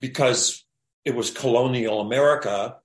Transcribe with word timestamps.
because 0.00 0.64
it 1.04 1.14
was 1.14 1.30
colonial 1.30 2.00
America, 2.00 2.76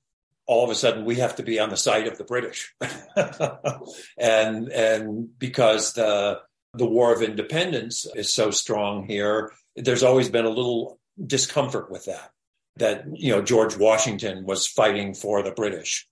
all 0.46 0.64
of 0.64 0.70
a 0.70 0.76
sudden 0.76 1.06
we 1.06 1.16
have 1.16 1.36
to 1.38 1.44
be 1.44 1.60
on 1.60 1.70
the 1.70 1.78
side 1.78 2.08
of 2.08 2.18
the 2.18 2.24
British. 2.24 2.74
and 4.18 4.70
and 4.70 5.40
because 5.40 5.94
the 5.94 6.40
the 6.74 6.86
War 6.86 7.14
of 7.14 7.22
Independence 7.22 8.08
is 8.16 8.34
so 8.34 8.50
strong 8.50 9.06
here, 9.08 9.52
there's 9.76 10.04
always 10.04 10.30
been 10.30 10.46
a 10.46 10.50
little 10.50 11.00
discomfort 11.24 11.92
with 11.92 12.06
that. 12.06 12.32
That 12.78 13.06
you 13.14 13.32
know 13.32 13.42
George 13.42 13.78
Washington 13.78 14.46
was 14.46 14.68
fighting 14.68 15.14
for 15.14 15.44
the 15.44 15.52
British. 15.52 16.08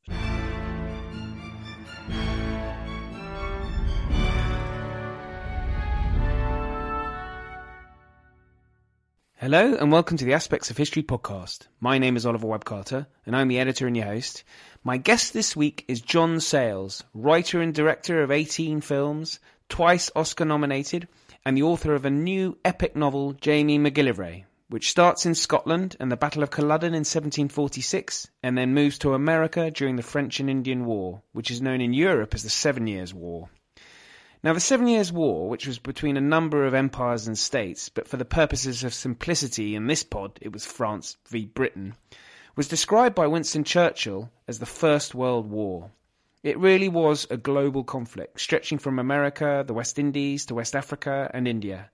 Hello 9.41 9.73
and 9.73 9.91
welcome 9.91 10.17
to 10.17 10.25
the 10.25 10.35
Aspects 10.35 10.69
of 10.69 10.77
History 10.77 11.01
podcast. 11.01 11.65
My 11.79 11.97
name 11.97 12.15
is 12.15 12.27
Oliver 12.27 12.45
Webb 12.45 12.63
Carter 12.63 13.07
and 13.25 13.35
I'm 13.35 13.47
the 13.47 13.57
editor 13.57 13.87
and 13.87 13.97
your 13.97 14.05
host. 14.05 14.43
My 14.83 14.97
guest 14.97 15.33
this 15.33 15.55
week 15.55 15.83
is 15.87 15.99
John 15.99 16.39
Sayles, 16.39 17.03
writer 17.15 17.59
and 17.59 17.73
director 17.73 18.21
of 18.21 18.29
18 18.29 18.81
films, 18.81 19.39
twice 19.67 20.11
Oscar 20.15 20.45
nominated, 20.45 21.07
and 21.43 21.57
the 21.57 21.63
author 21.63 21.95
of 21.95 22.05
a 22.05 22.11
new 22.11 22.55
epic 22.63 22.95
novel, 22.95 23.33
Jamie 23.33 23.79
MacGillivray, 23.79 24.43
which 24.69 24.91
starts 24.91 25.25
in 25.25 25.33
Scotland 25.33 25.95
and 25.99 26.11
the 26.11 26.17
Battle 26.17 26.43
of 26.43 26.51
Culloden 26.51 26.93
in 26.93 26.99
1746 26.99 28.29
and 28.43 28.55
then 28.55 28.75
moves 28.75 28.99
to 28.99 29.15
America 29.15 29.71
during 29.71 29.95
the 29.95 30.03
French 30.03 30.39
and 30.39 30.51
Indian 30.51 30.85
War, 30.85 31.23
which 31.31 31.49
is 31.49 31.63
known 31.63 31.81
in 31.81 31.95
Europe 31.95 32.35
as 32.35 32.43
the 32.43 32.51
Seven 32.51 32.85
Years' 32.85 33.11
War. 33.11 33.49
Now, 34.43 34.53
the 34.53 34.59
Seven 34.59 34.87
Years' 34.87 35.11
War, 35.11 35.47
which 35.47 35.67
was 35.67 35.77
between 35.77 36.17
a 36.17 36.21
number 36.21 36.65
of 36.65 36.73
empires 36.73 37.27
and 37.27 37.37
states, 37.37 37.89
but 37.89 38.07
for 38.07 38.17
the 38.17 38.25
purposes 38.25 38.83
of 38.83 38.91
simplicity 38.91 39.75
in 39.75 39.85
this 39.85 40.01
pod, 40.01 40.39
it 40.41 40.51
was 40.51 40.65
France 40.65 41.17
v. 41.27 41.45
Britain, 41.45 41.93
was 42.55 42.67
described 42.67 43.13
by 43.13 43.27
Winston 43.27 43.63
Churchill 43.63 44.31
as 44.47 44.57
the 44.57 44.65
First 44.65 45.13
World 45.13 45.47
War. 45.47 45.91
It 46.41 46.57
really 46.57 46.89
was 46.89 47.27
a 47.29 47.37
global 47.37 47.83
conflict, 47.83 48.41
stretching 48.41 48.79
from 48.79 48.97
America, 48.97 49.63
the 49.65 49.75
West 49.75 49.99
Indies, 49.99 50.47
to 50.47 50.55
West 50.55 50.75
Africa 50.75 51.29
and 51.35 51.47
India. 51.47 51.91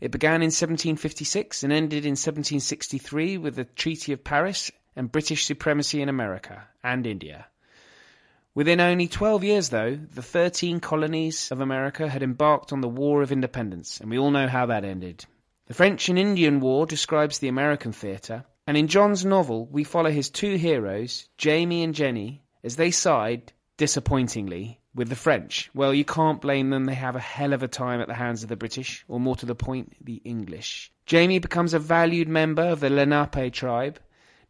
It 0.00 0.10
began 0.10 0.40
in 0.40 0.52
1756 0.52 1.64
and 1.64 1.72
ended 1.72 2.06
in 2.06 2.12
1763 2.12 3.36
with 3.36 3.56
the 3.56 3.64
Treaty 3.64 4.14
of 4.14 4.24
Paris 4.24 4.70
and 4.96 5.12
British 5.12 5.44
supremacy 5.44 6.00
in 6.00 6.08
America 6.08 6.66
and 6.82 7.06
India. 7.06 7.46
Within 8.56 8.78
only 8.78 9.08
12 9.08 9.42
years, 9.42 9.70
though, 9.70 9.96
the 9.96 10.22
13 10.22 10.78
colonies 10.78 11.50
of 11.50 11.60
America 11.60 12.08
had 12.08 12.22
embarked 12.22 12.72
on 12.72 12.82
the 12.82 12.88
War 12.88 13.20
of 13.20 13.32
Independence, 13.32 14.00
and 14.00 14.08
we 14.08 14.16
all 14.16 14.30
know 14.30 14.46
how 14.46 14.66
that 14.66 14.84
ended. 14.84 15.24
The 15.66 15.74
French 15.74 16.08
and 16.08 16.16
Indian 16.16 16.60
War 16.60 16.86
describes 16.86 17.40
the 17.40 17.48
American 17.48 17.90
theatre, 17.90 18.44
and 18.68 18.76
in 18.76 18.86
John's 18.86 19.24
novel, 19.24 19.66
we 19.66 19.82
follow 19.82 20.10
his 20.10 20.30
two 20.30 20.54
heroes, 20.54 21.28
Jamie 21.36 21.82
and 21.82 21.92
Jenny, 21.96 22.44
as 22.62 22.76
they 22.76 22.92
side, 22.92 23.52
disappointingly, 23.76 24.78
with 24.94 25.08
the 25.08 25.16
French. 25.16 25.68
Well, 25.74 25.92
you 25.92 26.04
can't 26.04 26.40
blame 26.40 26.70
them, 26.70 26.84
they 26.84 26.94
have 26.94 27.16
a 27.16 27.20
hell 27.20 27.54
of 27.54 27.64
a 27.64 27.68
time 27.68 28.00
at 28.00 28.06
the 28.06 28.14
hands 28.14 28.44
of 28.44 28.48
the 28.48 28.54
British, 28.54 29.04
or 29.08 29.18
more 29.18 29.34
to 29.34 29.46
the 29.46 29.56
point, 29.56 29.96
the 30.00 30.22
English. 30.24 30.92
Jamie 31.06 31.40
becomes 31.40 31.74
a 31.74 31.80
valued 31.80 32.28
member 32.28 32.62
of 32.62 32.78
the 32.78 32.88
Lenape 32.88 33.52
tribe. 33.52 33.98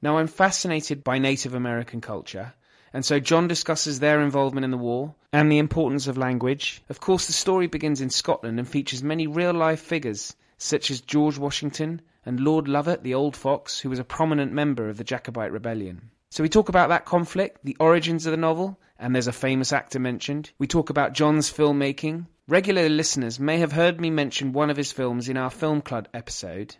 Now, 0.02 0.18
I'm 0.18 0.26
fascinated 0.26 1.02
by 1.02 1.16
Native 1.16 1.54
American 1.54 2.02
culture 2.02 2.52
and 2.94 3.04
so 3.04 3.20
John 3.20 3.48
discusses 3.48 3.98
their 3.98 4.22
involvement 4.22 4.64
in 4.64 4.70
the 4.70 4.78
war 4.78 5.14
and 5.32 5.50
the 5.50 5.58
importance 5.58 6.06
of 6.06 6.16
language. 6.16 6.80
Of 6.88 7.00
course, 7.00 7.26
the 7.26 7.32
story 7.32 7.66
begins 7.66 8.00
in 8.00 8.08
Scotland 8.08 8.60
and 8.60 8.68
features 8.68 9.02
many 9.02 9.26
real 9.26 9.52
life 9.52 9.80
figures, 9.80 10.36
such 10.58 10.92
as 10.92 11.00
George 11.00 11.36
Washington 11.36 12.00
and 12.24 12.38
Lord 12.38 12.66
Lovat, 12.66 13.02
the 13.02 13.14
Old 13.14 13.36
Fox, 13.36 13.80
who 13.80 13.90
was 13.90 13.98
a 13.98 14.04
prominent 14.04 14.52
member 14.52 14.88
of 14.88 14.96
the 14.96 15.04
Jacobite 15.04 15.52
Rebellion. 15.52 16.10
So 16.30 16.44
we 16.44 16.48
talk 16.48 16.68
about 16.68 16.88
that 16.88 17.04
conflict, 17.04 17.58
the 17.64 17.76
origins 17.80 18.26
of 18.26 18.30
the 18.30 18.36
novel, 18.36 18.78
and 18.98 19.12
there's 19.12 19.26
a 19.26 19.32
famous 19.32 19.72
actor 19.72 19.98
mentioned. 19.98 20.52
We 20.58 20.68
talk 20.68 20.88
about 20.88 21.14
John's 21.14 21.52
filmmaking. 21.52 22.26
Regular 22.46 22.88
listeners 22.88 23.40
may 23.40 23.58
have 23.58 23.72
heard 23.72 24.00
me 24.00 24.10
mention 24.10 24.52
one 24.52 24.70
of 24.70 24.76
his 24.76 24.92
films 24.92 25.28
in 25.28 25.36
our 25.36 25.50
Film 25.50 25.80
Club 25.80 26.08
episode, 26.14 26.76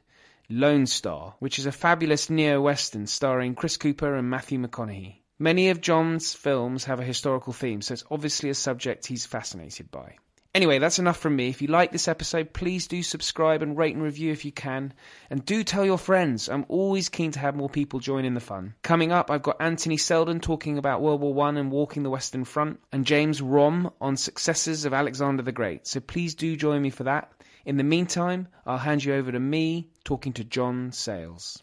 Lone 0.48 0.86
Star, 0.86 1.34
which 1.40 1.58
is 1.58 1.66
a 1.66 1.72
fabulous 1.72 2.30
neo-western 2.30 3.08
starring 3.08 3.56
Chris 3.56 3.76
Cooper 3.76 4.14
and 4.14 4.30
Matthew 4.30 4.60
McConaughey. 4.60 5.23
Many 5.38 5.70
of 5.70 5.80
John's 5.80 6.32
films 6.32 6.84
have 6.84 7.00
a 7.00 7.04
historical 7.04 7.52
theme, 7.52 7.82
so 7.82 7.92
it's 7.92 8.04
obviously 8.08 8.50
a 8.50 8.54
subject 8.54 9.06
he's 9.06 9.26
fascinated 9.26 9.90
by. 9.90 10.14
Anyway, 10.54 10.78
that's 10.78 11.00
enough 11.00 11.16
from 11.16 11.34
me. 11.34 11.48
If 11.48 11.60
you 11.60 11.66
like 11.66 11.90
this 11.90 12.06
episode, 12.06 12.52
please 12.52 12.86
do 12.86 13.02
subscribe 13.02 13.60
and 13.60 13.76
rate 13.76 13.96
and 13.96 14.04
review 14.04 14.30
if 14.30 14.44
you 14.44 14.52
can. 14.52 14.92
And 15.28 15.44
do 15.44 15.64
tell 15.64 15.84
your 15.84 15.98
friends. 15.98 16.48
I'm 16.48 16.64
always 16.68 17.08
keen 17.08 17.32
to 17.32 17.40
have 17.40 17.56
more 17.56 17.68
people 17.68 17.98
join 17.98 18.24
in 18.24 18.34
the 18.34 18.40
fun. 18.40 18.74
Coming 18.82 19.10
up, 19.10 19.28
I've 19.28 19.42
got 19.42 19.60
Anthony 19.60 19.96
Seldon 19.96 20.38
talking 20.38 20.78
about 20.78 21.02
World 21.02 21.20
War 21.20 21.34
One 21.34 21.56
and 21.56 21.72
walking 21.72 22.04
the 22.04 22.10
Western 22.10 22.44
Front, 22.44 22.78
and 22.92 23.04
James 23.04 23.40
Romm 23.40 23.92
on 24.00 24.16
successors 24.16 24.84
of 24.84 24.94
Alexander 24.94 25.42
the 25.42 25.50
Great. 25.50 25.88
So 25.88 25.98
please 25.98 26.36
do 26.36 26.54
join 26.54 26.80
me 26.80 26.90
for 26.90 27.02
that. 27.04 27.32
In 27.64 27.76
the 27.76 27.82
meantime, 27.82 28.46
I'll 28.64 28.78
hand 28.78 29.02
you 29.02 29.14
over 29.14 29.32
to 29.32 29.40
me 29.40 29.88
talking 30.04 30.34
to 30.34 30.44
John 30.44 30.92
Sayles. 30.92 31.60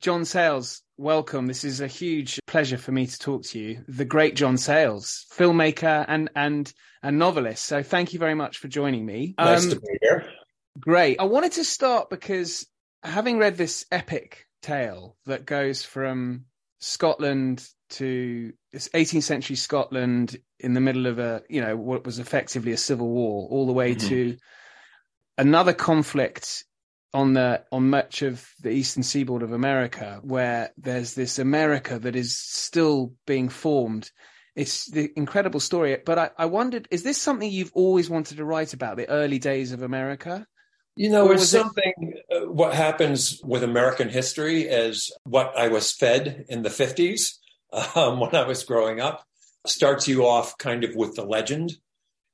John 0.00 0.24
Sayles, 0.24 0.82
welcome. 0.96 1.46
This 1.46 1.62
is 1.62 1.82
a 1.82 1.86
huge 1.86 2.40
pleasure 2.46 2.78
for 2.78 2.90
me 2.90 3.06
to 3.06 3.18
talk 3.18 3.42
to 3.44 3.58
you. 3.58 3.84
The 3.86 4.06
great 4.06 4.34
John 4.34 4.56
Sayles, 4.56 5.26
filmmaker 5.30 6.06
and 6.08 6.30
and 6.34 6.72
and 7.02 7.18
novelist. 7.18 7.66
So 7.66 7.82
thank 7.82 8.14
you 8.14 8.18
very 8.18 8.34
much 8.34 8.58
for 8.58 8.68
joining 8.68 9.04
me. 9.04 9.34
Nice 9.36 9.64
um, 9.64 9.70
to 9.70 9.80
be 9.80 9.98
here. 10.00 10.26
Great. 10.78 11.20
I 11.20 11.24
wanted 11.24 11.52
to 11.52 11.64
start 11.64 12.08
because 12.08 12.66
having 13.02 13.36
read 13.36 13.58
this 13.58 13.84
epic 13.92 14.46
tale 14.62 15.18
that 15.26 15.44
goes 15.44 15.84
from 15.84 16.46
Scotland 16.78 17.62
to 17.90 18.54
this 18.72 18.88
18th 18.94 19.24
century 19.24 19.56
Scotland 19.56 20.38
in 20.58 20.72
the 20.72 20.80
middle 20.80 21.08
of 21.08 21.18
a, 21.18 21.42
you 21.50 21.60
know, 21.60 21.76
what 21.76 22.06
was 22.06 22.18
effectively 22.18 22.72
a 22.72 22.78
civil 22.78 23.08
war, 23.08 23.48
all 23.50 23.66
the 23.66 23.74
way 23.74 23.94
mm-hmm. 23.94 24.08
to 24.08 24.36
another 25.36 25.74
conflict 25.74 26.64
on 27.12 27.34
the 27.34 27.64
on 27.72 27.90
much 27.90 28.22
of 28.22 28.46
the 28.60 28.70
eastern 28.70 29.02
seaboard 29.02 29.42
of 29.42 29.52
America, 29.52 30.20
where 30.22 30.70
there's 30.78 31.14
this 31.14 31.38
America 31.38 31.98
that 31.98 32.16
is 32.16 32.38
still 32.38 33.14
being 33.26 33.48
formed. 33.48 34.10
It's 34.54 34.90
the 34.90 35.10
incredible 35.16 35.60
story. 35.60 35.96
But 36.04 36.18
I, 36.18 36.30
I 36.36 36.46
wondered, 36.46 36.88
is 36.90 37.02
this 37.02 37.20
something 37.20 37.50
you've 37.50 37.72
always 37.74 38.10
wanted 38.10 38.36
to 38.38 38.44
write 38.44 38.72
about, 38.74 38.96
the 38.96 39.08
early 39.08 39.38
days 39.38 39.72
of 39.72 39.82
America? 39.82 40.46
You 40.96 41.10
know, 41.10 41.30
it's 41.30 41.48
something. 41.48 41.92
It... 41.98 42.24
Uh, 42.30 42.50
what 42.50 42.74
happens 42.74 43.40
with 43.44 43.62
American 43.62 44.08
history 44.08 44.62
is 44.62 45.12
what 45.24 45.56
I 45.56 45.68
was 45.68 45.92
fed 45.92 46.44
in 46.48 46.62
the 46.62 46.70
fifties 46.70 47.38
um, 47.94 48.20
when 48.20 48.34
I 48.34 48.46
was 48.46 48.64
growing 48.64 49.00
up. 49.00 49.24
Starts 49.66 50.08
you 50.08 50.26
off 50.26 50.56
kind 50.58 50.84
of 50.84 50.94
with 50.94 51.16
the 51.16 51.24
legend 51.24 51.72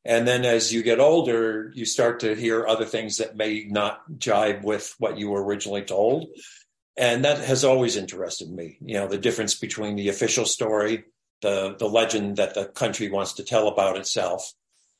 and 0.06 0.26
then 0.26 0.44
as 0.44 0.72
you 0.72 0.84
get 0.84 1.00
older, 1.00 1.72
you 1.74 1.84
start 1.84 2.20
to 2.20 2.36
hear 2.36 2.64
other 2.64 2.84
things 2.84 3.16
that 3.16 3.36
may 3.36 3.66
not 3.68 4.00
jibe 4.18 4.62
with 4.62 4.94
what 4.98 5.18
you 5.18 5.30
were 5.30 5.44
originally 5.44 5.82
told. 5.82 6.28
And 6.96 7.24
that 7.24 7.40
has 7.40 7.64
always 7.64 7.96
interested 7.96 8.48
me. 8.48 8.78
You 8.80 8.94
know, 8.94 9.08
the 9.08 9.18
difference 9.18 9.56
between 9.56 9.96
the 9.96 10.08
official 10.08 10.46
story, 10.46 11.04
the, 11.42 11.74
the 11.76 11.88
legend 11.88 12.36
that 12.36 12.54
the 12.54 12.66
country 12.66 13.10
wants 13.10 13.34
to 13.34 13.44
tell 13.44 13.66
about 13.66 13.96
itself, 13.96 14.52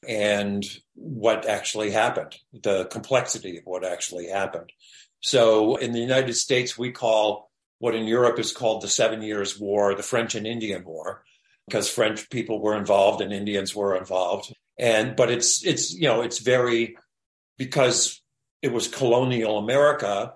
and 0.08 0.64
what 0.94 1.46
actually 1.46 1.92
happened, 1.92 2.34
the 2.52 2.86
complexity 2.86 3.58
of 3.58 3.64
what 3.64 3.84
actually 3.84 4.26
happened. 4.26 4.72
So 5.20 5.76
in 5.76 5.92
the 5.92 6.00
United 6.00 6.34
States, 6.34 6.76
we 6.76 6.90
call 6.90 7.48
what 7.78 7.94
in 7.94 8.08
Europe 8.08 8.40
is 8.40 8.52
called 8.52 8.82
the 8.82 8.88
Seven 8.88 9.22
Years' 9.22 9.58
War, 9.58 9.94
the 9.94 10.02
French 10.02 10.34
and 10.34 10.48
Indian 10.48 10.84
War, 10.84 11.22
because 11.68 11.88
French 11.88 12.28
people 12.28 12.60
were 12.60 12.76
involved 12.76 13.20
and 13.20 13.32
Indians 13.32 13.74
were 13.74 13.96
involved 13.96 14.52
and 14.78 15.16
but 15.16 15.30
it's 15.30 15.64
it's 15.64 15.92
you 15.92 16.08
know 16.08 16.22
it's 16.22 16.38
very 16.38 16.96
because 17.58 18.20
it 18.62 18.72
was 18.72 18.88
colonial 18.88 19.58
America. 19.58 20.34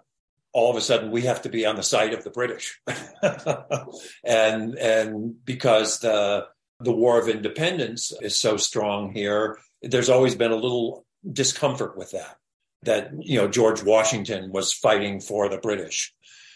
All 0.53 0.71
of 0.71 0.77
a 0.77 0.81
sudden, 0.81 1.13
we 1.13 1.23
have 1.23 1.43
to 1.43 1.49
be 1.49 1.65
on 1.65 1.77
the 1.77 1.83
side 1.83 2.13
of 2.13 2.25
the 2.25 2.31
British, 2.31 2.81
and 4.25 4.75
and 4.75 5.45
because 5.45 6.01
the 6.01 6.47
the 6.81 6.93
War 6.93 7.21
of 7.21 7.29
Independence 7.29 8.13
is 8.21 8.39
so 8.39 8.57
strong 8.57 9.13
here, 9.13 9.59
there's 9.83 10.09
always 10.09 10.35
been 10.35 10.51
a 10.51 10.57
little 10.57 11.05
discomfort 11.31 11.97
with 11.97 12.11
that. 12.13 12.37
That 12.83 13.11
you 13.21 13.39
know 13.39 13.47
George 13.47 13.83
Washington 13.85 14.51
was 14.51 14.73
fighting 14.73 15.21
for 15.21 15.49
the 15.49 15.59
British, 15.59 16.13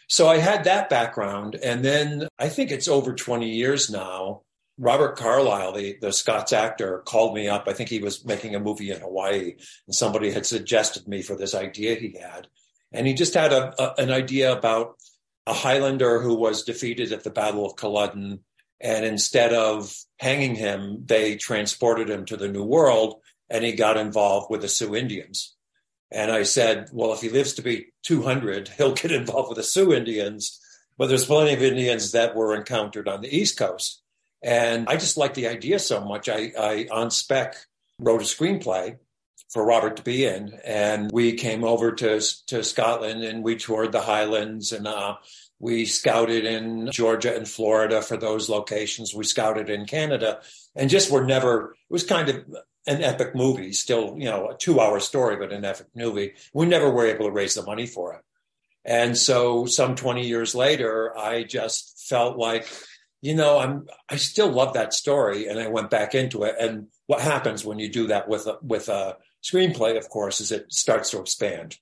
so 0.08 0.26
I 0.26 0.38
had 0.38 0.64
that 0.64 0.88
background, 0.88 1.54
and 1.54 1.84
then 1.84 2.26
I 2.38 2.48
think 2.48 2.70
it's 2.70 2.88
over 2.88 3.14
20 3.14 3.48
years 3.48 3.90
now 3.90 4.42
Robert 4.78 5.16
Carlyle, 5.16 5.72
the, 5.72 5.96
the 6.00 6.12
Scots 6.12 6.52
actor, 6.52 7.02
called 7.06 7.34
me 7.34 7.48
up. 7.48 7.68
I 7.68 7.72
think 7.72 7.88
he 7.88 8.00
was 8.00 8.24
making 8.24 8.54
a 8.54 8.60
movie 8.60 8.90
in 8.90 9.00
Hawaii, 9.00 9.54
and 9.86 9.94
somebody 9.94 10.30
had 10.30 10.46
suggested 10.46 11.06
me 11.06 11.22
for 11.22 11.36
this 11.36 11.54
idea 11.54 11.94
he 11.94 12.18
had. 12.20 12.48
And 12.92 13.06
he 13.06 13.14
just 13.14 13.34
had 13.34 13.52
a, 13.52 13.74
a, 13.80 14.02
an 14.02 14.10
idea 14.10 14.52
about 14.52 14.96
a 15.46 15.52
Highlander 15.52 16.20
who 16.20 16.34
was 16.34 16.64
defeated 16.64 17.12
at 17.12 17.24
the 17.24 17.30
Battle 17.30 17.66
of 17.66 17.76
Culloden. 17.76 18.40
And 18.80 19.04
instead 19.04 19.52
of 19.52 19.94
hanging 20.18 20.54
him, 20.54 21.02
they 21.04 21.36
transported 21.36 22.10
him 22.10 22.24
to 22.26 22.36
the 22.36 22.48
New 22.48 22.64
World 22.64 23.20
and 23.50 23.64
he 23.64 23.72
got 23.72 23.96
involved 23.96 24.50
with 24.50 24.62
the 24.62 24.68
Sioux 24.68 24.94
Indians. 24.94 25.54
And 26.10 26.30
I 26.30 26.44
said, 26.44 26.88
well, 26.92 27.12
if 27.12 27.20
he 27.20 27.28
lives 27.28 27.54
to 27.54 27.62
be 27.62 27.86
200, 28.04 28.68
he'll 28.68 28.94
get 28.94 29.12
involved 29.12 29.50
with 29.50 29.56
the 29.56 29.64
Sioux 29.64 29.92
Indians. 29.92 30.60
But 30.96 31.08
there's 31.08 31.26
plenty 31.26 31.54
of 31.54 31.62
Indians 31.62 32.12
that 32.12 32.36
were 32.36 32.54
encountered 32.54 33.08
on 33.08 33.20
the 33.20 33.36
East 33.36 33.58
Coast. 33.58 34.02
And 34.44 34.88
I 34.90 34.96
just 34.96 35.16
liked 35.16 35.36
the 35.36 35.48
idea 35.48 35.78
so 35.78 36.04
much. 36.04 36.28
I, 36.28 36.52
I 36.58 36.86
on 36.92 37.10
spec 37.10 37.56
wrote 37.98 38.20
a 38.20 38.24
screenplay 38.24 38.98
for 39.48 39.64
Robert 39.64 39.96
to 39.96 40.02
be 40.02 40.26
in, 40.26 40.52
and 40.64 41.10
we 41.10 41.32
came 41.32 41.64
over 41.64 41.92
to 41.92 42.20
to 42.48 42.62
Scotland 42.62 43.24
and 43.24 43.42
we 43.42 43.56
toured 43.56 43.92
the 43.92 44.02
Highlands 44.02 44.72
and 44.72 44.86
uh, 44.86 45.16
we 45.58 45.86
scouted 45.86 46.44
in 46.44 46.90
Georgia 46.90 47.34
and 47.34 47.48
Florida 47.48 48.02
for 48.02 48.18
those 48.18 48.50
locations. 48.50 49.14
We 49.14 49.24
scouted 49.24 49.70
in 49.70 49.86
Canada, 49.86 50.42
and 50.76 50.90
just 50.90 51.10
were 51.10 51.24
never. 51.24 51.70
It 51.88 51.92
was 51.92 52.04
kind 52.04 52.28
of 52.28 52.44
an 52.86 53.02
epic 53.02 53.34
movie, 53.34 53.72
still 53.72 54.14
you 54.18 54.26
know 54.26 54.50
a 54.50 54.58
two 54.58 54.78
hour 54.78 55.00
story, 55.00 55.36
but 55.36 55.54
an 55.54 55.64
epic 55.64 55.86
movie. 55.96 56.34
We 56.52 56.66
never 56.66 56.90
were 56.90 57.06
able 57.06 57.24
to 57.24 57.32
raise 57.32 57.54
the 57.54 57.62
money 57.62 57.86
for 57.86 58.12
it, 58.12 58.20
and 58.84 59.16
so 59.16 59.64
some 59.64 59.94
twenty 59.94 60.26
years 60.26 60.54
later, 60.54 61.16
I 61.16 61.44
just 61.44 62.06
felt 62.10 62.36
like 62.36 62.68
you 63.24 63.34
know, 63.34 63.58
I'm 63.58 63.88
I 64.10 64.16
still 64.16 64.50
love 64.50 64.74
that 64.74 64.92
story, 64.92 65.48
and 65.48 65.58
I 65.58 65.68
went 65.68 65.88
back 65.88 66.14
into 66.14 66.42
it. 66.42 66.56
And 66.60 66.88
what 67.06 67.22
happens 67.22 67.64
when 67.64 67.78
you 67.78 67.88
do 67.88 68.08
that 68.08 68.28
with 68.28 68.46
a, 68.46 68.58
with 68.60 68.90
a 68.90 69.16
screenplay, 69.42 69.96
of 69.96 70.10
course, 70.10 70.42
is 70.42 70.52
it 70.52 70.70
starts 70.70 71.08
to 71.10 71.20
expand. 71.20 71.78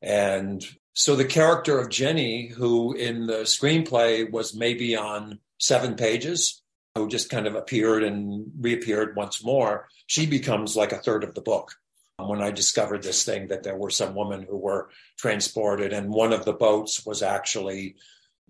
And 0.00 0.64
so 0.92 1.16
the 1.16 1.24
character 1.24 1.80
of 1.80 1.90
Jenny, 1.90 2.46
who 2.46 2.92
in 2.92 3.26
the 3.26 3.40
screenplay 3.40 4.30
was 4.30 4.54
maybe 4.54 4.94
on 4.94 5.40
seven 5.58 5.96
pages, 5.96 6.62
who 6.94 7.08
just 7.08 7.28
kind 7.28 7.48
of 7.48 7.56
appeared 7.56 8.04
and 8.04 8.52
reappeared 8.60 9.16
once 9.16 9.42
more, 9.42 9.88
she 10.06 10.26
becomes 10.26 10.76
like 10.76 10.92
a 10.92 10.98
third 10.98 11.24
of 11.24 11.34
the 11.34 11.42
book. 11.42 11.74
When 12.18 12.40
I 12.40 12.52
discovered 12.52 13.02
this 13.02 13.24
thing, 13.24 13.48
that 13.48 13.64
there 13.64 13.76
were 13.76 13.90
some 13.90 14.14
women 14.14 14.46
who 14.48 14.58
were 14.58 14.90
transported, 15.18 15.92
and 15.92 16.08
one 16.08 16.32
of 16.32 16.44
the 16.44 16.52
boats 16.52 17.04
was 17.04 17.20
actually 17.20 17.96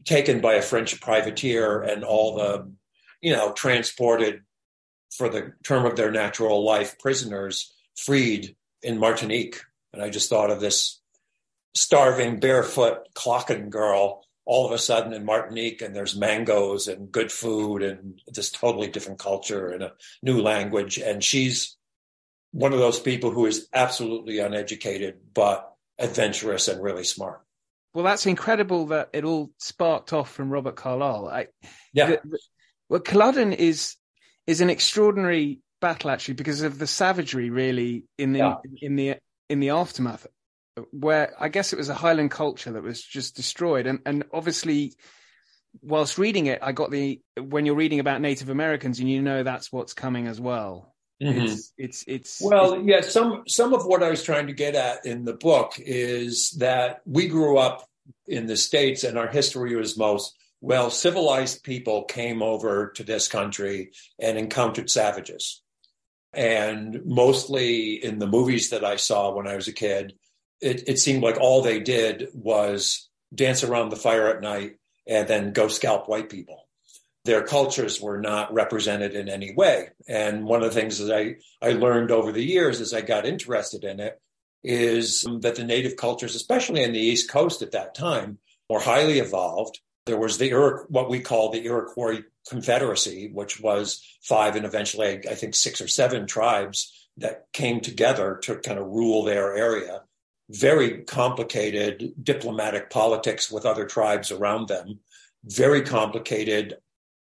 taken 0.05 0.41
by 0.41 0.55
a 0.55 0.63
French 0.63 1.01
privateer 1.01 1.83
and 1.83 2.05
all 2.05 2.37
the, 2.37 2.71
you 3.21 3.33
know, 3.33 3.53
transported 3.53 4.43
for 5.17 5.29
the 5.29 5.53
term 5.65 5.87
of 5.87 5.97
their 5.97 6.11
natural 6.11 6.65
life 6.65 6.99
prisoners 6.99 7.73
freed 7.97 8.57
in 8.83 8.99
Martinique. 8.99 9.61
And 9.93 10.03
I 10.03 10.11
just 10.11 10.29
thought 10.29 10.51
of 10.51 10.61
this 10.61 11.01
starving, 11.75 12.41
barefoot 12.41 13.09
clocking 13.15 13.71
girl 13.71 14.25
all 14.47 14.67
of 14.67 14.73
a 14.73 14.79
sudden 14.79 15.13
in 15.15 15.25
Martinique, 15.25 15.81
and 15.81 15.97
there's 15.97 16.17
mangoes 16.17 16.87
and 16.87 17.11
good 17.11 17.33
food 17.33 17.83
and 17.83 18.21
this 18.27 18.51
totally 18.51 18.89
different 18.89 19.19
culture 19.19 19.69
and 19.69 19.83
a 19.83 19.93
new 20.23 20.43
language. 20.43 20.99
And 20.99 21.25
she's 21.25 21.77
one 22.53 22.73
of 22.73 22.79
those 22.79 23.01
people 23.01 23.31
who 23.31 23.47
is 23.47 23.69
absolutely 23.73 24.41
uneducated, 24.41 25.17
but 25.33 25.73
adventurous 25.99 26.69
and 26.69 26.83
really 26.83 27.05
smart. 27.05 27.41
Well, 27.95 28.05
that's 28.05 28.27
incredible 28.27 28.87
that 28.87 29.11
it 29.13 29.25
all 29.25 29.53
sparked 29.59 30.13
off 30.13 30.31
from 30.33 30.51
Robert 30.51 30.75
Carlyle. 30.75 31.29
I, 31.29 31.47
yeah. 31.93 32.07
The, 32.07 32.21
the, 32.25 32.39
well, 32.89 33.01
Culloden 33.01 33.53
is 33.53 33.97
is 34.47 34.61
an 34.61 34.69
extraordinary 34.69 35.61
battle 35.81 36.11
actually 36.11 36.35
because 36.35 36.63
of 36.63 36.79
the 36.79 36.87
savagery 36.87 37.51
really 37.51 38.05
in 38.19 38.33
the 38.33 38.39
yeah. 38.41 38.55
in 38.83 38.97
the 38.97 39.15
in 39.49 39.61
the 39.61 39.71
aftermath, 39.71 40.27
where 40.91 41.33
I 41.39 41.49
guess 41.49 41.73
it 41.73 41.77
was 41.77 41.89
a 41.89 41.95
Highland 41.95 42.33
culture 42.33 42.73
that 42.73 42.83
was 42.83 43.01
just 43.01 43.37
destroyed, 43.37 43.87
and 43.87 44.01
and 44.05 44.25
obviously. 44.33 44.95
Whilst 45.83 46.19
reading 46.19 46.47
it, 46.47 46.61
I 46.63 46.71
got 46.71 46.93
the 46.93 47.21
when 47.37 47.67
you're 47.67 47.75
reading 47.75 47.99
about 47.99 48.21
Native 48.21 48.49
Americans 48.49 49.01
and 49.01 49.11
you 49.11 49.21
know 49.21 49.43
that's 49.43 49.73
what's 49.73 49.93
coming 49.93 50.29
as 50.29 50.41
well. 50.41 50.94
Mm-hmm. 51.23 51.45
It's, 51.45 51.73
it's 51.79 52.05
it's 52.07 52.43
well, 52.43 52.75
it's, 52.75 52.87
yeah. 52.87 53.01
Some 53.01 53.45
some 53.47 53.73
of 53.73 53.87
what 53.87 54.03
I 54.03 54.11
was 54.11 54.23
trying 54.23 54.49
to 54.49 54.53
get 54.53 54.75
at 54.75 55.07
in 55.07 55.25
the 55.25 55.35
book 55.35 55.75
is 55.79 56.51
that 56.59 57.03
we 57.07 57.29
grew 57.29 57.57
up 57.57 57.89
in 58.27 58.47
the 58.47 58.57
states, 58.57 59.05
and 59.05 59.17
our 59.17 59.29
history 59.29 59.77
was 59.77 59.97
most 59.97 60.37
well 60.61 60.91
civilized 60.91 61.63
people 61.63 62.05
came 62.05 62.43
over 62.43 62.91
to 62.97 63.05
this 63.05 63.29
country 63.29 63.93
and 64.19 64.37
encountered 64.37 64.91
savages, 64.91 65.63
and 66.33 67.01
mostly 67.05 68.05
in 68.05 68.19
the 68.19 68.27
movies 68.27 68.71
that 68.71 68.85
I 68.85 68.97
saw 68.97 69.33
when 69.33 69.47
I 69.47 69.55
was 69.55 69.69
a 69.69 69.73
kid, 69.73 70.15
it, 70.61 70.89
it 70.89 70.99
seemed 70.99 71.23
like 71.23 71.39
all 71.39 71.63
they 71.63 71.79
did 71.79 72.29
was 72.35 73.09
dance 73.33 73.63
around 73.63 73.91
the 73.91 73.97
fire 73.97 74.29
at 74.29 74.43
night 74.43 74.79
and 75.07 75.29
then 75.29 75.53
go 75.53 75.69
scalp 75.69 76.09
white 76.09 76.29
people 76.29 76.64
their 77.25 77.43
cultures 77.43 78.01
were 78.01 78.21
not 78.21 78.53
represented 78.53 79.15
in 79.15 79.29
any 79.29 79.55
way. 79.55 79.89
And 80.07 80.45
one 80.45 80.63
of 80.63 80.73
the 80.73 80.81
things 80.81 80.99
that 80.99 81.15
I, 81.17 81.37
I 81.67 81.73
learned 81.73 82.11
over 82.11 82.33
the 82.33 82.45
years 82.45 82.81
as 82.81 82.93
I 82.93 83.01
got 83.01 83.25
interested 83.25 83.85
in 83.85 83.99
it 83.99 84.21
is 84.63 85.27
that 85.41 85.57
the 85.57 85.65
native 85.65 85.97
cultures, 85.97 86.35
especially 86.35 86.83
in 86.83 86.93
the 86.93 87.01
East 87.01 87.31
Coast 87.31 87.63
at 87.63 87.73
that 87.73 87.95
time, 87.95 88.39
were 88.69 88.81
highly 88.81 89.19
evolved. 89.19 89.81
There 90.07 90.19
was 90.19 90.37
the 90.37 90.51
Iroquois, 90.51 90.87
what 90.89 91.11
we 91.11 91.21
call 91.21 91.51
the 91.51 91.65
Iroquois 91.65 92.23
Confederacy, 92.49 93.31
which 93.33 93.59
was 93.61 94.03
five 94.23 94.55
and 94.57 94.67
eventually, 94.67 95.27
I 95.29 95.35
think, 95.35 95.55
six 95.55 95.81
or 95.81 95.89
seven 95.89 96.27
tribes 96.27 97.09
that 97.17 97.47
came 97.53 97.81
together 97.81 98.39
to 98.43 98.57
kind 98.57 98.79
of 98.79 98.87
rule 98.87 99.23
their 99.23 99.55
area. 99.55 100.03
Very 100.51 101.05
complicated 101.05 102.13
diplomatic 102.23 102.91
politics 102.91 103.51
with 103.51 103.65
other 103.65 103.87
tribes 103.87 104.31
around 104.31 104.69
them, 104.69 105.01
very 105.45 105.83
complicated 105.83 106.77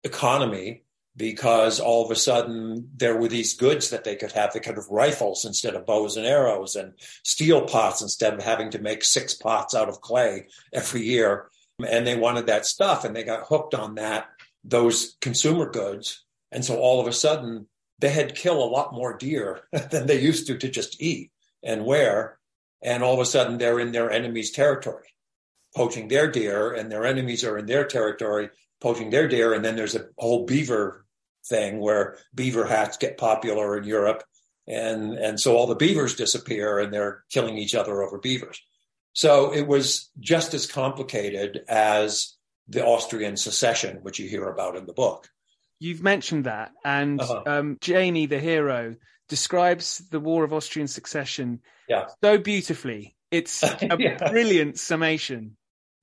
economy 0.05 0.85
because 1.17 1.79
all 1.81 2.05
of 2.05 2.11
a 2.11 2.17
sudden 2.17 2.91
there 2.97 3.17
were 3.17 3.29
these 3.29 3.55
goods 3.55 3.91
that 3.91 4.05
they 4.05 4.17
could 4.17 4.33
have. 4.33 4.53
They 4.53 4.61
could 4.61 4.77
have 4.77 4.89
rifles 4.89 5.45
instead 5.45 5.75
of 5.75 5.87
bows 5.87 6.17
and 6.17 6.27
arrows 6.27 6.75
and 6.75 6.95
steel 7.23 7.63
pots 7.63 8.03
instead 8.03 8.35
of 8.35 8.43
having 8.43 8.71
to 8.71 8.81
make 8.81 9.05
six 9.05 9.35
pots 9.35 9.75
out 9.75 9.89
of 9.89 10.01
clay 10.01 10.47
every 10.73 11.03
year. 11.03 11.49
And 11.87 12.07
they 12.07 12.17
wanted 12.17 12.47
that 12.47 12.67
stuff 12.67 13.05
and 13.05 13.15
they 13.15 13.23
got 13.23 13.47
hooked 13.47 13.75
on 13.75 13.95
that, 13.97 14.27
those 14.65 15.17
consumer 15.21 15.71
goods. 15.71 16.25
And 16.51 16.65
so 16.65 16.77
all 16.77 17.01
of 17.01 17.07
a 17.07 17.13
sudden 17.13 17.67
they 18.01 18.11
had 18.11 18.35
kill 18.35 18.63
a 18.63 18.67
lot 18.67 18.93
more 18.93 19.17
deer 19.17 19.61
than 19.91 20.07
they 20.07 20.21
used 20.21 20.49
to 20.49 20.59
to 20.59 20.69
just 20.69 21.01
eat 21.01 21.31
and 21.63 21.85
wear. 21.85 22.39
And 22.83 23.03
all 23.03 23.15
of 23.15 23.21
a 23.21 23.27
sudden 23.27 23.59
they're 23.59 23.81
in 23.81 23.93
their 23.93 24.11
enemy's 24.11 24.51
territory, 24.51 25.07
poaching 25.77 26.09
their 26.09 26.31
deer, 26.31 26.73
and 26.73 26.91
their 26.91 27.07
enemies 27.07 27.45
are 27.45 27.57
in 27.57 27.67
their 27.67 27.87
territory 27.87 28.51
poaching 28.85 29.09
their 29.09 29.27
deer. 29.27 29.55
And 29.55 29.65
then 29.65 29.77
there's 29.77 29.97
a 29.97 30.09
whole 30.19 30.45
beaver 30.45 31.07
thing 31.47 31.81
where 31.81 32.19
beaver 32.35 32.67
hats 32.67 32.99
get 32.99 33.17
popular 33.17 33.79
in 33.79 33.85
Europe. 33.85 34.23
And, 34.69 35.15
and 35.15 35.41
so 35.41 35.57
all 35.57 35.67
the 35.67 35.75
beavers 35.75 36.15
disappear 36.15 36.79
and 36.79 36.93
they're 36.93 37.25
killing 37.31 37.57
each 37.57 37.75
other 37.75 38.03
over 38.03 38.19
beavers. 38.19 38.61
So 39.15 39.55
it 39.55 39.67
was 39.67 40.11
just 40.21 40.53
as 40.53 40.67
complicated 40.67 41.63
as 41.67 42.35
the 42.69 42.85
Austrian 42.85 43.39
succession, 43.39 44.01
which 44.03 44.19
you 44.19 44.29
hear 44.29 44.49
about 44.49 44.77
in 44.77 44.85
the 44.85 44.93
book. 44.93 45.29
You've 45.79 46.03
mentioned 46.03 46.45
that. 46.45 46.73
And 46.85 47.23
uh-huh. 47.23 47.43
um, 47.47 47.79
Jamie, 47.81 48.27
the 48.27 48.39
hero, 48.39 48.97
describes 49.31 50.03
the 50.11 50.21
War 50.21 50.45
of 50.45 50.53
Austrian 50.53 50.89
Succession 50.89 51.61
yeah. 51.89 52.07
so 52.23 52.37
beautifully. 52.37 53.17
It's 53.31 53.63
a 53.63 53.97
yeah. 53.99 54.29
brilliant 54.31 54.79
summation. 54.79 55.57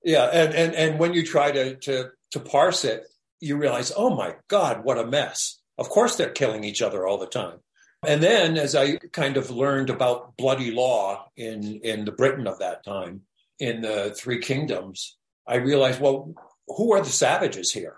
Yeah, 0.04 0.24
and, 0.24 0.52
and 0.52 0.74
and 0.74 0.98
when 0.98 1.12
you 1.12 1.24
try 1.24 1.52
to 1.52 1.76
to 1.76 2.10
to 2.32 2.40
parse 2.40 2.84
it, 2.84 3.06
you 3.40 3.56
realize, 3.56 3.92
oh 3.96 4.14
my 4.14 4.36
God, 4.48 4.84
what 4.84 4.98
a 4.98 5.06
mess. 5.06 5.60
Of 5.78 5.88
course, 5.88 6.16
they're 6.16 6.30
killing 6.30 6.64
each 6.64 6.82
other 6.82 7.06
all 7.06 7.18
the 7.18 7.26
time. 7.26 7.58
And 8.06 8.22
then, 8.22 8.56
as 8.56 8.74
I 8.74 8.96
kind 9.12 9.36
of 9.36 9.50
learned 9.50 9.88
about 9.88 10.36
bloody 10.36 10.72
law 10.72 11.28
in, 11.36 11.80
in 11.82 12.04
the 12.04 12.12
Britain 12.12 12.46
of 12.46 12.58
that 12.58 12.84
time, 12.84 13.22
in 13.58 13.80
the 13.80 14.12
Three 14.16 14.40
Kingdoms, 14.40 15.16
I 15.46 15.56
realized, 15.56 16.00
well, 16.00 16.34
who 16.66 16.92
are 16.94 17.00
the 17.00 17.10
savages 17.10 17.70
here? 17.70 17.96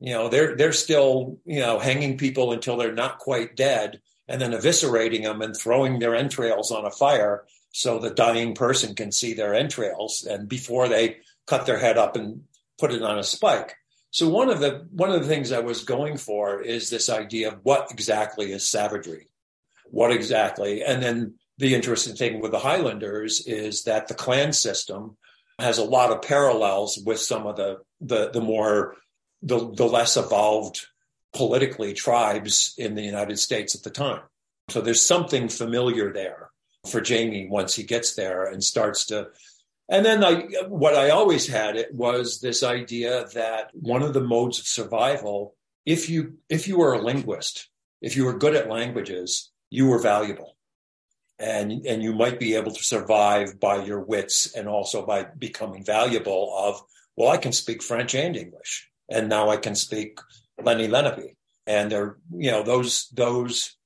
You 0.00 0.14
know, 0.14 0.28
they're 0.28 0.56
they're 0.56 0.72
still 0.72 1.38
you 1.44 1.60
know 1.60 1.78
hanging 1.78 2.18
people 2.18 2.52
until 2.52 2.76
they're 2.76 2.92
not 2.92 3.18
quite 3.18 3.54
dead, 3.54 4.00
and 4.26 4.40
then 4.40 4.52
eviscerating 4.52 5.22
them 5.22 5.42
and 5.42 5.56
throwing 5.56 5.98
their 5.98 6.16
entrails 6.16 6.72
on 6.72 6.84
a 6.84 6.90
fire 6.90 7.44
so 7.70 7.98
the 7.98 8.10
dying 8.10 8.54
person 8.54 8.94
can 8.94 9.12
see 9.12 9.34
their 9.34 9.54
entrails, 9.54 10.26
and 10.28 10.48
before 10.48 10.88
they 10.88 11.18
cut 11.46 11.66
their 11.66 11.78
head 11.78 11.98
up 11.98 12.16
and 12.16 12.42
put 12.82 12.92
it 12.92 13.02
on 13.02 13.16
a 13.16 13.22
spike. 13.22 13.76
So 14.10 14.28
one 14.28 14.50
of 14.50 14.58
the 14.58 14.88
one 14.90 15.12
of 15.12 15.22
the 15.22 15.28
things 15.28 15.52
I 15.52 15.60
was 15.60 15.84
going 15.84 16.16
for 16.16 16.60
is 16.60 16.90
this 16.90 17.08
idea 17.08 17.52
of 17.52 17.60
what 17.62 17.92
exactly 17.92 18.50
is 18.50 18.68
savagery, 18.68 19.28
what 19.86 20.10
exactly, 20.10 20.82
and 20.82 21.00
then 21.00 21.34
the 21.58 21.76
interesting 21.76 22.16
thing 22.16 22.40
with 22.40 22.50
the 22.50 22.58
Highlanders 22.58 23.46
is 23.46 23.84
that 23.84 24.08
the 24.08 24.14
clan 24.14 24.52
system 24.52 25.16
has 25.60 25.78
a 25.78 25.84
lot 25.84 26.10
of 26.10 26.22
parallels 26.22 26.98
with 27.06 27.20
some 27.20 27.46
of 27.46 27.54
the 27.56 27.78
the, 28.00 28.30
the 28.30 28.40
more 28.40 28.96
the, 29.42 29.72
the 29.72 29.86
less 29.86 30.16
evolved 30.16 30.86
politically 31.32 31.94
tribes 31.94 32.74
in 32.76 32.96
the 32.96 33.02
United 33.02 33.38
States 33.38 33.76
at 33.76 33.84
the 33.84 33.90
time. 33.90 34.22
So 34.70 34.80
there's 34.80 35.02
something 35.02 35.48
familiar 35.48 36.12
there 36.12 36.50
for 36.90 37.00
Jamie 37.00 37.48
once 37.48 37.76
he 37.76 37.84
gets 37.84 38.14
there 38.14 38.44
and 38.44 38.62
starts 38.62 39.06
to 39.06 39.28
and 39.88 40.04
then 40.04 40.24
I, 40.24 40.42
what 40.68 40.94
I 40.94 41.10
always 41.10 41.46
had 41.46 41.76
it 41.76 41.94
was 41.94 42.40
this 42.40 42.62
idea 42.62 43.26
that 43.34 43.70
one 43.72 44.02
of 44.02 44.14
the 44.14 44.22
modes 44.22 44.58
of 44.58 44.66
survival 44.66 45.54
if 45.84 46.08
you 46.08 46.34
if 46.48 46.68
you 46.68 46.78
were 46.78 46.92
a 46.92 47.02
linguist, 47.02 47.68
if 48.00 48.16
you 48.16 48.24
were 48.24 48.38
good 48.38 48.54
at 48.54 48.68
languages, 48.68 49.50
you 49.70 49.86
were 49.86 49.98
valuable. 49.98 50.56
And, 51.38 51.84
and 51.86 52.02
you 52.02 52.12
might 52.12 52.38
be 52.38 52.54
able 52.54 52.70
to 52.70 52.84
survive 52.84 53.58
by 53.58 53.84
your 53.84 54.00
wits 54.00 54.54
and 54.54 54.68
also 54.68 55.04
by 55.04 55.24
becoming 55.24 55.84
valuable 55.84 56.54
of, 56.56 56.80
well, 57.16 57.30
I 57.30 57.36
can 57.36 57.50
speak 57.50 57.82
French 57.82 58.14
and 58.14 58.36
English. 58.36 58.88
And 59.08 59.28
now 59.28 59.50
I 59.50 59.56
can 59.56 59.74
speak 59.74 60.20
Lenni 60.60 60.88
Lenape. 60.88 61.36
And 61.66 61.90
there, 61.90 62.18
you 62.32 62.50
know, 62.52 62.62
those 62.62 63.08
those 63.12 63.76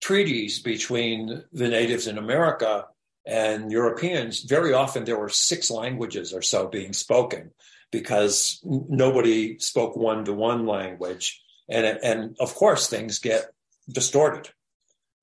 treaties 0.00 0.60
between 0.60 1.42
the 1.52 1.68
natives 1.68 2.06
in 2.06 2.16
America 2.16 2.86
and 3.30 3.70
Europeans, 3.70 4.42
very 4.42 4.72
often 4.72 5.04
there 5.04 5.18
were 5.18 5.28
six 5.28 5.70
languages 5.70 6.32
or 6.32 6.42
so 6.42 6.66
being 6.66 6.92
spoken 6.92 7.52
because 7.92 8.60
nobody 8.64 9.58
spoke 9.60 9.96
one 9.96 10.24
to 10.24 10.32
one 10.32 10.66
language. 10.66 11.40
And, 11.68 11.86
and 11.86 12.36
of 12.40 12.56
course, 12.56 12.88
things 12.88 13.20
get 13.20 13.52
distorted. 13.88 14.52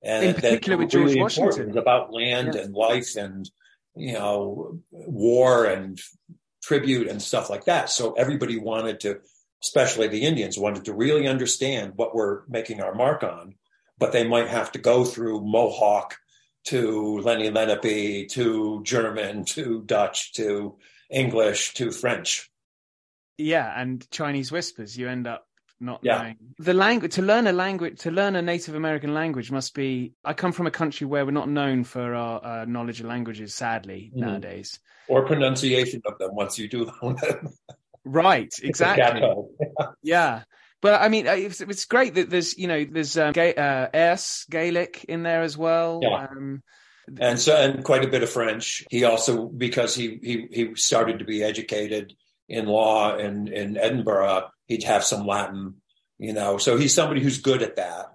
And 0.02 0.24
in 0.24 0.34
particular 0.34 0.78
with 0.78 0.90
George 0.90 1.16
Washington. 1.16 1.76
about 1.76 2.10
land 2.10 2.54
yeah. 2.54 2.62
and 2.62 2.74
life 2.74 3.14
and, 3.16 3.48
you 3.94 4.14
know, 4.14 4.80
war 4.90 5.66
and 5.66 6.00
tribute 6.62 7.08
and 7.08 7.20
stuff 7.20 7.50
like 7.50 7.66
that. 7.66 7.90
So 7.90 8.14
everybody 8.14 8.58
wanted 8.58 9.00
to, 9.00 9.20
especially 9.62 10.08
the 10.08 10.22
Indians, 10.22 10.58
wanted 10.58 10.86
to 10.86 10.94
really 10.94 11.26
understand 11.26 11.92
what 11.96 12.14
we're 12.14 12.46
making 12.48 12.80
our 12.80 12.94
mark 12.94 13.22
on, 13.22 13.56
but 13.98 14.12
they 14.12 14.26
might 14.26 14.48
have 14.48 14.72
to 14.72 14.78
go 14.78 15.04
through 15.04 15.42
Mohawk 15.42 16.16
to 16.68 17.20
Lenni 17.24 17.50
Lenape 17.50 18.28
to 18.30 18.82
German 18.82 19.44
to 19.46 19.82
Dutch 19.82 20.32
to 20.34 20.76
English 21.10 21.74
to 21.74 21.90
French. 21.90 22.50
Yeah, 23.38 23.72
and 23.74 24.08
Chinese 24.10 24.52
whispers. 24.52 24.96
You 24.96 25.08
end 25.08 25.26
up 25.26 25.46
not 25.80 26.00
yeah. 26.02 26.18
knowing 26.18 26.36
the 26.58 26.74
language. 26.74 27.14
To 27.14 27.22
learn 27.22 27.46
a 27.46 27.52
language, 27.52 28.00
to 28.00 28.10
learn 28.10 28.36
a 28.36 28.42
Native 28.42 28.74
American 28.74 29.14
language, 29.14 29.50
must 29.50 29.74
be. 29.74 30.12
I 30.24 30.34
come 30.34 30.52
from 30.52 30.66
a 30.66 30.70
country 30.70 31.06
where 31.06 31.24
we're 31.24 31.30
not 31.30 31.48
known 31.48 31.84
for 31.84 32.14
our 32.14 32.44
uh, 32.44 32.64
knowledge 32.64 33.00
of 33.00 33.06
languages. 33.06 33.54
Sadly, 33.54 34.10
mm-hmm. 34.12 34.26
nowadays, 34.26 34.80
or 35.08 35.24
pronunciation 35.26 36.02
of 36.04 36.18
them 36.18 36.34
once 36.34 36.58
you 36.58 36.68
do 36.68 36.84
them. 36.86 37.16
right. 38.04 38.52
Exactly. 38.62 39.22
yeah. 40.02 40.42
But 40.80 41.02
I 41.02 41.08
mean, 41.08 41.26
it's, 41.26 41.60
it's 41.60 41.84
great 41.86 42.14
that 42.14 42.30
there's, 42.30 42.56
you 42.56 42.68
know, 42.68 42.84
there's 42.84 43.18
um, 43.18 43.32
Ga- 43.32 43.54
uh, 43.54 44.16
Gaelic 44.48 45.04
in 45.08 45.22
there 45.24 45.42
as 45.42 45.56
well. 45.56 46.00
Yeah. 46.02 46.26
Um, 46.30 46.62
and 47.18 47.38
so, 47.38 47.56
and 47.56 47.82
quite 47.84 48.04
a 48.04 48.08
bit 48.08 48.22
of 48.22 48.30
French. 48.30 48.84
He 48.90 49.04
also, 49.04 49.46
because 49.46 49.94
he 49.94 50.18
he 50.22 50.46
he 50.50 50.74
started 50.74 51.20
to 51.20 51.24
be 51.24 51.42
educated 51.42 52.14
in 52.48 52.66
law 52.66 53.16
in 53.16 53.48
in 53.48 53.76
Edinburgh, 53.76 54.48
he'd 54.66 54.84
have 54.84 55.04
some 55.04 55.26
Latin, 55.26 55.76
you 56.18 56.32
know. 56.32 56.58
So 56.58 56.76
he's 56.76 56.94
somebody 56.94 57.22
who's 57.22 57.40
good 57.40 57.62
at 57.62 57.76
that. 57.76 58.06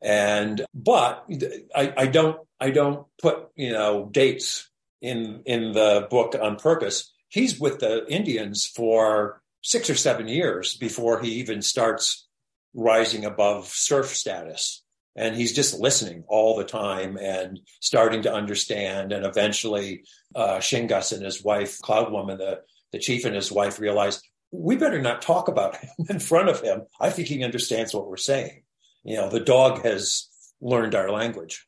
And 0.00 0.64
but 0.74 1.26
I, 1.74 1.92
I 1.96 2.06
don't 2.06 2.38
I 2.60 2.70
don't 2.70 3.06
put 3.20 3.48
you 3.54 3.72
know 3.72 4.08
dates 4.10 4.68
in 5.00 5.42
in 5.44 5.72
the 5.72 6.06
book 6.10 6.34
on 6.40 6.56
purpose. 6.56 7.12
He's 7.28 7.60
with 7.60 7.80
the 7.80 8.06
Indians 8.08 8.64
for 8.64 9.42
six 9.62 9.90
or 9.90 9.94
seven 9.94 10.28
years 10.28 10.76
before 10.76 11.20
he 11.20 11.32
even 11.34 11.62
starts 11.62 12.28
rising 12.74 13.24
above 13.24 13.66
serf 13.68 14.08
status. 14.08 14.82
And 15.16 15.34
he's 15.34 15.52
just 15.52 15.80
listening 15.80 16.24
all 16.28 16.56
the 16.56 16.64
time 16.64 17.16
and 17.16 17.58
starting 17.80 18.22
to 18.22 18.32
understand. 18.32 19.12
And 19.12 19.26
eventually, 19.26 20.04
uh, 20.34 20.58
Shingas 20.58 21.12
and 21.12 21.24
his 21.24 21.42
wife, 21.42 21.78
Cloud 21.80 22.12
Woman, 22.12 22.38
the, 22.38 22.60
the 22.92 23.00
chief 23.00 23.24
and 23.24 23.34
his 23.34 23.50
wife 23.50 23.80
realized 23.80 24.24
we 24.52 24.76
better 24.76 25.00
not 25.00 25.22
talk 25.22 25.48
about 25.48 25.76
him 25.82 26.06
in 26.08 26.20
front 26.20 26.48
of 26.48 26.60
him. 26.60 26.82
I 27.00 27.10
think 27.10 27.28
he 27.28 27.42
understands 27.42 27.92
what 27.92 28.08
we're 28.08 28.16
saying. 28.16 28.62
You 29.02 29.16
know, 29.16 29.28
the 29.28 29.40
dog 29.40 29.82
has 29.84 30.28
learned 30.60 30.94
our 30.94 31.10
language. 31.10 31.66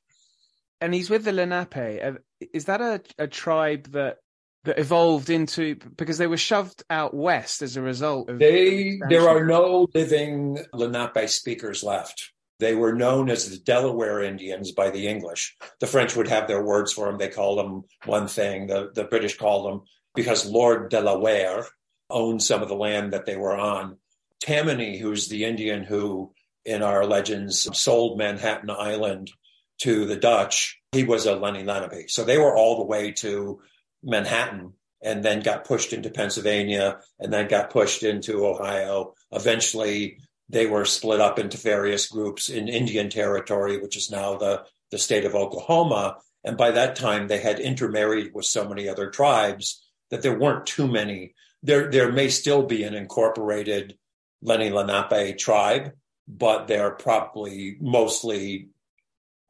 And 0.80 0.94
he's 0.94 1.10
with 1.10 1.24
the 1.24 1.32
Lenape. 1.32 2.18
Is 2.54 2.66
that 2.66 2.80
a, 2.80 3.02
a 3.18 3.26
tribe 3.26 3.92
that 3.92 4.18
that 4.64 4.78
evolved 4.78 5.30
into 5.30 5.76
because 5.96 6.18
they 6.18 6.26
were 6.26 6.36
shoved 6.36 6.82
out 6.90 7.14
west 7.14 7.62
as 7.62 7.76
a 7.76 7.82
result 7.82 8.28
of 8.28 8.38
they 8.38 9.00
there 9.08 9.28
are 9.28 9.44
no 9.44 9.88
living 9.94 10.58
lenape 10.72 11.28
speakers 11.28 11.82
left. 11.82 12.32
They 12.58 12.74
were 12.74 12.92
known 12.92 13.30
as 13.30 13.48
the 13.48 13.56
delaware 13.56 14.22
indians 14.22 14.72
by 14.72 14.90
the 14.90 15.06
english. 15.06 15.56
The 15.80 15.86
french 15.86 16.14
would 16.14 16.28
have 16.28 16.46
their 16.46 16.62
words 16.62 16.92
for 16.92 17.06
them 17.06 17.18
they 17.18 17.28
called 17.28 17.58
them 17.58 17.84
one 18.04 18.28
thing. 18.28 18.66
The, 18.66 18.90
the 18.94 19.04
british 19.04 19.38
called 19.38 19.66
them 19.66 19.82
because 20.14 20.44
lord 20.46 20.90
delaware 20.90 21.66
owned 22.10 22.42
some 22.42 22.62
of 22.62 22.68
the 22.68 22.76
land 22.76 23.12
that 23.12 23.26
they 23.26 23.36
were 23.36 23.56
on. 23.56 23.96
Tammany 24.40 24.98
who's 24.98 25.28
the 25.28 25.44
indian 25.44 25.84
who 25.84 26.32
in 26.66 26.82
our 26.82 27.06
legends 27.06 27.66
sold 27.78 28.18
manhattan 28.18 28.68
island 28.70 29.30
to 29.78 30.04
the 30.04 30.16
dutch 30.16 30.78
he 30.92 31.04
was 31.04 31.24
a 31.24 31.34
lenni 31.34 31.64
lenape. 31.64 32.10
So 32.10 32.24
they 32.24 32.36
were 32.36 32.54
all 32.54 32.78
the 32.78 32.84
way 32.84 33.12
to 33.12 33.60
Manhattan 34.02 34.74
and 35.02 35.24
then 35.24 35.40
got 35.40 35.64
pushed 35.64 35.92
into 35.92 36.10
Pennsylvania 36.10 37.00
and 37.18 37.32
then 37.32 37.48
got 37.48 37.70
pushed 37.70 38.02
into 38.02 38.46
Ohio. 38.46 39.14
Eventually, 39.32 40.18
they 40.48 40.66
were 40.66 40.84
split 40.84 41.20
up 41.20 41.38
into 41.38 41.56
various 41.56 42.08
groups 42.08 42.48
in 42.48 42.68
Indian 42.68 43.08
Territory, 43.08 43.80
which 43.80 43.96
is 43.96 44.10
now 44.10 44.36
the, 44.36 44.64
the 44.90 44.98
state 44.98 45.24
of 45.24 45.34
Oklahoma. 45.34 46.16
And 46.44 46.56
by 46.56 46.72
that 46.72 46.96
time, 46.96 47.28
they 47.28 47.38
had 47.38 47.60
intermarried 47.60 48.32
with 48.34 48.44
so 48.44 48.68
many 48.68 48.88
other 48.88 49.10
tribes 49.10 49.86
that 50.10 50.22
there 50.22 50.38
weren't 50.38 50.66
too 50.66 50.88
many. 50.88 51.34
There, 51.62 51.90
there 51.90 52.12
may 52.12 52.28
still 52.28 52.64
be 52.64 52.82
an 52.82 52.94
incorporated 52.94 53.96
Lenni 54.42 54.70
Lenape 54.70 55.38
tribe, 55.38 55.92
but 56.26 56.66
they're 56.66 56.90
probably 56.90 57.76
mostly 57.80 58.68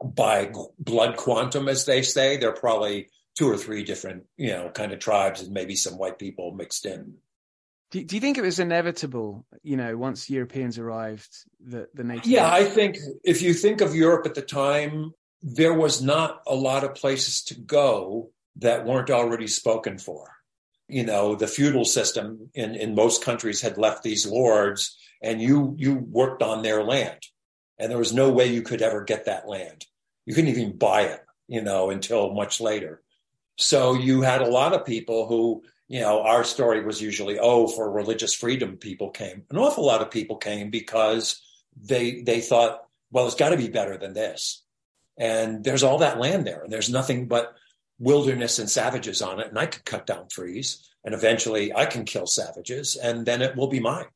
by 0.02 0.50
blood 0.78 1.16
quantum, 1.16 1.69
as 1.69 1.85
they 1.87 2.02
say. 2.02 2.37
They're 2.37 2.52
probably 2.52 3.09
two 3.37 3.49
or 3.49 3.56
three 3.56 3.84
different, 3.84 4.25
you 4.37 4.49
know, 4.49 4.70
kind 4.70 4.92
of 4.92 4.99
tribes 4.99 5.42
and 5.42 5.52
maybe 5.52 5.76
some 5.76 5.99
white 5.99 6.18
people 6.18 6.52
mixed 6.52 6.87
in. 6.87 7.14
Do, 7.90 8.04
do 8.04 8.14
you 8.14 8.20
think 8.20 8.38
it 8.38 8.42
was 8.42 8.60
inevitable, 8.60 9.46
you 9.62 9.76
know, 9.76 9.96
once 9.96 10.30
Europeans 10.30 10.78
arrived, 10.78 11.28
that 11.66 11.94
the 11.94 12.04
native? 12.04 12.26
Yeah, 12.26 12.50
I 12.50 12.64
think 12.64 12.99
if 13.25 13.42
you 13.42 13.52
think 13.52 13.80
of 13.80 13.94
Europe 13.94 14.26
at 14.26 14.34
the 14.34 14.42
time, 14.42 15.12
there 15.42 15.75
was 15.75 16.02
not 16.02 16.42
a 16.46 16.54
lot 16.54 16.84
of 16.84 16.94
places 16.94 17.42
to 17.44 17.54
go 17.54 18.30
that 18.56 18.84
weren't 18.84 19.10
already 19.10 19.46
spoken 19.46 19.99
for. 19.99 20.30
You 20.87 21.04
know, 21.04 21.34
the 21.34 21.46
feudal 21.46 21.84
system 21.84 22.50
in, 22.54 22.75
in 22.75 22.94
most 22.94 23.25
countries 23.25 23.60
had 23.60 23.78
left 23.78 24.02
these 24.02 24.26
lords 24.26 24.96
and 25.22 25.40
you 25.40 25.75
you 25.78 25.94
worked 25.94 26.42
on 26.42 26.62
their 26.62 26.82
land. 26.82 27.20
And 27.78 27.90
there 27.90 27.99
was 27.99 28.12
no 28.12 28.30
way 28.30 28.46
you 28.46 28.62
could 28.62 28.82
ever 28.82 29.04
get 29.04 29.25
that 29.25 29.49
land. 29.49 29.87
You 30.26 30.34
couldn't 30.34 30.50
even 30.50 30.76
buy 30.76 31.02
it, 31.02 31.20
you 31.49 31.62
know, 31.62 31.90
until 31.90 32.34
much 32.34 32.60
later. 32.60 33.02
So 33.57 33.95
you 33.95 34.23
had 34.23 34.42
a 34.42 34.49
lot 34.49 34.73
of 34.73 34.87
people 34.87 35.26
who, 35.26 35.62
you 35.88 36.00
know, 36.00 36.23
our 36.23 36.45
story 36.45 36.85
was 36.85 37.00
usually, 37.00 37.38
oh, 37.38 37.66
for 37.66 37.90
religious 37.90 38.35
freedom, 38.35 38.76
people 38.76 39.11
came. 39.11 39.42
An 39.50 39.59
awful 39.59 39.85
lot 39.85 40.02
of 40.02 40.11
people 40.11 40.37
came 40.37 40.71
because 40.71 41.42
they 41.76 42.23
they 42.23 42.40
thought, 42.40 42.83
well, 43.11 43.26
it's 43.26 43.35
got 43.35 43.50
to 43.50 43.57
be 43.57 43.69
better 43.69 43.99
than 43.99 44.14
this. 44.14 44.62
And 45.19 45.62
there's 45.64 45.83
all 45.83 45.99
that 45.99 46.19
land 46.19 46.47
there, 46.47 46.62
and 46.62 46.73
there's 46.73 46.88
nothing 46.90 47.28
but 47.28 47.52
wilderness 47.99 48.59
and 48.59 48.71
savages 48.71 49.21
on 49.21 49.40
it. 49.40 49.49
And 49.49 49.59
I 49.59 49.66
could 49.66 49.85
cut 49.85 50.07
down 50.07 50.28
trees, 50.28 50.88
and 51.04 51.14
eventually 51.14 51.75
I 51.75 51.87
can 51.87 52.04
kill 52.04 52.26
savages, 52.26 52.97
and 52.97 53.26
then 53.26 53.42
it 53.42 53.57
will 53.57 53.69
be 53.69 53.80
mine. 53.80 54.07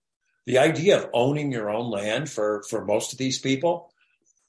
The 0.46 0.58
idea 0.58 0.98
of 0.98 1.10
owning 1.12 1.52
your 1.52 1.70
own 1.70 1.90
land 1.90 2.30
for 2.30 2.62
for 2.68 2.84
most 2.84 3.12
of 3.12 3.18
these 3.18 3.38
people, 3.38 3.92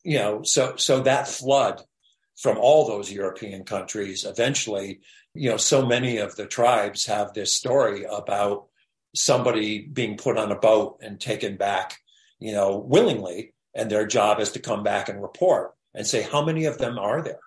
you 0.03 0.17
know, 0.17 0.43
so 0.43 0.75
so 0.77 1.01
that 1.01 1.27
flood 1.27 1.81
from 2.35 2.57
all 2.57 2.87
those 2.87 3.11
European 3.11 3.63
countries. 3.63 4.25
Eventually, 4.25 4.99
you 5.33 5.49
know, 5.49 5.57
so 5.57 5.85
many 5.85 6.17
of 6.17 6.35
the 6.35 6.45
tribes 6.45 7.05
have 7.05 7.33
this 7.33 7.53
story 7.53 8.05
about 8.05 8.67
somebody 9.15 9.79
being 9.79 10.17
put 10.17 10.37
on 10.37 10.51
a 10.51 10.59
boat 10.59 10.99
and 11.01 11.19
taken 11.19 11.57
back, 11.57 11.97
you 12.39 12.51
know, 12.51 12.77
willingly. 12.77 13.53
And 13.73 13.89
their 13.89 14.07
job 14.07 14.39
is 14.39 14.51
to 14.51 14.59
come 14.59 14.83
back 14.83 15.09
and 15.09 15.21
report 15.21 15.73
and 15.93 16.07
say, 16.07 16.21
how 16.21 16.43
many 16.43 16.65
of 16.65 16.77
them 16.77 16.97
are 16.97 17.21
there? 17.21 17.39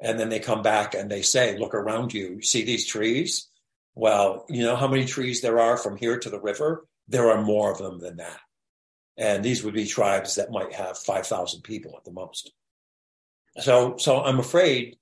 And 0.00 0.18
then 0.18 0.30
they 0.30 0.40
come 0.40 0.62
back 0.62 0.94
and 0.94 1.10
they 1.10 1.22
say, 1.22 1.58
look 1.58 1.74
around 1.74 2.12
you. 2.12 2.34
You 2.36 2.42
see 2.42 2.64
these 2.64 2.86
trees? 2.86 3.48
Well, 3.94 4.46
you 4.48 4.62
know 4.62 4.76
how 4.76 4.88
many 4.88 5.04
trees 5.04 5.42
there 5.42 5.60
are 5.60 5.76
from 5.76 5.96
here 5.96 6.18
to 6.18 6.30
the 6.30 6.40
river? 6.40 6.86
There 7.08 7.30
are 7.30 7.42
more 7.42 7.70
of 7.70 7.78
them 7.78 7.98
than 8.00 8.16
that. 8.16 8.40
And 9.16 9.44
these 9.44 9.62
would 9.62 9.74
be 9.74 9.86
tribes 9.86 10.36
that 10.36 10.50
might 10.50 10.72
have 10.72 10.96
5,000 10.96 11.62
people 11.62 11.94
at 11.96 12.04
the 12.04 12.12
most. 12.12 12.50
So, 13.60 13.96
so 13.98 14.22
I'm 14.22 14.38
afraid, 14.38 14.96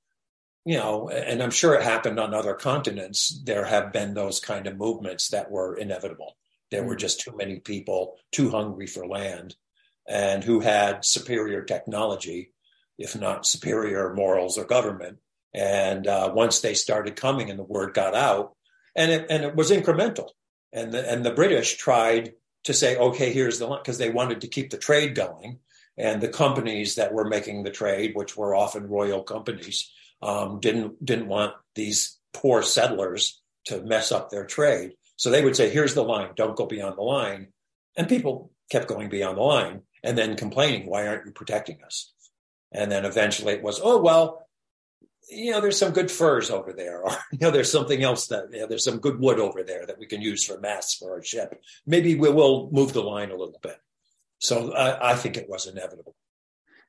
you 0.65 0.77
know, 0.77 1.09
and 1.09 1.43
I'm 1.43 1.51
sure 1.51 1.75
it 1.75 1.83
happened 1.83 2.19
on 2.19 2.35
other 2.35 2.55
continents. 2.55 3.41
There 3.45 3.65
have 3.65 3.93
been 3.93 4.15
those 4.15 4.41
kind 4.41 4.67
of 4.67 4.77
movements 4.77 5.29
that 5.29 5.51
were 5.51 5.77
inevitable. 5.77 6.37
There 6.71 6.85
were 6.85 6.97
mm. 6.97 7.01
just 7.01 7.21
too 7.21 7.37
many 7.37 7.61
people 7.61 8.17
too 8.33 8.51
hungry 8.51 8.87
for 8.87 9.07
land 9.07 9.57
and 10.09 10.43
who 10.43 10.61
had 10.61 11.05
superior 11.05 11.63
technology, 11.63 12.53
if 12.99 13.19
not 13.19 13.47
superior 13.47 14.13
morals 14.15 14.59
or 14.59 14.65
government. 14.65 15.19
And 15.55 16.07
uh, 16.07 16.33
once 16.35 16.61
they 16.61 16.75
started 16.75 17.17
coming 17.17 17.51
and 17.51 17.59
the 17.59 17.65
word 17.65 17.95
got 17.95 18.15
out, 18.15 18.55
and 18.97 19.11
it, 19.11 19.27
and 19.31 19.45
it 19.45 19.55
was 19.55 19.71
incremental. 19.71 20.31
And 20.73 20.93
the, 20.93 21.09
and 21.09 21.25
the 21.25 21.33
British 21.33 21.77
tried 21.77 22.33
to 22.65 22.75
say, 22.75 22.97
okay, 22.97 23.33
here's 23.33 23.59
the 23.59 23.67
line, 23.67 23.81
because 23.83 23.99
they 23.99 24.11
wanted 24.11 24.41
to 24.41 24.49
keep 24.49 24.71
the 24.71 24.79
trade 24.79 25.15
going. 25.15 25.61
And 26.01 26.23
the 26.23 26.29
companies 26.29 26.95
that 26.95 27.13
were 27.13 27.29
making 27.29 27.63
the 27.63 27.71
trade, 27.71 28.13
which 28.15 28.35
were 28.35 28.55
often 28.55 28.89
royal 28.89 29.23
companies, 29.23 29.93
um, 30.23 30.59
didn't 30.59 31.05
didn't 31.05 31.29
want 31.29 31.53
these 31.75 32.19
poor 32.33 32.63
settlers 32.63 33.41
to 33.67 33.83
mess 33.83 34.11
up 34.11 34.31
their 34.31 34.47
trade. 34.47 34.93
So 35.17 35.31
they 35.31 35.45
would 35.45 35.57
say, 35.57 35.69
here's 35.69 35.95
the 35.95 36.03
line, 36.03 36.31
don't 36.37 36.57
go 36.57 36.65
beyond 36.65 36.97
the 36.97 37.03
line. 37.03 37.49
And 37.97 38.09
people 38.09 38.51
kept 38.71 38.89
going 38.89 39.11
beyond 39.11 39.37
the 39.37 39.43
line 39.43 39.83
and 40.03 40.17
then 40.17 40.37
complaining, 40.37 40.89
why 40.89 41.07
aren't 41.07 41.27
you 41.27 41.33
protecting 41.33 41.83
us? 41.85 42.13
And 42.73 42.91
then 42.91 43.05
eventually 43.05 43.55
it 43.55 43.63
was, 43.63 43.81
oh, 43.83 44.01
well, 44.01 44.47
you 45.29 45.51
know, 45.51 45.61
there's 45.61 45.79
some 45.79 45.93
good 45.93 46.11
furs 46.11 46.51
over 46.51 46.73
there, 46.73 47.03
or 47.03 47.11
you 47.33 47.39
know, 47.43 47.51
there's 47.51 47.71
something 47.71 48.03
else 48.03 48.29
that 48.29 48.51
you 48.51 48.61
know, 48.61 48.67
there's 48.67 48.85
some 48.85 48.99
good 48.99 49.21
wood 49.21 49.39
over 49.39 49.63
there 49.63 49.85
that 49.85 49.99
we 49.99 50.07
can 50.07 50.23
use 50.23 50.45
for 50.45 50.59
masts 50.59 50.95
for 50.95 51.13
our 51.13 51.23
ship. 51.23 51.61
Maybe 51.87 52.15
we 52.15 52.31
will 52.31 52.71
move 52.73 52.95
the 52.95 53.03
line 53.03 53.31
a 53.31 53.37
little 53.37 53.61
bit. 53.63 53.77
So 54.41 54.73
I, 54.73 55.13
I 55.13 55.15
think 55.15 55.37
it 55.37 55.49
was 55.49 55.67
inevitable. 55.67 56.15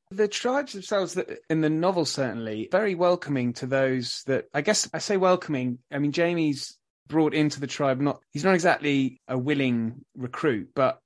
The 0.10 0.28
tribes 0.28 0.74
themselves, 0.74 1.18
in 1.50 1.62
the 1.62 1.70
novel, 1.70 2.04
certainly 2.04 2.68
very 2.70 2.96
welcoming 2.96 3.54
to 3.54 3.66
those 3.66 4.24
that 4.26 4.46
I 4.54 4.62
guess 4.62 4.90
I 4.94 4.98
say 4.98 5.16
welcoming. 5.16 5.80
I 5.92 6.00
mean, 6.00 6.12
Jamie's 6.12 6.78
brought 7.08 7.34
into 7.34 7.60
the 7.60 7.68
tribe. 7.68 8.02
Not 8.02 8.22
he's 8.32 8.44
not 8.44 8.56
exactly 8.56 9.22
a 9.28 9.38
willing 9.38 10.04
recruit, 10.18 10.72
but 10.76 11.00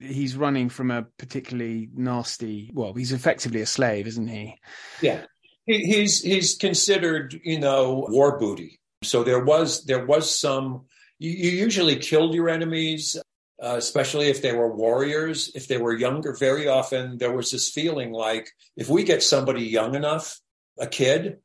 he's 0.00 0.36
running 0.36 0.68
from 0.68 0.90
a 0.90 1.06
particularly 1.18 1.88
nasty. 1.94 2.70
Well, 2.74 2.94
he's 2.94 3.12
effectively 3.12 3.60
a 3.60 3.66
slave, 3.66 4.06
isn't 4.06 4.28
he? 4.28 4.56
Yeah, 5.02 5.24
he, 5.66 5.84
he's 5.84 6.22
he's 6.22 6.56
considered, 6.56 7.40
you 7.44 7.60
know, 7.60 8.06
war 8.08 8.38
booty. 8.38 8.80
So 9.04 9.22
there 9.22 9.44
was 9.44 9.84
there 9.84 10.04
was 10.04 10.36
some. 10.36 10.86
You, 11.20 11.30
you 11.30 11.50
usually 11.50 11.96
killed 11.96 12.34
your 12.34 12.48
enemies, 12.48 13.16
uh, 13.62 13.74
especially 13.76 14.28
if 14.28 14.42
they 14.42 14.52
were 14.52 14.74
warriors. 14.74 15.50
If 15.54 15.68
they 15.68 15.78
were 15.78 15.96
younger, 15.96 16.34
very 16.34 16.68
often 16.68 17.18
there 17.18 17.32
was 17.32 17.50
this 17.50 17.70
feeling 17.70 18.12
like 18.12 18.50
if 18.76 18.88
we 18.88 19.02
get 19.04 19.22
somebody 19.22 19.64
young 19.64 19.94
enough, 19.94 20.40
a 20.78 20.86
kid, 20.86 21.38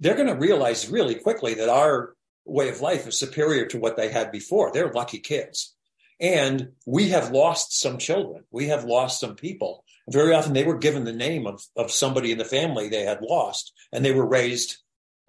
they're 0.00 0.14
going 0.14 0.28
to 0.28 0.34
realize 0.34 0.88
really 0.88 1.16
quickly 1.16 1.54
that 1.54 1.68
our 1.68 2.14
way 2.44 2.68
of 2.68 2.80
life 2.80 3.06
is 3.06 3.18
superior 3.18 3.66
to 3.66 3.78
what 3.78 3.96
they 3.96 4.10
had 4.10 4.30
before. 4.30 4.70
They're 4.72 4.92
lucky 4.92 5.18
kids. 5.18 5.74
And 6.20 6.70
we 6.86 7.10
have 7.10 7.30
lost 7.30 7.78
some 7.78 7.98
children. 7.98 8.44
We 8.50 8.68
have 8.68 8.84
lost 8.84 9.20
some 9.20 9.34
people 9.34 9.84
very 10.08 10.34
often 10.34 10.52
they 10.52 10.64
were 10.64 10.78
given 10.78 11.04
the 11.04 11.12
name 11.12 11.46
of, 11.46 11.62
of 11.76 11.90
somebody 11.90 12.32
in 12.32 12.38
the 12.38 12.44
family 12.44 12.88
they 12.88 13.02
had 13.02 13.22
lost, 13.22 13.72
and 13.92 14.04
they 14.04 14.12
were 14.12 14.26
raised 14.26 14.78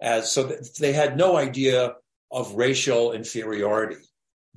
as 0.00 0.30
so 0.30 0.52
they 0.78 0.92
had 0.92 1.16
no 1.16 1.36
idea 1.36 1.94
of 2.30 2.54
racial 2.54 3.12
inferiority. 3.12 3.96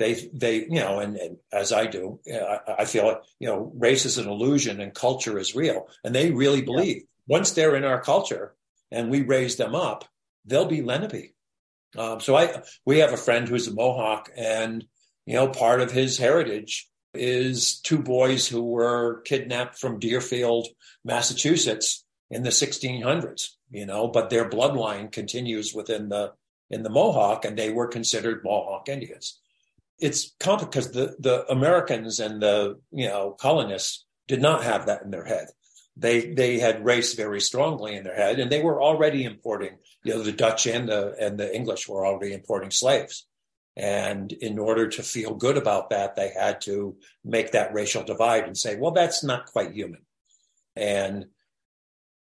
They, 0.02 0.30
they, 0.34 0.56
you 0.64 0.80
know, 0.80 1.00
and, 1.00 1.16
and 1.16 1.38
as 1.54 1.72
I 1.72 1.86
do, 1.86 2.20
I, 2.28 2.60
I, 2.80 2.86
feel 2.86 3.06
like, 3.06 3.22
you 3.40 3.48
know, 3.48 3.72
race 3.76 4.06
is 4.06 4.18
an 4.18 4.28
illusion 4.28 4.82
and 4.82 4.96
culture 4.96 5.38
is 5.38 5.54
real. 5.54 5.88
And 6.04 6.16
they 6.16 6.32
really 6.32 6.64
believe 6.64 6.98
yeah. 6.98 7.38
once 7.38 7.52
they're 7.52 7.76
in 7.76 7.84
our 7.84 8.02
culture 8.02 8.56
and 8.90 9.12
we 9.12 9.22
raise 9.22 9.58
them 9.58 9.76
up, 9.76 10.06
they'll 10.46 10.66
be 10.66 10.82
Lenape. 10.82 11.36
Um, 11.96 12.20
so 12.20 12.36
I, 12.36 12.64
we 12.84 13.00
have 13.00 13.14
a 13.14 13.18
friend 13.18 13.48
who's 13.48 13.68
a 13.68 13.74
Mohawk 13.76 14.32
and, 14.36 14.84
you 15.28 15.36
know, 15.36 15.50
part 15.50 15.82
of 15.82 15.92
his 15.92 16.18
heritage 16.18 16.90
is 17.14 17.80
two 17.82 18.00
boys 18.00 18.48
who 18.48 18.64
were 18.64 19.22
kidnapped 19.22 19.78
from 19.78 20.00
Deerfield, 20.00 20.68
Massachusetts 21.06 22.04
in 22.32 22.42
the 22.42 22.50
1600s, 22.50 23.50
you 23.70 23.86
know, 23.86 24.08
but 24.08 24.32
their 24.32 24.50
bloodline 24.50 25.12
continues 25.12 25.76
within 25.76 26.10
the 26.10 26.34
in 26.72 26.84
the 26.84 26.90
Mohawk 26.90 27.46
and 27.46 27.58
they 27.58 27.70
were 27.70 27.88
considered 27.88 28.44
Mohawk 28.44 28.90
Indians. 28.90 29.40
It's 30.02 30.34
complicated 30.40 30.92
because 30.92 30.92
the, 30.92 31.16
the 31.20 31.52
Americans 31.52 32.20
and 32.20 32.42
the, 32.42 32.80
you 32.92 33.08
know, 33.08 33.36
colonists 33.40 34.06
did 34.28 34.42
not 34.42 34.64
have 34.64 34.88
that 34.88 35.04
in 35.04 35.12
their 35.12 35.26
head. 35.26 35.48
They 35.98 36.34
they 36.34 36.58
had 36.58 36.86
race 36.86 37.14
very 37.14 37.42
strongly 37.42 37.96
in 37.96 38.04
their 38.04 38.16
head 38.16 38.40
and 38.40 38.52
they 38.52 38.62
were 38.62 38.82
already 38.82 39.24
importing, 39.24 39.78
you 40.04 40.14
know, 40.14 40.24
the 40.24 40.32
Dutch 40.32 40.66
and 40.66 40.90
the 40.90 41.16
and 41.20 41.38
the 41.38 41.54
English 41.56 41.88
were 41.88 42.06
already 42.06 42.34
importing 42.34 42.72
slaves. 42.72 43.28
And 43.78 44.32
in 44.32 44.60
order 44.60 44.88
to 44.90 45.04
feel 45.04 45.36
good 45.36 45.58
about 45.58 45.90
that, 45.92 46.16
they 46.16 46.30
had 46.30 46.62
to 46.62 46.98
make 47.24 47.52
that 47.52 47.74
racial 47.74 48.04
divide 48.04 48.44
and 48.44 48.58
say, 48.58 48.76
well, 48.76 48.92
that's 48.92 49.24
not 49.24 49.46
quite 49.46 49.72
human. 49.72 50.02
And 50.76 51.28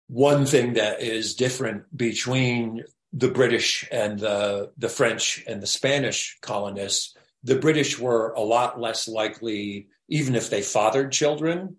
one 0.08 0.46
thing 0.46 0.74
that 0.74 1.00
is 1.00 1.34
different 1.34 1.84
between 1.96 2.84
the 3.12 3.28
British 3.28 3.86
and 3.90 4.18
the, 4.18 4.72
the 4.76 4.88
French 4.88 5.42
and 5.46 5.62
the 5.62 5.66
Spanish 5.66 6.38
colonists, 6.42 7.16
the 7.44 7.56
British 7.56 7.98
were 7.98 8.32
a 8.32 8.40
lot 8.40 8.80
less 8.80 9.08
likely, 9.08 9.88
even 10.08 10.34
if 10.34 10.50
they 10.50 10.62
fathered 10.62 11.12
children 11.12 11.76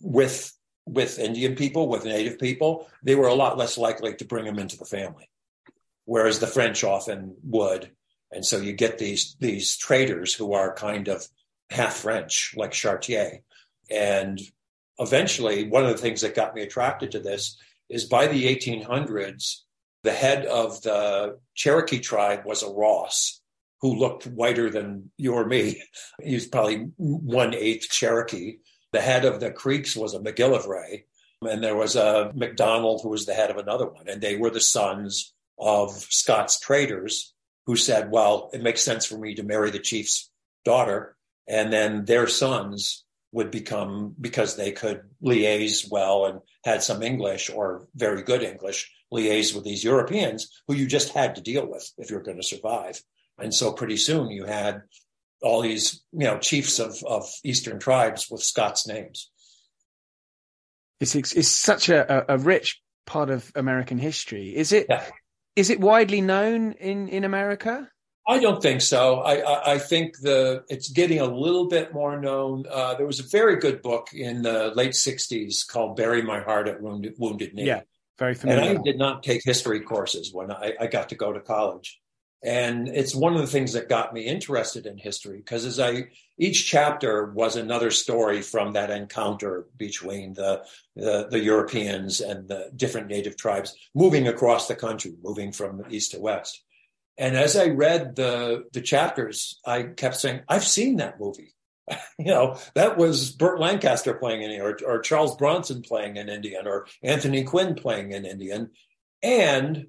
with 0.00 0.52
with 0.84 1.18
Indian 1.18 1.54
people, 1.54 1.88
with 1.88 2.04
native 2.04 2.38
people, 2.38 2.88
they 3.04 3.14
were 3.14 3.28
a 3.28 3.34
lot 3.34 3.56
less 3.56 3.78
likely 3.78 4.14
to 4.14 4.24
bring 4.24 4.44
them 4.44 4.58
into 4.58 4.76
the 4.76 4.84
family. 4.84 5.28
Whereas 6.06 6.40
the 6.40 6.48
French 6.48 6.82
often 6.82 7.36
would. 7.44 7.92
And 8.32 8.44
so 8.44 8.58
you 8.58 8.72
get 8.72 8.98
these 8.98 9.36
these 9.38 9.76
traders 9.76 10.34
who 10.34 10.54
are 10.54 10.74
kind 10.74 11.08
of 11.08 11.26
half 11.70 11.96
French, 11.96 12.54
like 12.56 12.72
Chartier. 12.72 13.40
And 13.90 14.40
eventually, 14.98 15.68
one 15.68 15.84
of 15.84 15.90
the 15.90 16.02
things 16.02 16.22
that 16.22 16.34
got 16.34 16.54
me 16.54 16.62
attracted 16.62 17.12
to 17.12 17.20
this 17.20 17.58
is 17.88 18.04
by 18.04 18.26
the 18.26 18.44
1800s, 18.44 19.58
the 20.02 20.12
head 20.12 20.46
of 20.46 20.80
the 20.82 21.38
Cherokee 21.54 22.00
tribe 22.00 22.44
was 22.46 22.62
a 22.62 22.70
Ross 22.70 23.41
who 23.82 23.96
looked 23.96 24.26
whiter 24.26 24.70
than 24.70 25.10
you 25.18 25.34
or 25.34 25.44
me. 25.44 25.82
He 26.22 26.34
was 26.34 26.46
probably 26.46 26.92
one 26.96 27.52
eighth 27.52 27.90
Cherokee. 27.90 28.58
The 28.92 29.00
head 29.00 29.24
of 29.24 29.40
the 29.40 29.50
Creeks 29.50 29.96
was 29.96 30.14
a 30.14 30.20
MacGillivray. 30.20 31.02
And 31.42 31.62
there 31.62 31.76
was 31.76 31.96
a 31.96 32.30
MacDonald 32.34 33.00
who 33.02 33.08
was 33.08 33.26
the 33.26 33.34
head 33.34 33.50
of 33.50 33.56
another 33.56 33.88
one. 33.88 34.08
And 34.08 34.22
they 34.22 34.36
were 34.36 34.50
the 34.50 34.60
sons 34.60 35.34
of 35.58 35.90
Scots 35.90 36.60
traders 36.60 37.34
who 37.66 37.74
said, 37.74 38.12
well, 38.12 38.50
it 38.52 38.62
makes 38.62 38.82
sense 38.82 39.04
for 39.04 39.18
me 39.18 39.34
to 39.34 39.42
marry 39.42 39.70
the 39.70 39.80
chief's 39.80 40.30
daughter. 40.64 41.16
And 41.48 41.72
then 41.72 42.04
their 42.04 42.28
sons 42.28 43.04
would 43.32 43.50
become, 43.50 44.14
because 44.20 44.54
they 44.56 44.70
could 44.70 45.02
liaise 45.24 45.90
well 45.90 46.26
and 46.26 46.40
had 46.64 46.82
some 46.84 47.02
English 47.02 47.50
or 47.50 47.88
very 47.96 48.22
good 48.22 48.42
English, 48.42 48.92
liaise 49.12 49.54
with 49.54 49.64
these 49.64 49.82
Europeans 49.82 50.48
who 50.68 50.74
you 50.74 50.86
just 50.86 51.12
had 51.12 51.34
to 51.34 51.40
deal 51.40 51.66
with 51.66 51.90
if 51.98 52.10
you're 52.10 52.22
going 52.22 52.36
to 52.36 52.42
survive. 52.44 53.00
And 53.38 53.54
so 53.54 53.72
pretty 53.72 53.96
soon 53.96 54.30
you 54.30 54.44
had 54.44 54.82
all 55.42 55.62
these, 55.62 56.02
you 56.12 56.26
know, 56.26 56.38
chiefs 56.38 56.78
of, 56.78 57.02
of 57.04 57.28
Eastern 57.44 57.78
tribes 57.78 58.30
with 58.30 58.42
Scots 58.42 58.86
names. 58.86 59.30
It's, 61.00 61.14
it's 61.14 61.48
such 61.48 61.88
a, 61.88 62.32
a 62.32 62.38
rich 62.38 62.80
part 63.06 63.30
of 63.30 63.50
American 63.56 63.98
history. 63.98 64.54
Is 64.54 64.72
it? 64.72 64.86
Yeah. 64.88 65.04
Is 65.56 65.68
it 65.68 65.80
widely 65.80 66.20
known 66.20 66.72
in, 66.72 67.08
in 67.08 67.24
America? 67.24 67.88
I 68.26 68.38
don't 68.38 68.62
think 68.62 68.82
so. 68.82 69.20
I, 69.20 69.40
I, 69.40 69.72
I, 69.72 69.78
think 69.78 70.18
the 70.20 70.62
it's 70.68 70.88
getting 70.88 71.18
a 71.18 71.24
little 71.24 71.68
bit 71.68 71.92
more 71.92 72.20
known. 72.20 72.64
Uh, 72.70 72.94
there 72.94 73.06
was 73.06 73.18
a 73.18 73.24
very 73.24 73.56
good 73.56 73.82
book 73.82 74.08
in 74.12 74.42
the 74.42 74.72
late 74.76 74.92
'60s 74.92 75.66
called 75.66 75.96
"Bury 75.96 76.22
My 76.22 76.40
Heart 76.40 76.68
at 76.68 76.80
Wounded, 76.80 77.14
Wounded 77.18 77.52
Knee." 77.52 77.66
Yeah, 77.66 77.80
very 78.18 78.34
familiar. 78.34 78.70
And 78.70 78.78
I 78.78 78.82
did 78.82 78.96
not 78.96 79.24
take 79.24 79.42
history 79.44 79.80
courses 79.80 80.32
when 80.32 80.52
I, 80.52 80.74
I 80.80 80.86
got 80.86 81.08
to 81.08 81.16
go 81.16 81.32
to 81.32 81.40
college. 81.40 82.00
And 82.44 82.88
it's 82.88 83.14
one 83.14 83.34
of 83.34 83.40
the 83.40 83.46
things 83.46 83.74
that 83.74 83.88
got 83.88 84.12
me 84.12 84.22
interested 84.22 84.86
in 84.86 84.98
history 84.98 85.38
because 85.38 85.64
as 85.64 85.78
I 85.78 86.08
each 86.38 86.66
chapter 86.66 87.26
was 87.26 87.54
another 87.54 87.92
story 87.92 88.42
from 88.42 88.72
that 88.72 88.90
encounter 88.90 89.66
between 89.76 90.34
the, 90.34 90.64
the, 90.96 91.28
the 91.30 91.38
Europeans 91.38 92.20
and 92.20 92.48
the 92.48 92.70
different 92.74 93.06
native 93.06 93.36
tribes 93.36 93.76
moving 93.94 94.26
across 94.26 94.66
the 94.66 94.74
country, 94.74 95.14
moving 95.22 95.52
from 95.52 95.84
east 95.88 96.12
to 96.12 96.20
west. 96.20 96.64
And 97.16 97.36
as 97.36 97.56
I 97.56 97.66
read 97.66 98.16
the 98.16 98.64
the 98.72 98.80
chapters, 98.80 99.60
I 99.64 99.82
kept 99.82 100.16
saying, 100.16 100.40
"I've 100.48 100.64
seen 100.64 100.96
that 100.96 101.20
movie." 101.20 101.54
you 102.18 102.26
know, 102.26 102.56
that 102.74 102.96
was 102.96 103.30
Burt 103.32 103.60
Lancaster 103.60 104.14
playing 104.14 104.42
in 104.42 104.60
or, 104.60 104.78
or 104.86 105.00
Charles 105.00 105.36
Bronson 105.36 105.82
playing 105.82 106.18
an 106.18 106.28
Indian, 106.28 106.66
or 106.66 106.86
Anthony 107.02 107.44
Quinn 107.44 107.74
playing 107.74 108.14
an 108.14 108.24
Indian, 108.24 108.70
and 109.22 109.88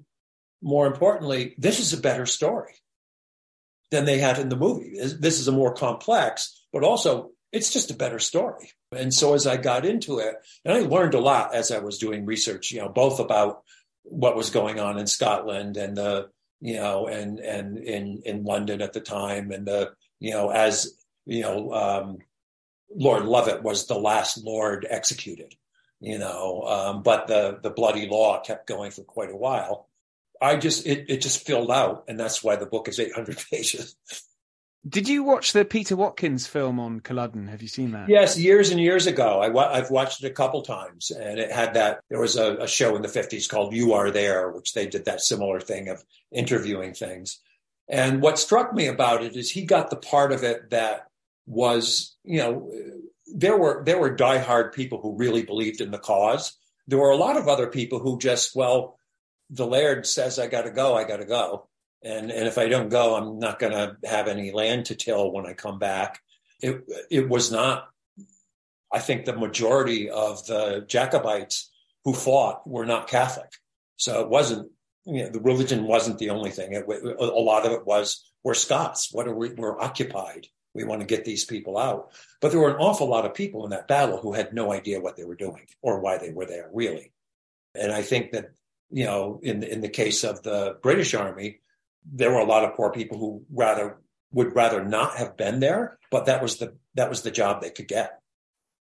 more 0.64 0.86
importantly, 0.86 1.54
this 1.58 1.78
is 1.78 1.92
a 1.92 2.00
better 2.00 2.24
story 2.24 2.72
than 3.90 4.06
they 4.06 4.18
had 4.18 4.38
in 4.38 4.48
the 4.48 4.56
movie. 4.56 4.96
This 4.98 5.38
is 5.38 5.46
a 5.46 5.52
more 5.52 5.74
complex, 5.74 6.66
but 6.72 6.82
also 6.82 7.32
it's 7.52 7.70
just 7.70 7.90
a 7.90 7.96
better 7.96 8.18
story. 8.18 8.72
And 8.90 9.12
so 9.12 9.34
as 9.34 9.46
I 9.46 9.58
got 9.58 9.84
into 9.84 10.18
it, 10.18 10.34
and 10.64 10.74
I 10.74 10.80
learned 10.80 11.14
a 11.14 11.20
lot 11.20 11.54
as 11.54 11.70
I 11.70 11.80
was 11.80 11.98
doing 11.98 12.24
research, 12.24 12.72
you 12.72 12.80
know, 12.80 12.88
both 12.88 13.20
about 13.20 13.62
what 14.04 14.36
was 14.36 14.48
going 14.50 14.80
on 14.80 14.98
in 14.98 15.06
Scotland 15.06 15.76
and 15.76 15.96
the, 15.96 16.30
you 16.60 16.76
know, 16.76 17.06
and 17.08 17.38
and 17.40 17.76
in 17.76 18.22
in 18.24 18.44
London 18.44 18.80
at 18.80 18.94
the 18.94 19.00
time, 19.00 19.50
and 19.50 19.66
the, 19.66 19.92
you 20.18 20.30
know, 20.30 20.48
as 20.48 20.96
you 21.26 21.42
know, 21.42 21.72
um, 21.72 22.18
Lord 22.90 23.24
Lovat 23.24 23.62
was 23.62 23.86
the 23.86 23.98
last 23.98 24.42
lord 24.42 24.86
executed, 24.88 25.54
you 26.00 26.18
know, 26.18 26.62
um, 26.62 27.02
but 27.02 27.26
the 27.26 27.58
the 27.62 27.70
bloody 27.70 28.08
law 28.08 28.40
kept 28.40 28.66
going 28.66 28.92
for 28.92 29.02
quite 29.04 29.30
a 29.30 29.36
while. 29.36 29.88
I 30.44 30.56
just 30.56 30.86
it 30.86 31.06
it 31.08 31.22
just 31.22 31.46
filled 31.46 31.70
out, 31.70 32.04
and 32.06 32.20
that's 32.20 32.44
why 32.44 32.56
the 32.56 32.66
book 32.66 32.88
is 32.88 33.00
800 33.00 33.42
pages. 33.50 33.96
Did 34.86 35.08
you 35.08 35.24
watch 35.24 35.54
the 35.54 35.64
Peter 35.64 35.96
Watkins 35.96 36.46
film 36.46 36.78
on 36.78 37.00
Culloden? 37.00 37.48
Have 37.48 37.62
you 37.62 37.68
seen 37.68 37.92
that? 37.92 38.10
Yes, 38.10 38.38
years 38.38 38.70
and 38.70 38.78
years 38.78 39.06
ago. 39.06 39.40
I, 39.40 39.78
have 39.78 39.90
watched 39.90 40.22
it 40.22 40.26
a 40.26 40.34
couple 40.34 40.60
times, 40.60 41.10
and 41.10 41.38
it 41.38 41.50
had 41.50 41.72
that. 41.74 42.00
There 42.10 42.20
was 42.20 42.36
a, 42.36 42.56
a 42.56 42.68
show 42.68 42.94
in 42.94 43.00
the 43.00 43.08
fifties 43.08 43.48
called 43.48 43.72
"You 43.72 43.94
Are 43.94 44.10
There," 44.10 44.50
which 44.50 44.74
they 44.74 44.86
did 44.86 45.06
that 45.06 45.22
similar 45.22 45.60
thing 45.60 45.88
of 45.88 46.04
interviewing 46.30 46.92
things. 46.92 47.40
And 47.88 48.20
what 48.20 48.38
struck 48.38 48.74
me 48.74 48.86
about 48.88 49.22
it 49.22 49.36
is 49.36 49.50
he 49.50 49.64
got 49.64 49.88
the 49.88 49.96
part 49.96 50.32
of 50.32 50.42
it 50.42 50.70
that 50.70 51.06
was, 51.46 52.16
you 52.22 52.38
know, 52.38 52.70
there 53.34 53.56
were 53.56 53.82
there 53.86 53.98
were 53.98 54.14
diehard 54.14 54.74
people 54.74 55.00
who 55.00 55.16
really 55.16 55.42
believed 55.42 55.80
in 55.80 55.90
the 55.90 55.98
cause. 55.98 56.54
There 56.86 56.98
were 56.98 57.10
a 57.10 57.16
lot 57.16 57.38
of 57.38 57.48
other 57.48 57.68
people 57.68 57.98
who 57.98 58.18
just, 58.18 58.54
well, 58.54 58.98
the 59.50 59.66
Laird 59.66 60.06
says 60.06 60.38
I 60.38 60.46
got 60.46 60.62
to 60.62 60.70
go, 60.70 60.96
I 60.96 61.04
got 61.04 61.18
to 61.18 61.24
go, 61.24 61.68
and 62.02 62.30
and 62.30 62.46
if 62.46 62.58
I 62.58 62.68
don't 62.68 62.88
go, 62.88 63.14
I'm 63.14 63.38
not 63.38 63.58
going 63.58 63.72
to 63.72 63.96
have 64.08 64.28
any 64.28 64.52
land 64.52 64.86
to 64.86 64.94
till 64.94 65.32
when 65.32 65.46
I 65.46 65.54
come 65.54 65.78
back. 65.78 66.20
It 66.60 66.84
it 67.10 67.28
was 67.28 67.50
not. 67.50 67.88
I 68.92 69.00
think 69.00 69.24
the 69.24 69.36
majority 69.36 70.10
of 70.10 70.46
the 70.46 70.84
Jacobites 70.86 71.70
who 72.04 72.12
fought 72.12 72.66
were 72.66 72.86
not 72.86 73.08
Catholic, 73.08 73.50
so 73.96 74.20
it 74.20 74.28
wasn't. 74.28 74.70
You 75.06 75.24
know, 75.24 75.28
the 75.28 75.40
religion 75.40 75.84
wasn't 75.84 76.18
the 76.18 76.30
only 76.30 76.50
thing. 76.50 76.72
It, 76.72 76.86
a 76.88 77.24
lot 77.24 77.66
of 77.66 77.72
it 77.72 77.86
was 77.86 78.24
we're 78.42 78.54
Scots. 78.54 79.08
What 79.12 79.26
are 79.26 79.34
we? 79.34 79.50
We're 79.50 79.80
occupied. 79.80 80.46
We 80.74 80.84
want 80.84 81.00
to 81.00 81.06
get 81.06 81.24
these 81.24 81.44
people 81.44 81.78
out. 81.78 82.10
But 82.40 82.50
there 82.50 82.60
were 82.60 82.70
an 82.70 82.80
awful 82.80 83.08
lot 83.08 83.24
of 83.24 83.34
people 83.34 83.64
in 83.64 83.70
that 83.70 83.88
battle 83.88 84.18
who 84.18 84.32
had 84.32 84.52
no 84.52 84.72
idea 84.72 85.00
what 85.00 85.16
they 85.16 85.24
were 85.24 85.36
doing 85.36 85.66
or 85.82 86.00
why 86.00 86.18
they 86.18 86.30
were 86.30 86.46
there, 86.46 86.68
really. 86.72 87.12
And 87.74 87.92
I 87.92 88.02
think 88.02 88.32
that, 88.32 88.50
you 88.90 89.04
know, 89.04 89.40
in 89.42 89.62
in 89.62 89.80
the 89.80 89.88
case 89.88 90.24
of 90.24 90.42
the 90.42 90.78
British 90.82 91.14
Army, 91.14 91.60
there 92.04 92.30
were 92.30 92.40
a 92.40 92.44
lot 92.44 92.64
of 92.64 92.74
poor 92.74 92.92
people 92.92 93.18
who 93.18 93.44
rather 93.52 93.98
would 94.32 94.54
rather 94.54 94.84
not 94.84 95.16
have 95.16 95.36
been 95.36 95.60
there, 95.60 95.98
but 96.10 96.26
that 96.26 96.42
was 96.42 96.56
the 96.58 96.76
that 96.94 97.08
was 97.08 97.22
the 97.22 97.30
job 97.30 97.60
they 97.60 97.70
could 97.70 97.88
get. 97.88 98.20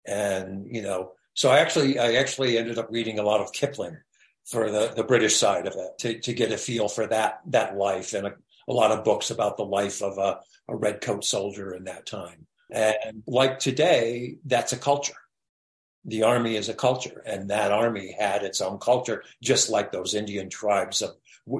And, 0.05 0.67
you 0.69 0.81
know, 0.81 1.13
so 1.33 1.49
I 1.49 1.59
actually 1.59 1.99
I 1.99 2.13
actually 2.13 2.57
ended 2.57 2.77
up 2.77 2.87
reading 2.91 3.19
a 3.19 3.23
lot 3.23 3.41
of 3.41 3.53
Kipling 3.53 3.97
for 4.45 4.69
the, 4.69 4.91
the 4.95 5.03
British 5.03 5.37
side 5.37 5.67
of 5.67 5.75
it 5.77 5.97
to, 5.99 6.19
to 6.19 6.33
get 6.33 6.51
a 6.51 6.57
feel 6.57 6.89
for 6.89 7.07
that 7.07 7.39
that 7.47 7.77
life 7.77 8.13
and 8.13 8.27
a, 8.27 8.33
a 8.67 8.73
lot 8.73 8.91
of 8.91 9.03
books 9.03 9.31
about 9.31 9.57
the 9.57 9.63
life 9.63 10.01
of 10.01 10.17
a, 10.17 10.39
a 10.67 10.75
red 10.75 11.01
coat 11.01 11.23
soldier 11.23 11.73
in 11.73 11.85
that 11.85 12.05
time. 12.05 12.45
And 12.69 13.23
like 13.27 13.59
today, 13.59 14.37
that's 14.45 14.73
a 14.73 14.77
culture. 14.77 15.13
The 16.05 16.23
army 16.23 16.55
is 16.55 16.69
a 16.69 16.73
culture, 16.73 17.23
and 17.25 17.49
that 17.49 17.71
army 17.71 18.15
had 18.17 18.43
its 18.43 18.61
own 18.61 18.77
culture, 18.77 19.23
just 19.41 19.69
like 19.69 19.91
those 19.91 20.15
Indian 20.15 20.49
tribes. 20.49 21.01
Of, 21.01 21.11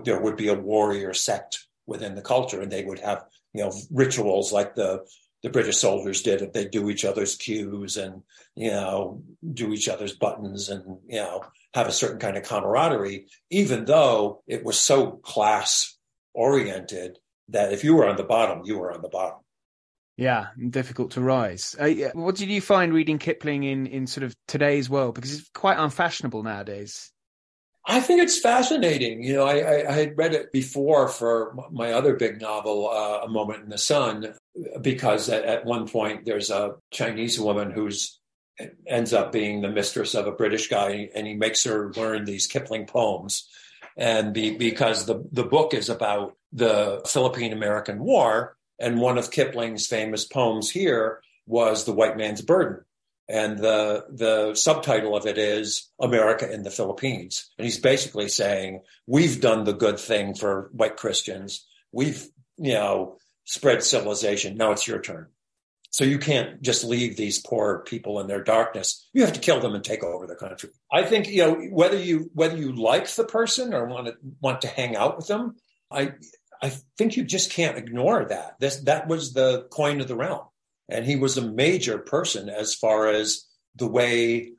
there 0.03 0.19
would 0.19 0.35
be 0.35 0.49
a 0.49 0.53
warrior 0.53 1.13
sect 1.13 1.65
within 1.85 2.15
the 2.15 2.21
culture, 2.21 2.61
and 2.61 2.71
they 2.71 2.83
would 2.83 2.99
have 2.99 3.25
you 3.53 3.63
know 3.63 3.73
rituals 3.91 4.51
like 4.51 4.75
the 4.75 5.05
the 5.43 5.49
British 5.49 5.77
soldiers 5.77 6.21
did. 6.21 6.41
If 6.41 6.53
they 6.53 6.65
do 6.65 6.89
each 6.89 7.05
other's 7.05 7.35
queues 7.35 7.97
and 7.97 8.21
you 8.55 8.71
know 8.71 9.23
do 9.53 9.71
each 9.73 9.87
other's 9.87 10.13
buttons, 10.13 10.69
and 10.69 10.97
you 11.07 11.19
know 11.19 11.43
have 11.73 11.87
a 11.87 11.91
certain 11.91 12.19
kind 12.19 12.37
of 12.37 12.43
camaraderie, 12.43 13.27
even 13.49 13.85
though 13.85 14.43
it 14.47 14.63
was 14.63 14.77
so 14.77 15.11
class 15.11 15.97
oriented 16.33 17.19
that 17.49 17.73
if 17.73 17.83
you 17.83 17.95
were 17.95 18.07
on 18.07 18.17
the 18.17 18.23
bottom, 18.23 18.63
you 18.65 18.77
were 18.77 18.93
on 18.93 19.01
the 19.01 19.09
bottom. 19.09 19.39
Yeah, 20.15 20.47
difficult 20.69 21.11
to 21.11 21.21
rise. 21.21 21.75
Uh, 21.79 22.11
what 22.13 22.35
did 22.35 22.49
you 22.49 22.61
find 22.61 22.93
reading 22.93 23.17
Kipling 23.17 23.63
in, 23.63 23.87
in 23.87 24.05
sort 24.05 24.23
of 24.23 24.35
today's 24.47 24.89
world? 24.89 25.15
Because 25.15 25.33
it's 25.33 25.49
quite 25.53 25.79
unfashionable 25.79 26.43
nowadays. 26.43 27.11
I 27.85 27.99
think 27.99 28.21
it's 28.21 28.39
fascinating. 28.39 29.23
You 29.23 29.33
know, 29.33 29.45
I, 29.45 29.57
I, 29.57 29.89
I 29.89 29.93
had 29.93 30.17
read 30.17 30.33
it 30.33 30.51
before 30.51 31.09
for 31.09 31.55
my 31.71 31.91
other 31.93 32.15
big 32.15 32.39
novel, 32.39 32.89
uh, 32.89 33.25
A 33.25 33.27
Moment 33.27 33.63
in 33.63 33.69
the 33.69 33.77
Sun, 33.77 34.35
because 34.81 35.29
at, 35.29 35.43
at 35.43 35.65
one 35.65 35.87
point 35.87 36.25
there's 36.25 36.49
a 36.49 36.75
Chinese 36.91 37.39
woman 37.39 37.71
who's 37.71 38.19
ends 38.87 39.13
up 39.13 39.31
being 39.31 39.61
the 39.61 39.67
mistress 39.67 40.13
of 40.13 40.27
a 40.27 40.31
British 40.31 40.69
guy, 40.69 41.09
and 41.15 41.25
he 41.25 41.33
makes 41.33 41.63
her 41.63 41.91
learn 41.93 42.23
these 42.23 42.47
Kipling 42.47 42.85
poems. 42.85 43.49
And 43.97 44.33
be, 44.33 44.55
because 44.55 45.05
the, 45.05 45.27
the 45.31 45.43
book 45.43 45.73
is 45.73 45.89
about 45.89 46.37
the 46.51 47.01
Philippine 47.05 47.51
American 47.51 47.99
War, 47.99 48.55
and 48.79 48.99
one 48.99 49.17
of 49.17 49.31
Kipling's 49.31 49.87
famous 49.87 50.25
poems 50.25 50.69
here 50.69 51.21
was 51.45 51.85
The 51.85 51.93
White 51.93 52.17
Man's 52.17 52.41
Burden. 52.41 52.83
And 53.29 53.57
the, 53.57 54.05
the 54.09 54.55
subtitle 54.55 55.15
of 55.15 55.25
it 55.25 55.37
is 55.37 55.89
America 55.99 56.51
in 56.51 56.63
the 56.63 56.71
Philippines. 56.71 57.49
And 57.57 57.65
he's 57.65 57.79
basically 57.79 58.27
saying, 58.27 58.81
we've 59.07 59.39
done 59.39 59.63
the 59.63 59.73
good 59.73 59.99
thing 59.99 60.33
for 60.33 60.69
white 60.73 60.97
Christians. 60.97 61.65
We've, 61.91 62.27
you 62.57 62.73
know, 62.73 63.17
spread 63.45 63.83
civilization. 63.83 64.57
Now 64.57 64.71
it's 64.71 64.87
your 64.87 64.99
turn. 65.01 65.27
So 65.93 66.05
you 66.05 66.17
can't 66.17 66.59
just 66.61 66.83
leave 66.83 67.15
these 67.15 67.39
poor 67.39 67.83
people 67.85 68.19
in 68.19 68.25
their 68.25 68.43
darkness. 68.43 69.07
You 69.13 69.21
have 69.21 69.33
to 69.33 69.39
kill 69.39 69.59
them 69.59 69.75
and 69.75 69.83
take 69.83 70.03
over 70.03 70.25
the 70.25 70.35
country. 70.35 70.71
I 70.91 71.03
think 71.03 71.27
you 71.27 71.45
know 71.45 71.53
whether 71.69 71.99
you 71.99 72.31
whether 72.33 72.57
you 72.57 72.73
like 72.75 73.07
the 73.09 73.25
person 73.25 73.75
or 73.75 73.85
want 73.85 74.07
to 74.07 74.15
want 74.41 74.61
to 74.61 74.67
hang 74.67 74.95
out 74.95 75.17
with 75.17 75.27
them. 75.27 75.55
I 75.91 76.13
I 76.63 76.71
think 76.97 77.17
you 77.17 77.25
just 77.25 77.51
can't 77.51 77.77
ignore 77.77 78.23
that. 78.23 78.55
This 78.59 78.77
that 78.83 79.07
was 79.09 79.33
the 79.33 79.67
coin 79.69 79.99
of 79.99 80.07
the 80.07 80.15
realm, 80.15 80.45
and 80.89 81.05
he 81.05 81.17
was 81.17 81.37
a 81.37 81.51
major 81.51 81.97
person 81.97 82.47
as 82.47 82.73
far 82.73 83.09
as 83.09 83.45
the 83.75 83.87
way 83.87 84.53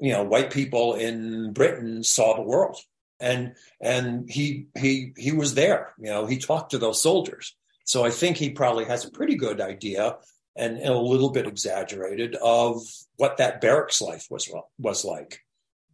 you 0.00 0.12
know 0.12 0.24
white 0.24 0.50
people 0.50 0.94
in 0.94 1.52
Britain 1.52 2.02
saw 2.02 2.34
the 2.34 2.42
world. 2.42 2.76
And 3.20 3.54
and 3.80 4.28
he 4.28 4.66
he 4.76 5.12
he 5.16 5.30
was 5.30 5.54
there. 5.54 5.94
You 5.98 6.10
know, 6.10 6.26
he 6.26 6.38
talked 6.38 6.72
to 6.72 6.78
those 6.78 7.00
soldiers. 7.00 7.54
So 7.84 8.04
I 8.04 8.10
think 8.10 8.36
he 8.36 8.50
probably 8.50 8.84
has 8.86 9.04
a 9.04 9.10
pretty 9.10 9.36
good 9.36 9.60
idea 9.60 10.16
and, 10.56 10.76
and 10.76 10.92
a 10.92 10.98
little 10.98 11.30
bit 11.30 11.46
exaggerated 11.46 12.34
of 12.34 12.82
what 13.16 13.36
that 13.36 13.60
barracks 13.60 14.02
life 14.02 14.26
was 14.28 14.52
was 14.78 15.04
like. 15.04 15.40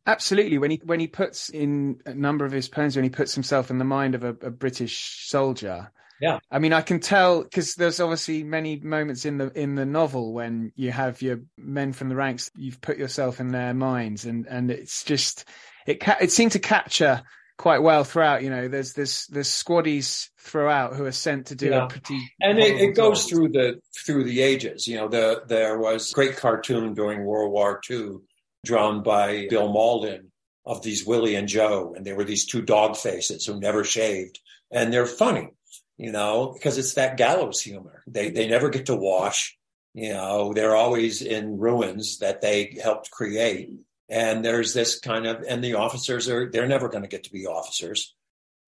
Absolutely. 0.07 0.59
When 0.59 0.71
he 0.71 0.81
when 0.85 1.01
he 1.01 1.07
puts 1.07 1.49
in 1.49 2.01
a 2.05 2.15
number 2.15 2.45
of 2.45 2.53
his 2.53 2.69
poems, 2.69 2.97
when 2.97 3.05
he 3.05 3.11
puts 3.11 3.35
himself 3.35 3.71
in 3.71 3.79
the 3.79 3.85
mind 3.85 4.15
of 4.15 4.25
a, 4.25 4.31
a 4.31 4.51
British 4.51 5.27
soldier, 5.27 5.91
yeah. 6.21 6.39
I 6.51 6.59
mean, 6.59 6.73
I 6.73 6.83
can 6.83 7.01
tell 7.01 7.43
because 7.43 7.75
there's 7.75 8.01
obviously 8.01 8.45
many 8.45 8.77
moments 8.77 9.25
in 9.25 9.39
the 9.39 9.51
in 9.59 9.75
the 9.75 9.87
novel 9.87 10.33
when 10.33 10.73
you 10.77 10.93
have 10.93 11.23
your 11.23 11.41
men 11.57 11.93
from 11.93 12.09
the 12.09 12.17
ranks. 12.17 12.51
You've 12.57 12.81
put 12.81 12.99
yourself 12.99 13.41
in 13.41 13.49
their 13.49 13.75
minds, 13.75 14.25
and 14.25 14.47
and 14.47 14.71
it's 14.71 15.05
just 15.05 15.47
it 15.87 16.01
ca- 16.01 16.19
it 16.21 16.31
seemed 16.31 16.53
to 16.53 16.59
capture 16.59 17.23
quite 17.57 17.83
well 17.83 18.05
throughout. 18.05 18.43
You 18.43 18.51
know, 18.51 18.69
there's 18.69 18.93
there's 18.93 19.27
there's 19.29 19.49
squaddies 19.49 20.29
throughout 20.39 20.97
who 20.97 21.05
are 21.05 21.13
sent 21.13 21.47
to 21.47 21.55
do 21.55 21.71
yeah. 21.71 21.87
a 21.87 21.89
pretty 21.89 22.31
and 22.41 22.59
it, 22.59 22.81
it 22.81 22.95
goes 22.95 23.25
through 23.25 23.49
the 23.49 23.81
through 24.05 24.25
the 24.25 24.41
ages. 24.41 24.87
You 24.87 24.97
know, 24.97 25.09
the 25.09 25.43
there 25.47 25.79
was 25.79 26.13
a 26.13 26.15
great 26.15 26.37
cartoon 26.37 26.95
during 26.95 27.25
World 27.25 27.53
War 27.53 27.81
II 27.91 28.19
drawn 28.65 29.03
by 29.03 29.47
Bill 29.49 29.73
Mauldin 29.73 30.27
of 30.67 30.83
these 30.83 31.05
Willie 31.05 31.35
and 31.37 31.49
Joe, 31.49 31.95
and 31.97 32.05
they 32.05 32.13
were 32.13 32.25
these 32.25 32.47
two 32.47 32.63
dog 32.63 32.97
faces 32.97 33.45
who 33.45 33.61
never 33.61 33.85
shaved, 33.85 34.41
and 34.71 34.93
they're 34.93 35.07
funny, 35.07 35.51
you 35.97 36.11
know, 36.11 36.53
because 36.53 36.79
it's 36.79 36.95
that 36.95 37.17
gallows 37.17 37.61
humor. 37.61 38.03
They 38.07 38.31
they 38.31 38.49
never 38.49 38.71
get 38.71 38.87
to 38.87 38.97
wash. 38.97 39.57
You 39.93 40.13
know, 40.13 40.53
they're 40.53 40.75
always 40.75 41.23
in 41.23 41.59
ruins 41.59 42.19
that 42.19 42.41
they 42.41 42.79
helped 42.83 43.11
create 43.11 43.71
and 44.09 44.45
there's 44.45 44.75
this 44.75 44.99
kind 44.99 45.27
of 45.27 45.45
and 45.49 45.63
the 45.63 45.75
officers 45.75 46.29
are 46.29 46.51
they're 46.51 46.67
never 46.67 46.89
going 46.89 47.03
to 47.03 47.09
get 47.09 47.25
to 47.25 47.33
be 47.33 47.47
officers 47.47 48.15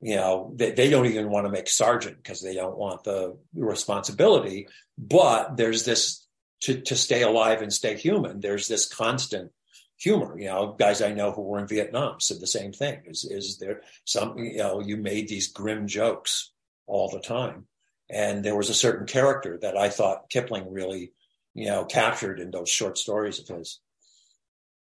you 0.00 0.16
know 0.16 0.52
they, 0.54 0.72
they 0.72 0.90
don't 0.90 1.06
even 1.06 1.30
want 1.30 1.46
to 1.46 1.52
make 1.52 1.68
sergeant 1.68 2.16
because 2.16 2.40
they 2.40 2.54
don't 2.54 2.76
want 2.76 3.04
the 3.04 3.36
responsibility 3.54 4.68
but 4.98 5.56
there's 5.56 5.84
this 5.84 6.26
to, 6.62 6.80
to 6.80 6.96
stay 6.96 7.22
alive 7.22 7.62
and 7.62 7.72
stay 7.72 7.96
human 7.96 8.40
there's 8.40 8.68
this 8.68 8.86
constant 8.86 9.52
humor 9.98 10.38
you 10.38 10.46
know 10.46 10.74
guys 10.78 11.00
i 11.00 11.12
know 11.12 11.32
who 11.32 11.42
were 11.42 11.58
in 11.58 11.66
vietnam 11.66 12.20
said 12.20 12.40
the 12.40 12.46
same 12.46 12.72
thing 12.72 13.00
is 13.06 13.24
is 13.24 13.58
there 13.58 13.80
some 14.04 14.38
you 14.38 14.58
know 14.58 14.80
you 14.80 14.96
made 14.96 15.28
these 15.28 15.52
grim 15.52 15.86
jokes 15.86 16.52
all 16.86 17.08
the 17.10 17.20
time 17.20 17.66
and 18.10 18.44
there 18.44 18.56
was 18.56 18.70
a 18.70 18.74
certain 18.74 19.06
character 19.06 19.58
that 19.60 19.76
i 19.76 19.88
thought 19.88 20.28
kipling 20.28 20.72
really 20.72 21.12
you 21.54 21.66
know 21.66 21.84
captured 21.84 22.40
in 22.40 22.50
those 22.50 22.68
short 22.68 22.98
stories 22.98 23.38
of 23.38 23.48
his 23.48 23.80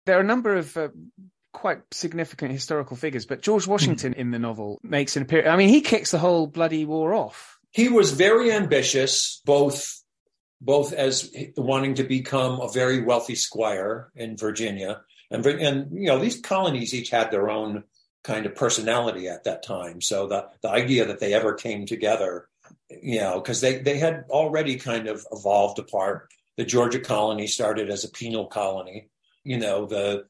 there 0.06 0.18
are 0.18 0.22
a 0.22 0.26
number 0.26 0.56
of 0.56 0.76
uh, 0.76 0.89
quite 1.54 1.82
significant 1.92 2.52
historical 2.52 2.98
figures, 2.98 3.26
but 3.26 3.42
George 3.42 3.66
Washington 3.68 4.13
in 4.13 4.32
the 4.32 4.39
novel 4.39 4.80
makes 4.84 5.16
an 5.16 5.24
appearance. 5.24 5.48
I 5.48 5.56
mean, 5.56 5.70
he 5.70 5.82
kicks 5.82 6.12
the 6.12 6.18
whole 6.18 6.48
bloody 6.48 6.84
war 6.84 7.13
off. 7.13 7.58
He 7.72 7.88
was 7.89 8.12
very 8.12 8.52
ambitious, 8.52 9.42
both 9.46 10.03
both 10.63 10.93
as 10.93 11.32
wanting 11.58 11.95
to 11.95 12.04
become 12.04 12.60
a 12.60 12.71
very 12.71 13.02
wealthy 13.02 13.36
squire 13.36 14.12
in 14.15 14.38
Virginia, 14.38 15.02
and 15.32 15.45
and 15.45 15.91
you 15.91 16.08
know 16.08 16.19
these 16.19 16.39
colonies 16.39 16.93
each 16.93 17.10
had 17.10 17.32
their 17.32 17.49
own 17.49 17.84
kind 18.23 18.45
of 18.45 18.56
personality 18.56 19.28
at 19.28 19.43
that 19.43 19.63
time. 19.63 20.02
So 20.02 20.28
the 20.28 20.47
the 20.62 20.69
idea 20.69 21.06
that 21.06 21.19
they 21.19 21.34
ever 21.34 21.54
came 21.54 21.86
together, 21.86 22.47
you 22.89 23.19
know, 23.19 23.39
because 23.39 23.62
they 23.62 23.80
they 23.80 23.97
had 23.97 24.26
already 24.30 24.78
kind 24.78 25.08
of 25.08 25.26
evolved 25.32 25.80
apart. 25.80 26.30
The 26.58 26.65
Georgia 26.65 26.99
colony 26.99 27.47
started 27.47 27.89
as 27.89 28.04
a 28.04 28.12
penal 28.12 28.45
colony 28.45 29.10
you 29.43 29.58
know 29.58 29.86
the 29.86 30.26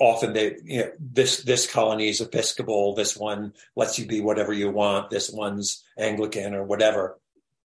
often 0.00 0.32
they 0.32 0.56
you 0.64 0.80
know 0.80 0.90
this 0.98 1.42
this 1.42 1.70
colony 1.70 2.08
is 2.08 2.20
episcopal 2.20 2.94
this 2.94 3.16
one 3.16 3.52
lets 3.76 3.98
you 3.98 4.06
be 4.06 4.20
whatever 4.20 4.52
you 4.52 4.70
want 4.70 5.10
this 5.10 5.30
one's 5.30 5.84
anglican 5.98 6.54
or 6.54 6.64
whatever 6.64 7.18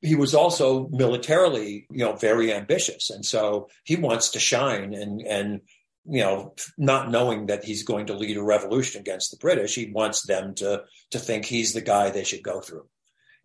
he 0.01 0.15
was 0.15 0.33
also 0.33 0.87
militarily, 0.89 1.85
you 1.91 2.05
know, 2.05 2.15
very 2.15 2.53
ambitious. 2.53 3.09
And 3.09 3.25
so 3.25 3.69
he 3.83 3.95
wants 3.95 4.29
to 4.29 4.39
shine 4.39 4.93
and, 4.93 5.21
and, 5.21 5.61
you 6.05 6.21
know, 6.21 6.55
not 6.77 7.11
knowing 7.11 7.47
that 7.47 7.63
he's 7.63 7.83
going 7.83 8.07
to 8.07 8.15
lead 8.15 8.37
a 8.37 8.43
revolution 8.43 9.01
against 9.01 9.31
the 9.31 9.37
British, 9.37 9.75
he 9.75 9.91
wants 9.91 10.25
them 10.25 10.55
to, 10.55 10.83
to 11.11 11.19
think 11.19 11.45
he's 11.45 11.73
the 11.73 11.81
guy 11.81 12.09
they 12.09 12.23
should 12.23 12.43
go 12.43 12.61
through. 12.61 12.87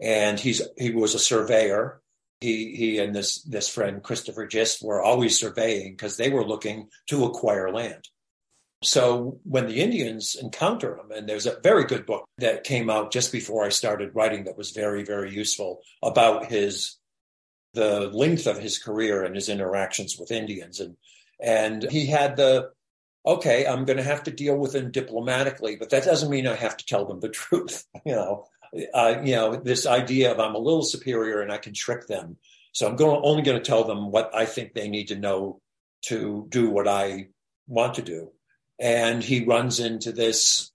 And 0.00 0.38
he's, 0.38 0.62
he 0.78 0.92
was 0.92 1.14
a 1.14 1.18
surveyor. 1.18 2.00
He, 2.40 2.74
he 2.76 2.98
and 2.98 3.14
this, 3.14 3.42
this 3.42 3.68
friend, 3.68 4.02
Christopher 4.02 4.46
Gist, 4.46 4.82
were 4.82 5.02
always 5.02 5.38
surveying 5.38 5.92
because 5.92 6.16
they 6.16 6.30
were 6.30 6.46
looking 6.46 6.88
to 7.08 7.24
acquire 7.24 7.72
land. 7.72 8.08
So 8.82 9.40
when 9.44 9.66
the 9.66 9.80
Indians 9.80 10.34
encounter 10.34 10.98
him, 10.98 11.10
and 11.10 11.28
there's 11.28 11.46
a 11.46 11.58
very 11.62 11.84
good 11.84 12.04
book 12.04 12.26
that 12.38 12.64
came 12.64 12.90
out 12.90 13.12
just 13.12 13.32
before 13.32 13.64
I 13.64 13.70
started 13.70 14.14
writing 14.14 14.44
that 14.44 14.58
was 14.58 14.72
very, 14.72 15.04
very 15.04 15.32
useful 15.32 15.80
about 16.02 16.46
his 16.46 16.96
the 17.72 18.08
length 18.12 18.46
of 18.46 18.58
his 18.58 18.78
career 18.78 19.24
and 19.24 19.34
his 19.34 19.48
interactions 19.48 20.16
with 20.18 20.30
Indians. 20.30 20.80
And 20.80 20.96
and 21.40 21.82
he 21.90 22.06
had 22.06 22.36
the 22.36 22.70
okay, 23.26 23.66
I'm 23.66 23.84
going 23.86 23.96
to 23.96 24.02
have 24.02 24.24
to 24.24 24.30
deal 24.30 24.56
with 24.56 24.72
them 24.72 24.90
diplomatically, 24.90 25.76
but 25.76 25.88
that 25.90 26.04
doesn't 26.04 26.30
mean 26.30 26.46
I 26.46 26.54
have 26.54 26.76
to 26.76 26.84
tell 26.84 27.06
them 27.06 27.20
the 27.20 27.28
truth. 27.40 27.84
You 28.04 28.12
know, 28.12 28.46
uh, 28.92 29.16
you 29.24 29.34
know 29.34 29.56
this 29.56 29.86
idea 29.86 30.32
of 30.32 30.40
I'm 30.40 30.54
a 30.54 30.58
little 30.58 30.82
superior 30.82 31.40
and 31.40 31.52
I 31.52 31.58
can 31.58 31.74
trick 31.74 32.06
them. 32.06 32.36
So 32.72 32.88
I'm 32.88 32.96
going 32.96 33.20
only 33.22 33.42
going 33.42 33.58
to 33.58 33.64
tell 33.64 33.84
them 33.84 34.10
what 34.10 34.34
I 34.34 34.46
think 34.46 34.74
they 34.74 34.88
need 34.88 35.08
to 35.08 35.16
know 35.16 35.60
to 36.06 36.46
do 36.50 36.70
what 36.70 36.88
I 36.88 37.28
want 37.66 37.94
to 37.94 38.02
do 38.02 38.30
and 38.78 39.22
he 39.22 39.44
runs 39.44 39.80
into 39.80 40.12
this 40.12 40.72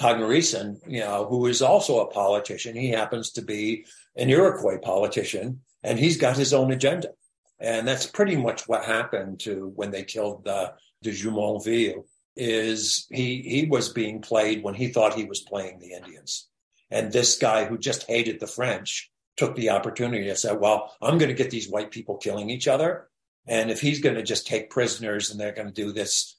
Tanaghrisson, 0.00 0.78
you 0.86 1.00
know, 1.00 1.26
who 1.26 1.46
is 1.46 1.60
also 1.60 2.00
a 2.00 2.10
politician. 2.10 2.76
He 2.76 2.90
happens 2.90 3.32
to 3.32 3.42
be 3.42 3.84
an 4.16 4.30
Iroquois 4.30 4.78
politician, 4.78 5.60
and 5.82 5.98
he's 5.98 6.16
got 6.16 6.36
his 6.36 6.54
own 6.54 6.70
agenda. 6.70 7.10
And 7.58 7.88
that's 7.88 8.06
pretty 8.06 8.36
much 8.36 8.68
what 8.68 8.84
happened 8.84 9.40
to 9.40 9.72
when 9.74 9.90
they 9.90 10.04
killed 10.04 10.46
uh, 10.46 10.72
de 11.02 11.10
Jumonville. 11.10 12.04
Is 12.36 13.08
he 13.10 13.42
he 13.42 13.66
was 13.68 13.88
being 13.88 14.20
played 14.20 14.62
when 14.62 14.74
he 14.74 14.88
thought 14.88 15.14
he 15.14 15.24
was 15.24 15.40
playing 15.40 15.80
the 15.80 15.94
Indians, 15.94 16.48
and 16.88 17.12
this 17.12 17.36
guy 17.36 17.64
who 17.64 17.76
just 17.76 18.06
hated 18.06 18.38
the 18.38 18.46
French 18.46 19.10
took 19.36 19.56
the 19.56 19.70
opportunity 19.70 20.26
to 20.26 20.36
say, 20.36 20.54
"Well, 20.54 20.94
I'm 21.02 21.18
going 21.18 21.30
to 21.30 21.34
get 21.34 21.50
these 21.50 21.68
white 21.68 21.90
people 21.90 22.16
killing 22.16 22.48
each 22.48 22.68
other, 22.68 23.08
and 23.48 23.72
if 23.72 23.80
he's 23.80 23.98
going 23.98 24.14
to 24.14 24.22
just 24.22 24.46
take 24.46 24.70
prisoners 24.70 25.32
and 25.32 25.40
they're 25.40 25.50
going 25.50 25.66
to 25.66 25.74
do 25.74 25.90
this 25.90 26.37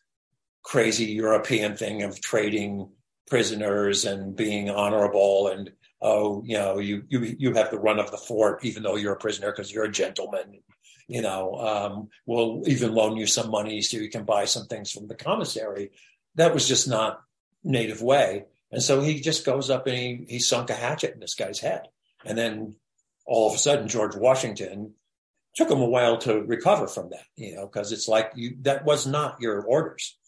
crazy 0.69 1.05
European 1.05 1.75
thing 1.75 2.03
of 2.03 2.21
trading 2.21 2.88
prisoners 3.27 4.05
and 4.05 4.36
being 4.36 4.69
honorable 4.69 5.47
and 5.47 5.71
oh 5.99 6.43
you 6.45 6.55
know 6.55 6.77
you 6.77 7.03
you 7.10 7.36
you 7.39 7.53
have 7.55 7.71
the 7.71 7.79
run 7.79 7.97
of 7.97 8.12
the 8.12 8.17
fort 8.17 8.63
even 8.63 8.84
though 8.84 8.95
you're 8.95 9.13
a 9.13 9.25
prisoner 9.25 9.51
because 9.51 9.71
you're 9.71 9.86
a 9.86 9.91
gentleman 9.91 10.60
you 11.08 11.23
know 11.23 11.55
um, 11.55 12.10
we'll 12.27 12.62
even 12.67 12.93
loan 12.93 13.17
you 13.17 13.25
some 13.25 13.49
money 13.49 13.82
so 13.82 13.97
you 13.97 14.12
can 14.12 14.25
buy 14.25 14.45
some 14.45 14.67
things 14.67 14.91
from 14.91 15.08
the 15.08 15.15
commissary. 15.15 15.89
That 16.36 16.53
was 16.53 16.67
just 16.67 16.88
not 16.88 17.19
native 17.63 18.03
way. 18.03 18.45
And 18.71 18.84
so 18.84 19.01
he 19.01 19.19
just 19.21 19.47
goes 19.47 19.71
up 19.71 19.88
and 19.88 19.97
he, 19.97 20.25
he 20.29 20.39
sunk 20.39 20.69
a 20.69 20.75
hatchet 20.75 21.15
in 21.15 21.19
this 21.19 21.34
guy's 21.34 21.60
head. 21.60 21.88
And 22.23 22.38
then 22.38 22.75
all 23.25 23.49
of 23.49 23.55
a 23.55 23.58
sudden 23.58 23.88
george 23.88 24.15
washington 24.15 24.93
took 25.55 25.71
him 25.71 25.82
a 25.82 25.86
while 25.89 26.19
to 26.19 26.41
recover 26.43 26.88
from 26.88 27.10
that 27.10 27.25
you 27.36 27.55
know 27.55 27.65
because 27.65 27.91
it's 27.91 28.08
like 28.08 28.32
you 28.36 28.55
that 28.62 28.86
was 28.86 29.08
not 29.08 29.41
your 29.41 29.62
orders 29.62 30.18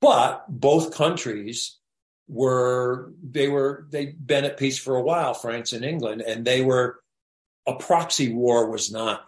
but 0.00 0.44
both 0.48 0.94
countries 0.94 1.78
were 2.28 3.12
they 3.22 3.48
were 3.48 3.86
they'd 3.90 4.26
been 4.26 4.44
at 4.44 4.56
peace 4.56 4.78
for 4.78 4.96
a 4.96 5.02
while, 5.02 5.34
France 5.34 5.72
and 5.72 5.84
England, 5.84 6.22
and 6.22 6.44
they 6.44 6.62
were 6.62 7.00
a 7.66 7.74
proxy 7.74 8.32
war 8.32 8.70
was 8.70 8.90
not 8.90 9.24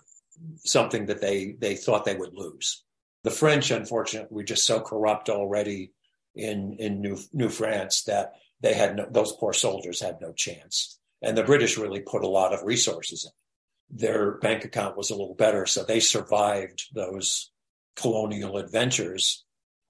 something 0.64 1.06
that 1.06 1.20
they 1.20 1.52
they 1.58 1.74
thought 1.74 2.04
they 2.04 2.16
would 2.16 2.34
lose. 2.34 2.84
The 3.24 3.30
French, 3.30 3.70
unfortunately, 3.70 4.34
were 4.34 4.42
just 4.42 4.66
so 4.66 4.80
corrupt 4.80 5.28
already 5.28 5.92
in 6.34 6.76
in 6.78 7.00
New 7.00 7.18
New 7.32 7.48
France 7.48 8.04
that 8.04 8.34
they 8.60 8.74
had 8.74 8.96
no, 8.96 9.06
those 9.10 9.32
poor 9.32 9.52
soldiers 9.52 10.00
had 10.00 10.20
no 10.20 10.32
chance, 10.32 10.98
and 11.20 11.36
the 11.36 11.44
British 11.44 11.76
really 11.76 12.00
put 12.00 12.24
a 12.24 12.28
lot 12.28 12.54
of 12.54 12.62
resources 12.62 13.24
in. 13.24 13.98
Their 13.98 14.32
bank 14.38 14.64
account 14.64 14.96
was 14.96 15.10
a 15.10 15.14
little 15.14 15.34
better, 15.34 15.66
so 15.66 15.82
they 15.82 16.00
survived 16.00 16.88
those 16.94 17.50
colonial 17.96 18.56
adventures 18.56 19.44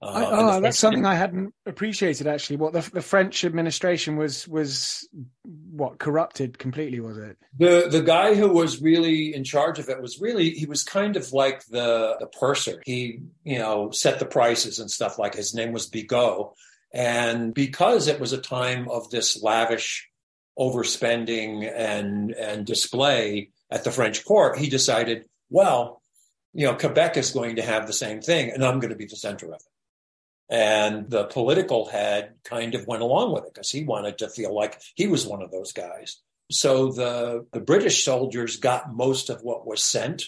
uh, 0.05 0.29
oh, 0.31 0.61
that's 0.61 0.79
something 0.79 1.05
I 1.05 1.15
hadn't 1.15 1.53
appreciated 1.65 2.27
actually. 2.27 2.57
What 2.57 2.73
the, 2.73 2.81
the 2.93 3.01
French 3.01 3.43
administration 3.43 4.17
was 4.17 4.47
was 4.47 5.07
what 5.43 5.99
corrupted 5.99 6.59
completely 6.59 6.99
was 6.99 7.17
it? 7.17 7.37
The 7.57 7.87
the 7.89 8.01
guy 8.01 8.35
who 8.35 8.49
was 8.49 8.81
really 8.81 9.33
in 9.33 9.43
charge 9.43 9.79
of 9.79 9.89
it 9.89 10.01
was 10.01 10.19
really 10.19 10.51
he 10.51 10.65
was 10.65 10.83
kind 10.83 11.15
of 11.15 11.31
like 11.33 11.65
the 11.65 12.15
the 12.19 12.27
purser. 12.27 12.81
He 12.85 13.19
you 13.43 13.59
know 13.59 13.91
set 13.91 14.19
the 14.19 14.25
prices 14.25 14.79
and 14.79 14.89
stuff 14.89 15.19
like 15.19 15.35
his 15.35 15.53
name 15.53 15.71
was 15.71 15.87
Bigot, 15.87 16.47
and 16.93 17.53
because 17.53 18.07
it 18.07 18.19
was 18.19 18.33
a 18.33 18.37
time 18.37 18.89
of 18.89 19.09
this 19.09 19.41
lavish 19.41 20.09
overspending 20.57 21.71
and 21.75 22.31
and 22.31 22.65
display 22.65 23.49
at 23.71 23.83
the 23.83 23.91
French 23.91 24.23
court, 24.23 24.57
he 24.57 24.69
decided, 24.69 25.25
well, 25.49 26.01
you 26.53 26.67
know, 26.67 26.75
Quebec 26.75 27.17
is 27.17 27.31
going 27.31 27.55
to 27.55 27.63
have 27.63 27.87
the 27.87 27.93
same 27.93 28.21
thing, 28.21 28.51
and 28.51 28.63
I'm 28.63 28.79
going 28.79 28.91
to 28.91 28.95
be 28.95 29.07
the 29.07 29.15
center 29.15 29.47
of 29.47 29.53
it. 29.53 29.63
And 30.49 31.09
the 31.09 31.25
political 31.25 31.85
head 31.85 32.35
kind 32.43 32.75
of 32.75 32.85
went 32.87 33.01
along 33.01 33.33
with 33.33 33.45
it 33.45 33.53
because 33.53 33.71
he 33.71 33.83
wanted 33.83 34.19
to 34.19 34.29
feel 34.29 34.53
like 34.53 34.81
he 34.95 35.07
was 35.07 35.25
one 35.25 35.41
of 35.41 35.51
those 35.51 35.71
guys. 35.71 36.21
So 36.51 36.91
the, 36.91 37.45
the 37.51 37.61
British 37.61 38.03
soldiers 38.03 38.57
got 38.57 38.93
most 38.93 39.29
of 39.29 39.41
what 39.41 39.65
was 39.65 39.83
sent 39.83 40.23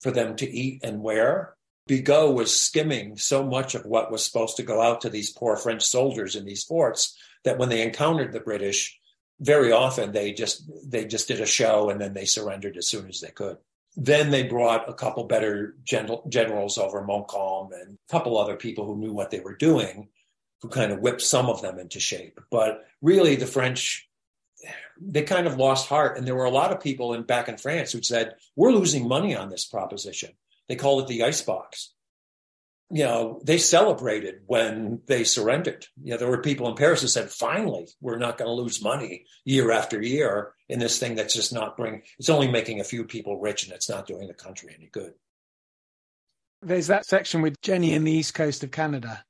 for 0.00 0.10
them 0.10 0.36
to 0.36 0.50
eat 0.50 0.80
and 0.82 1.02
wear. 1.02 1.54
Bigot 1.86 2.34
was 2.34 2.58
skimming 2.58 3.16
so 3.16 3.44
much 3.44 3.74
of 3.74 3.86
what 3.86 4.10
was 4.10 4.24
supposed 4.24 4.56
to 4.56 4.62
go 4.62 4.80
out 4.80 5.02
to 5.02 5.10
these 5.10 5.32
poor 5.32 5.56
French 5.56 5.82
soldiers 5.82 6.36
in 6.36 6.44
these 6.44 6.64
forts 6.64 7.16
that 7.44 7.58
when 7.58 7.68
they 7.68 7.82
encountered 7.82 8.32
the 8.32 8.40
British, 8.40 8.98
very 9.40 9.72
often 9.72 10.12
they 10.12 10.32
just 10.32 10.70
they 10.86 11.06
just 11.06 11.28
did 11.28 11.40
a 11.40 11.46
show 11.46 11.88
and 11.88 12.00
then 12.00 12.12
they 12.12 12.26
surrendered 12.26 12.76
as 12.76 12.86
soon 12.86 13.08
as 13.08 13.20
they 13.20 13.30
could. 13.30 13.56
Then 13.96 14.30
they 14.30 14.44
brought 14.44 14.88
a 14.88 14.94
couple 14.94 15.24
better 15.24 15.76
generals 15.84 16.78
over, 16.78 17.02
Montcalm 17.02 17.72
and 17.72 17.98
a 18.08 18.12
couple 18.12 18.38
other 18.38 18.56
people 18.56 18.84
who 18.86 18.96
knew 18.96 19.12
what 19.12 19.30
they 19.30 19.40
were 19.40 19.56
doing, 19.56 20.08
who 20.62 20.68
kind 20.68 20.92
of 20.92 21.00
whipped 21.00 21.22
some 21.22 21.48
of 21.48 21.60
them 21.60 21.78
into 21.78 21.98
shape. 21.98 22.40
But 22.50 22.86
really, 23.02 23.36
the 23.36 23.46
French, 23.46 24.08
they 25.00 25.22
kind 25.22 25.46
of 25.46 25.56
lost 25.56 25.88
heart. 25.88 26.16
And 26.16 26.26
there 26.26 26.36
were 26.36 26.44
a 26.44 26.50
lot 26.50 26.72
of 26.72 26.80
people 26.80 27.14
in 27.14 27.24
back 27.24 27.48
in 27.48 27.56
France 27.56 27.92
who 27.92 28.02
said, 28.02 28.36
"We're 28.56 28.72
losing 28.72 29.08
money 29.08 29.34
on 29.34 29.50
this 29.50 29.64
proposition." 29.64 30.32
They 30.68 30.76
called 30.76 31.02
it 31.02 31.08
the 31.08 31.24
icebox 31.24 31.92
you 32.90 33.04
know, 33.04 33.40
they 33.44 33.58
celebrated 33.58 34.40
when 34.46 35.00
they 35.06 35.22
surrendered. 35.22 35.86
You 36.02 36.12
know, 36.12 36.16
there 36.18 36.28
were 36.28 36.42
people 36.42 36.68
in 36.68 36.74
Paris 36.74 37.02
who 37.02 37.06
said, 37.06 37.30
finally, 37.30 37.86
we're 38.00 38.18
not 38.18 38.36
going 38.36 38.48
to 38.48 38.62
lose 38.62 38.82
money 38.82 39.26
year 39.44 39.70
after 39.70 40.02
year 40.02 40.54
in 40.68 40.80
this 40.80 40.98
thing 40.98 41.14
that's 41.14 41.34
just 41.34 41.52
not 41.52 41.76
bringing, 41.76 42.02
it's 42.18 42.28
only 42.28 42.48
making 42.48 42.80
a 42.80 42.84
few 42.84 43.04
people 43.04 43.40
rich 43.40 43.64
and 43.64 43.72
it's 43.72 43.88
not 43.88 44.08
doing 44.08 44.26
the 44.26 44.34
country 44.34 44.74
any 44.76 44.88
good. 44.90 45.12
There's 46.62 46.88
that 46.88 47.06
section 47.06 47.42
with 47.42 47.60
Jenny 47.62 47.94
in 47.94 48.02
the 48.02 48.12
east 48.12 48.34
coast 48.34 48.64
of 48.64 48.72
Canada. 48.72 49.24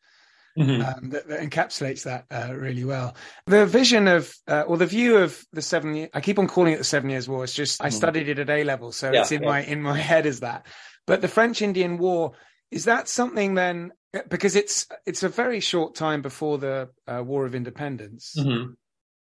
Mm-hmm. 0.58 0.82
Um, 0.82 1.10
that, 1.10 1.28
that, 1.28 1.40
encapsulates 1.48 2.02
that 2.04 2.26
uh, 2.28 2.52
really 2.52 2.84
well. 2.84 3.14
The 3.46 3.66
vision 3.66 4.08
of, 4.08 4.34
uh, 4.48 4.64
or 4.66 4.78
the 4.78 4.86
view 4.86 5.18
of 5.18 5.40
the 5.52 5.62
seven. 5.62 5.94
Year, 5.94 6.08
I 6.12 6.20
keep 6.20 6.40
on 6.40 6.48
calling 6.48 6.72
it 6.72 6.78
the 6.78 6.84
Seven 6.84 7.08
Years' 7.08 7.28
War. 7.28 7.44
It's 7.44 7.54
just 7.54 7.80
I 7.80 7.86
mm-hmm. 7.86 7.96
studied 7.96 8.28
it 8.28 8.40
at 8.40 8.50
A 8.50 8.64
level, 8.64 8.90
so 8.90 9.12
yeah, 9.12 9.20
it's 9.20 9.30
in 9.30 9.44
yeah. 9.44 9.48
my 9.48 9.62
in 9.62 9.80
my 9.80 9.96
head 9.96 10.26
as 10.26 10.40
that. 10.40 10.66
But 11.06 11.20
the 11.20 11.28
French 11.28 11.62
Indian 11.62 11.98
War 11.98 12.32
is 12.70 12.84
that 12.84 13.08
something 13.08 13.54
then? 13.54 13.92
Because 14.28 14.56
it's 14.56 14.88
it's 15.06 15.22
a 15.22 15.28
very 15.28 15.60
short 15.60 15.94
time 15.94 16.22
before 16.22 16.58
the 16.58 16.90
uh, 17.06 17.22
War 17.24 17.46
of 17.46 17.54
Independence, 17.54 18.34
mm-hmm. 18.36 18.72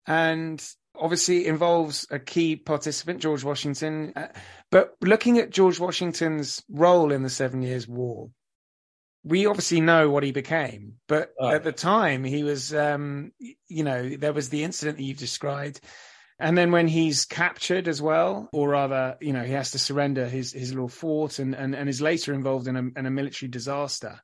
and 0.07 0.65
obviously 0.95 1.47
involves 1.47 2.05
a 2.11 2.19
key 2.19 2.55
participant, 2.55 3.21
George 3.21 3.43
Washington. 3.43 4.13
Uh, 4.15 4.27
but 4.71 4.95
looking 5.01 5.39
at 5.39 5.49
George 5.49 5.79
Washington's 5.79 6.63
role 6.69 7.11
in 7.11 7.23
the 7.23 7.29
Seven 7.29 7.61
Years' 7.61 7.87
War, 7.87 8.29
we 9.23 9.45
obviously 9.45 9.81
know 9.81 10.09
what 10.09 10.23
he 10.23 10.31
became. 10.31 10.95
But 11.07 11.31
oh. 11.39 11.49
at 11.49 11.63
the 11.63 11.71
time, 11.71 12.23
he 12.23 12.43
was, 12.43 12.73
um, 12.73 13.31
you 13.67 13.83
know, 13.83 14.09
there 14.17 14.33
was 14.33 14.49
the 14.49 14.63
incident 14.63 14.97
that 14.97 15.03
you've 15.03 15.17
described. 15.17 15.79
And 16.39 16.57
then 16.57 16.71
when 16.71 16.87
he's 16.87 17.25
captured 17.25 17.87
as 17.87 18.01
well, 18.01 18.49
or 18.51 18.69
rather, 18.69 19.17
you 19.21 19.33
know, 19.33 19.43
he 19.43 19.53
has 19.53 19.71
to 19.71 19.79
surrender 19.79 20.27
his, 20.27 20.51
his 20.51 20.71
little 20.71 20.89
fort 20.89 21.39
and, 21.39 21.53
and, 21.53 21.75
and 21.75 21.87
is 21.87 22.01
later 22.01 22.33
involved 22.33 22.67
in 22.67 22.75
a, 22.75 22.99
in 22.99 23.05
a 23.05 23.11
military 23.11 23.49
disaster. 23.49 24.19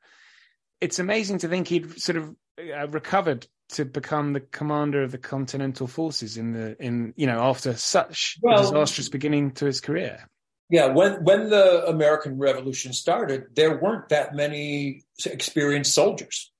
It's 0.81 0.99
amazing 0.99 1.39
to 1.39 1.47
think 1.47 1.67
he'd 1.67 2.01
sort 2.01 2.17
of 2.17 2.35
uh, 2.59 2.87
recovered 2.87 3.47
to 3.69 3.85
become 3.85 4.33
the 4.33 4.39
commander 4.39 5.03
of 5.03 5.11
the 5.11 5.17
Continental 5.17 5.87
Forces 5.87 6.37
in 6.37 6.53
the 6.53 6.75
in 6.81 7.13
you 7.15 7.27
know 7.27 7.39
after 7.39 7.75
such 7.75 8.37
well, 8.41 8.59
a 8.59 8.61
disastrous 8.63 9.09
beginning 9.09 9.51
to 9.51 9.65
his 9.65 9.79
career. 9.79 10.27
Yeah, 10.69 10.87
when 10.87 11.23
when 11.23 11.49
the 11.49 11.85
American 11.87 12.37
Revolution 12.37 12.93
started, 12.93 13.55
there 13.55 13.79
weren't 13.79 14.09
that 14.09 14.33
many 14.33 15.03
experienced 15.25 15.93
soldiers, 15.93 16.51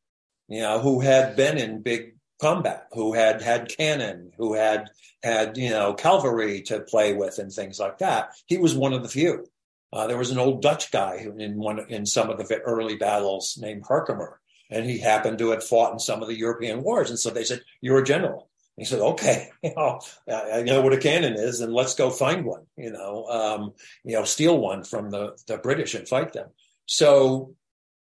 you 0.47 0.62
know, 0.62 0.79
who 0.79 0.99
had 0.99 1.35
been 1.35 1.57
in 1.57 1.81
big 1.81 2.15
combat, 2.39 2.88
who 2.93 3.13
had 3.13 3.41
had 3.41 3.69
cannon, 3.75 4.32
who 4.38 4.54
had 4.54 4.89
had 5.23 5.58
you 5.58 5.69
know 5.69 5.93
cavalry 5.93 6.62
to 6.63 6.80
play 6.82 7.13
with 7.13 7.39
and 7.39 7.52
things 7.52 7.80
like 7.80 7.99
that. 7.99 8.32
He 8.47 8.58
was 8.58 8.75
one 8.75 8.93
of 8.93 9.04
the 9.04 9.10
few. 9.10 9.45
Uh, 9.91 10.08
there 10.08 10.17
was 10.17 10.32
an 10.32 10.38
old 10.38 10.62
Dutch 10.62 10.91
guy 10.91 11.28
in 11.38 11.58
one 11.58 11.80
in 11.89 12.06
some 12.06 12.30
of 12.30 12.38
the 12.38 12.60
early 12.60 12.95
battles 12.95 13.58
named 13.60 13.84
Herkimer, 13.88 14.39
and 14.69 14.86
he 14.86 14.99
happened 14.99 15.39
to 15.39 15.49
have 15.49 15.63
fought 15.63 15.93
in 15.93 15.99
some 15.99 16.21
of 16.21 16.28
the 16.28 16.38
European 16.38 16.84
wars. 16.84 17.10
And 17.10 17.19
so 17.19 17.30
they 17.30 17.43
said, 17.43 17.62
"You're 17.82 17.99
a 17.99 18.06
general." 18.06 18.49
He 18.78 18.86
said, 18.86 18.99
"Okay, 18.99 19.49
you 19.63 19.73
know, 19.75 19.99
I 20.32 20.62
know 20.62 20.82
what 20.82 20.93
a 20.93 20.97
cannon 20.97 21.34
is, 21.34 21.60
and 21.60 21.73
let's 21.73 21.95
go 21.95 22.10
find 22.10 22.45
one. 22.45 22.65
You 22.78 22.91
know, 22.91 23.25
um, 23.25 23.73
you 24.04 24.15
know, 24.15 24.23
steal 24.23 24.58
one 24.58 24.84
from 24.84 25.10
the 25.10 25.38
the 25.47 25.58
British 25.58 25.95
and 25.95 26.08
fight 26.08 26.34
them." 26.34 26.49
So 26.86 27.56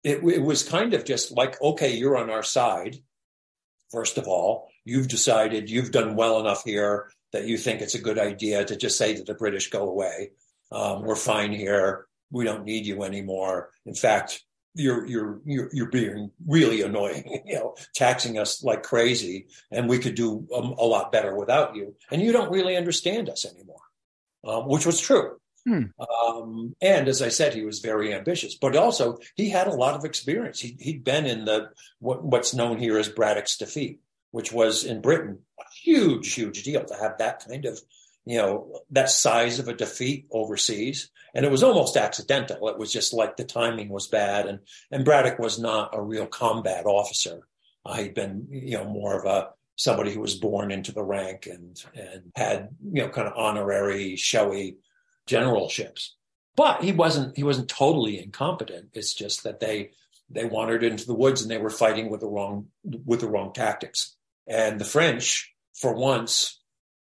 it, 0.03 0.18
it 0.25 0.42
was 0.42 0.62
kind 0.62 0.94
of 0.94 1.05
just 1.05 1.33
like, 1.33 1.61
"Okay, 1.61 1.97
you're 1.97 2.16
on 2.16 2.31
our 2.31 2.42
side." 2.42 2.97
First 3.94 4.18
of 4.18 4.26
all, 4.26 4.68
you've 4.85 5.07
decided 5.07 5.70
you've 5.70 5.92
done 5.92 6.16
well 6.16 6.40
enough 6.40 6.64
here 6.64 7.12
that 7.33 7.46
you 7.46 7.57
think 7.57 7.80
it's 7.80 7.94
a 7.94 8.00
good 8.00 8.18
idea 8.18 8.64
to 8.64 8.74
just 8.74 8.98
say 8.98 9.14
to 9.14 9.22
the 9.22 9.35
British, 9.35 9.70
"Go 9.70 9.88
away." 9.88 10.33
Um, 10.72 11.02
we're 11.02 11.14
fine 11.14 11.52
here. 11.52 12.07
We 12.33 12.44
don't 12.44 12.64
need 12.64 12.87
you 12.87 13.04
anymore. 13.04 13.70
In 13.87 13.94
fact, 13.94 14.42
you're 14.74 15.07
you're 15.07 15.40
you're, 15.44 15.90
being 15.90 16.33
really 16.44 16.83
annoying, 16.83 17.42
you 17.46 17.54
know, 17.54 17.76
taxing 17.94 18.37
us 18.37 18.64
like 18.64 18.83
crazy, 18.83 19.46
and 19.70 19.88
we 19.88 20.00
could 20.00 20.16
do 20.16 20.44
a, 20.52 20.59
a 20.59 20.87
lot 20.87 21.12
better 21.12 21.37
without 21.37 21.76
you. 21.76 21.94
And 22.11 22.20
you 22.20 22.33
don't 22.33 22.50
really 22.50 22.76
understand 22.76 23.28
us 23.28 23.46
anymore, 23.46 23.85
um, 24.42 24.66
which 24.66 24.87
was 24.87 25.00
true. 25.00 25.38
Hmm. 25.66 25.85
Um, 25.98 26.77
and 26.83 27.09
as 27.09 27.22
I 27.22 27.29
said, 27.29 27.55
he 27.55 27.64
was 27.64 27.79
very 27.79 28.12
ambitious, 28.12 28.55
but 28.55 28.77
also 28.77 29.18
he 29.35 29.48
had 29.48 29.66
a 29.66 29.74
lot 29.74 29.94
of 29.94 30.05
experience. 30.05 30.61
He, 30.61 30.77
had 30.85 31.05
been 31.05 31.27
in 31.27 31.46
the 31.46 31.70
what, 32.00 32.22
what's 32.22 32.55
known 32.55 32.79
here 32.79 32.98
as 32.98 33.09
Braddock's 33.09 33.57
defeat, 33.57 34.00
which 34.31 34.53
was 34.53 34.85
in 34.85 35.00
Britain 35.00 35.38
a 35.59 35.64
huge, 35.83 36.35
huge 36.35 36.64
deal 36.64 36.85
to 36.85 36.94
have 36.94 37.18
that 37.18 37.44
kind 37.48 37.64
of 37.64 37.81
you 38.27 38.38
know, 38.38 38.81
that 38.90 39.11
size 39.11 39.59
of 39.59 39.68
a 39.68 39.74
defeat 39.74 40.27
overseas. 40.31 41.11
And 41.35 41.44
it 41.44 41.50
was 41.50 41.62
almost 41.62 41.96
accidental. 41.96 42.68
It 42.68 42.79
was 42.79 42.92
just 42.92 43.12
like 43.12 43.37
the 43.37 43.44
timing 43.44 43.88
was 43.88 44.07
bad. 44.07 44.46
And, 44.46 44.61
and 44.90 45.05
Braddock 45.05 45.38
was 45.38 45.59
not 45.59 45.94
a 45.94 46.00
real 46.00 46.27
combat 46.27 46.87
officer. 46.87 47.46
Uh, 47.85 47.94
he'd 47.94 48.14
been, 48.14 48.46
you 48.50 48.79
know, 48.79 48.85
more 48.85 49.18
of 49.18 49.27
a, 49.27 49.50
somebody 49.77 50.12
who 50.12 50.20
was 50.20 50.37
born 50.37 50.70
into 50.70 50.92
the 50.92 51.03
rank 51.03 51.46
and, 51.46 51.83
and 51.94 52.33
had, 52.35 52.70
you 52.92 53.03
know, 53.03 53.09
kind 53.09 53.29
of 53.29 53.35
honorary, 53.37 54.16
showy 54.16 54.77
generalships. 55.29 56.11
But 56.57 56.85
he 56.85 56.93
wasn't, 56.93 57.37
he 57.37 57.43
wasn't 57.43 57.69
totally 57.69 58.23
incompetent. 58.23 58.91
It's 58.93 59.15
just 59.15 59.43
that 59.43 59.61
they, 59.61 59.91
they 60.31 60.45
wandered 60.45 60.85
into 60.85 61.07
the 61.07 61.15
woods 61.15 61.43
and 61.43 61.51
they 61.51 61.59
were 61.59 61.71
fighting 61.71 62.11
with 62.11 62.21
the 62.21 62.29
wrong, 62.29 62.69
with 63.05 63.21
the 63.21 63.29
wrong 63.29 63.53
tactics. 63.53 64.17
And 64.47 64.81
the 64.81 64.85
French, 64.85 65.53
for 65.75 65.95
once, 65.95 66.61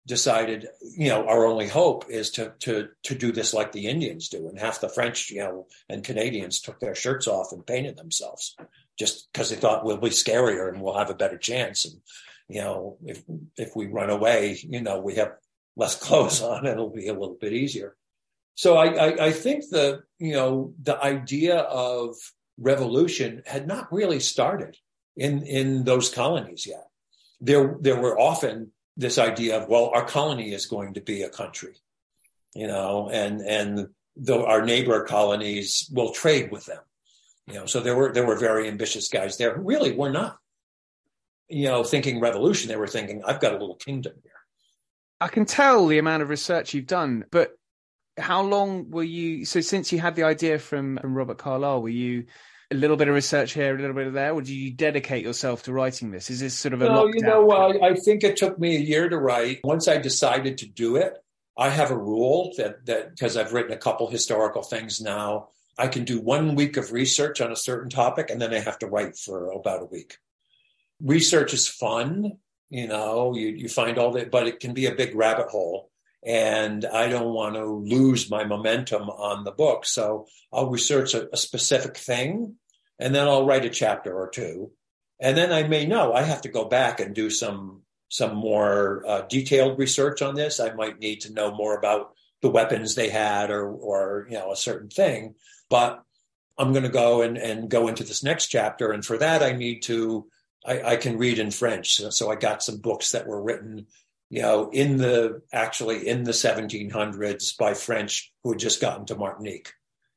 decided, 0.07 0.67
you 0.97 1.09
know, 1.09 1.27
our 1.29 1.47
only 1.47 1.69
hope 1.69 2.05
is 2.09 2.31
to 2.33 2.53
to 2.61 2.89
to 3.05 3.15
do 3.15 3.33
this 3.33 3.55
like 3.55 3.73
the 3.73 3.87
Indians 3.87 4.29
do, 4.29 4.49
and 4.49 4.59
half 4.59 4.81
the 4.81 4.89
French, 4.89 5.31
you 5.31 5.39
know, 5.39 5.67
and 5.89 6.05
Canadians 6.05 6.61
took 6.61 6.81
their 6.81 6.95
shirts 6.95 7.27
off 7.27 7.53
and 7.53 7.67
painted 7.67 7.97
themselves 7.97 8.57
just 8.99 9.33
because 9.33 9.51
they 9.51 9.57
thought 9.57 9.85
we'll 9.85 9.99
be 9.99 10.11
scarier 10.11 10.69
and 10.69 10.83
we'll 10.83 10.99
have 10.99 11.11
a 11.11 11.15
better 11.15 11.39
chance. 11.39 11.85
And 11.85 12.01
you 12.49 12.61
know, 12.61 12.99
if 13.05 13.23
if 13.57 13.77
we 13.77 13.87
run 13.87 14.11
away, 14.11 14.59
you 14.63 14.81
know, 14.81 15.01
we 15.01 15.17
have 15.17 15.33
less 15.77 15.97
clothes 16.05 16.43
on, 16.43 16.67
it'll 16.67 16.91
be 16.91 17.09
a 17.09 17.15
little 17.15 17.39
bit 17.41 17.53
easier. 17.53 17.97
So 18.61 18.77
I, 18.77 18.89
I, 18.89 19.27
I 19.29 19.33
think 19.33 19.71
the 19.71 20.03
you 20.19 20.35
know 20.35 20.75
the 20.83 21.03
idea 21.03 21.61
of 21.61 22.15
revolution 22.59 23.43
had 23.47 23.67
not 23.67 23.91
really 23.91 24.21
started 24.21 24.77
in 25.17 25.45
in 25.45 25.85
those 25.85 26.11
colonies 26.11 26.67
yet. 26.67 26.85
There 27.41 27.79
there 27.81 27.99
were 27.99 28.21
often 28.21 28.73
this 28.99 29.17
idea 29.17 29.59
of 29.59 29.71
well 29.71 29.91
our 29.95 30.05
colony 30.05 30.53
is 30.53 30.67
going 30.67 30.93
to 30.93 31.01
be 31.01 31.23
a 31.23 31.31
country 31.31 31.73
you 32.55 32.67
know 32.67 33.09
and 33.11 33.41
and 33.41 33.89
though 34.15 34.45
our 34.45 34.63
neighbor 34.63 35.05
colonies 35.05 35.91
will 35.91 36.13
trade 36.13 36.53
with 36.53 36.67
them. 36.67 36.83
You 37.47 37.55
know 37.55 37.65
so 37.65 37.81
there 37.81 37.97
were 37.97 38.13
there 38.13 38.27
were 38.27 38.37
very 38.37 38.69
ambitious 38.69 39.09
guys 39.09 39.39
there 39.39 39.55
who 39.55 39.63
really 39.63 39.93
were 39.97 40.13
not 40.13 40.37
you 41.49 41.65
know 41.65 41.83
thinking 41.83 42.21
revolution. 42.21 42.69
They 42.69 42.77
were 42.77 42.95
thinking 42.97 43.23
i've 43.25 43.41
got 43.41 43.55
a 43.55 43.59
little 43.59 43.77
kingdom 43.77 44.13
here. 44.23 44.41
I 45.19 45.29
can 45.29 45.47
tell 45.47 45.87
the 45.87 45.97
amount 45.97 46.23
of 46.23 46.29
research 46.29 46.75
you've 46.75 46.95
done 47.01 47.25
but 47.31 47.57
how 48.21 48.43
long 48.43 48.91
were 48.91 49.03
you 49.03 49.45
so 49.45 49.61
since 49.61 49.93
you 49.93 49.99
had 49.99 50.15
the 50.15 50.23
idea 50.23 50.59
from, 50.59 50.99
from 50.99 51.15
robert 51.15 51.39
carlyle 51.39 51.83
were 51.83 51.89
you 51.89 52.27
a 52.71 52.77
little 52.77 52.97
bit 52.97 53.09
of 53.09 53.15
research 53.15 53.53
here, 53.53 53.75
a 53.75 53.79
little 53.79 53.97
bit 53.97 54.07
of 54.07 54.13
there, 54.13 54.33
or 54.33 54.43
do 54.43 54.55
you 54.55 54.71
dedicate 54.71 55.25
yourself 55.25 55.65
to 55.65 55.73
writing 55.73 56.11
this? 56.11 56.31
Is 56.31 56.41
this 56.41 56.55
sort 56.55 56.73
of 56.73 56.83
a 56.83 56.85
no? 56.87 57.07
You 57.07 57.23
know, 57.23 57.51
I 57.83 57.95
think 57.95 58.23
it 58.23 58.37
took 58.37 58.59
me 58.59 58.77
a 58.77 58.81
year 58.81 59.09
to 59.09 59.19
write. 59.19 59.61
Once 59.65 59.89
I 59.89 59.99
decided 59.99 60.59
to 60.59 60.67
do 60.67 60.97
it, 60.97 61.19
I 61.59 61.69
have 61.69 61.91
a 61.91 61.99
rule 61.99 62.53
that 62.59 62.87
that 62.87 63.11
because 63.11 63.37
I've 63.37 63.53
written 63.53 63.73
a 63.73 63.77
couple 63.77 64.09
historical 64.09 64.63
things 64.63 65.01
now, 65.01 65.49
I 65.79 65.89
can 65.89 66.05
do 66.05 66.21
one 66.21 66.55
week 66.55 66.77
of 66.77 66.93
research 66.93 67.41
on 67.41 67.51
a 67.51 67.57
certain 67.57 67.91
topic, 67.91 68.31
and 68.31 68.41
then 68.41 68.55
I 68.55 68.61
have 68.61 68.79
to 68.81 68.87
write 68.87 69.17
for 69.17 69.51
about 69.51 69.83
a 69.83 69.87
week. 69.87 70.17
Research 71.03 71.53
is 71.53 71.67
fun, 71.67 72.39
you 72.69 72.87
know. 72.87 73.35
You 73.35 73.49
you 73.49 73.69
find 73.69 73.99
all 73.99 74.13
that, 74.13 74.31
but 74.31 74.47
it 74.47 74.61
can 74.61 74.75
be 74.75 74.87
a 74.87 74.95
big 74.95 75.17
rabbit 75.17 75.49
hole 75.49 75.90
and 76.25 76.85
I 76.85 77.09
don't 77.09 77.33
want 77.33 77.55
to 77.55 77.65
lose 77.65 78.31
my 78.31 78.45
momentum 78.45 79.09
on 79.09 79.45
the 79.45 79.53
book. 79.53 79.87
So 79.87 80.27
I'll 80.53 80.71
research 80.71 81.15
a, 81.15 81.33
a, 81.33 81.37
specific 81.37 81.97
thing 81.97 82.57
and 82.99 83.15
then 83.15 83.27
I'll 83.27 83.47
write 83.47 83.65
a 83.65 83.71
chapter 83.71 84.13
or 84.15 84.29
two. 84.29 84.73
And 85.19 85.37
then 85.37 85.53
I 85.53 85.63
may 85.63 85.87
know 85.87 86.13
I 86.13 86.23
have 86.23 86.43
to 86.43 86.49
go 86.49 86.67
back 86.67 87.01
and 87.01 87.15
do 87.15 87.31
some 87.31 87.83
some 88.13 88.35
more 88.35 89.05
uh, 89.07 89.23
detailed 89.23 89.79
research 89.79 90.21
on 90.21 90.35
this. 90.35 90.59
I 90.59 90.73
might 90.73 90.99
need 90.99 91.21
to 91.23 91.33
know 91.33 91.55
more 91.55 91.79
about 91.79 92.13
the 92.43 92.51
weapons 92.51 92.95
they 92.95 93.09
had 93.09 93.51
or 93.51 93.69
or 93.69 94.27
you 94.29 94.37
know 94.37 94.53
a 94.53 94.57
certain 94.57 94.89
thing. 94.89 95.35
But 95.69 96.03
I'm 96.61 96.73
going 96.73 96.85
to 96.85 96.91
go 96.91 97.23
and, 97.23 97.39
and 97.39 97.71
go 97.71 97.89
into 97.89 98.05
this 98.05 98.23
next 98.23 98.49
chapter. 98.49 98.93
And 98.93 99.05
for 99.05 99.17
that, 99.17 99.43
I 99.43 99.53
need 99.53 99.81
to, 99.85 100.27
I, 100.67 100.83
I 100.83 100.97
can 100.97 101.17
read 101.17 101.39
in 101.39 101.51
French. 101.51 101.95
So, 101.95 102.11
so 102.11 102.31
I 102.31 102.35
got 102.35 102.63
some 102.63 102.79
books 102.79 103.13
that 103.13 103.27
were 103.27 103.43
written 103.43 103.87
you 104.31 104.43
know, 104.43 104.71
in 104.71 104.97
the 104.97 105.43
actually 105.53 106.07
in 106.07 106.23
the 106.23 106.31
1700s 106.31 107.59
by 107.59 107.75
French 107.75 108.33
who 108.43 108.53
had 108.53 108.61
just 108.61 108.81
gotten 108.81 109.05
to 109.07 109.17
Martinique. 109.17 109.73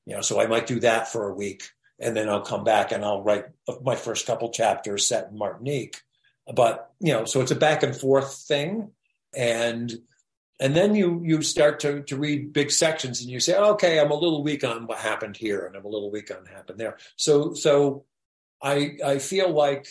You 0.06 0.16
know, 0.16 0.22
so 0.22 0.40
I 0.40 0.46
might 0.46 0.68
do 0.68 0.80
that 0.82 1.12
for 1.12 1.28
a 1.28 1.34
week 1.34 1.64
and 2.00 2.16
then 2.16 2.30
I'll 2.30 2.42
come 2.42 2.64
back 2.64 2.92
and 2.92 3.04
I'll 3.04 3.24
write 3.24 3.46
my 3.82 3.96
first 3.96 4.28
couple 4.28 4.52
chapters 4.52 5.08
set 5.08 5.30
in 5.32 5.38
Martinique. 5.38 6.00
But, 6.54 6.92
you 7.00 7.14
know, 7.14 7.26
so 7.26 7.42
it's 7.42 7.52
a 7.52 7.56
back 7.56 7.84
and 7.84 7.96
forth 7.96 8.44
thing. 8.48 8.92
And 9.36 9.92
and 10.60 10.76
then 10.76 10.94
you 10.94 11.22
you 11.24 11.42
start 11.42 11.80
to 11.80 12.04
to 12.04 12.16
read 12.16 12.54
big 12.54 12.70
sections 12.70 13.22
and 13.22 13.30
you 13.30 13.40
say, 13.40 13.58
okay, 13.58 14.00
I'm 14.00 14.12
a 14.12 14.16
little 14.16 14.44
weak 14.44 14.64
on 14.64 14.86
what 14.86 15.00
happened 15.00 15.38
here 15.38 15.66
and 15.66 15.76
I'm 15.76 15.86
a 15.86 15.90
little 15.90 16.12
weak 16.12 16.30
on 16.30 16.38
what 16.38 16.48
happened 16.50 16.80
there. 16.80 16.98
So 17.16 17.56
so 17.56 18.06
I 18.62 18.98
I 19.04 19.18
feel 19.18 19.50
like 19.50 19.88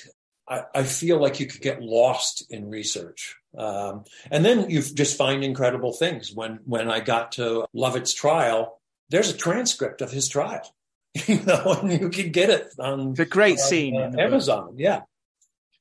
I, 0.48 0.62
I 0.74 0.82
feel 0.84 1.18
like 1.18 1.40
you 1.40 1.46
could 1.46 1.60
get 1.60 1.82
lost 1.82 2.44
in 2.50 2.70
research. 2.70 3.36
Um, 3.56 4.04
and 4.30 4.44
then 4.44 4.70
you 4.70 4.82
just 4.82 5.16
find 5.16 5.44
incredible 5.44 5.92
things. 5.92 6.32
When 6.32 6.60
when 6.64 6.90
I 6.90 7.00
got 7.00 7.32
to 7.32 7.66
Lovat's 7.74 8.14
trial, 8.14 8.80
there's 9.10 9.30
a 9.30 9.36
transcript 9.36 10.00
of 10.00 10.10
his 10.10 10.28
trial. 10.28 10.74
you 11.26 11.40
know, 11.42 11.78
and 11.82 11.92
you 12.00 12.08
can 12.08 12.32
get 12.32 12.48
it 12.48 12.72
on 12.78 13.14
the 13.14 13.26
great 13.26 13.58
on, 13.58 13.66
scene 13.68 13.96
uh, 13.96 14.12
Amazon. 14.18 14.74
Yeah. 14.78 15.02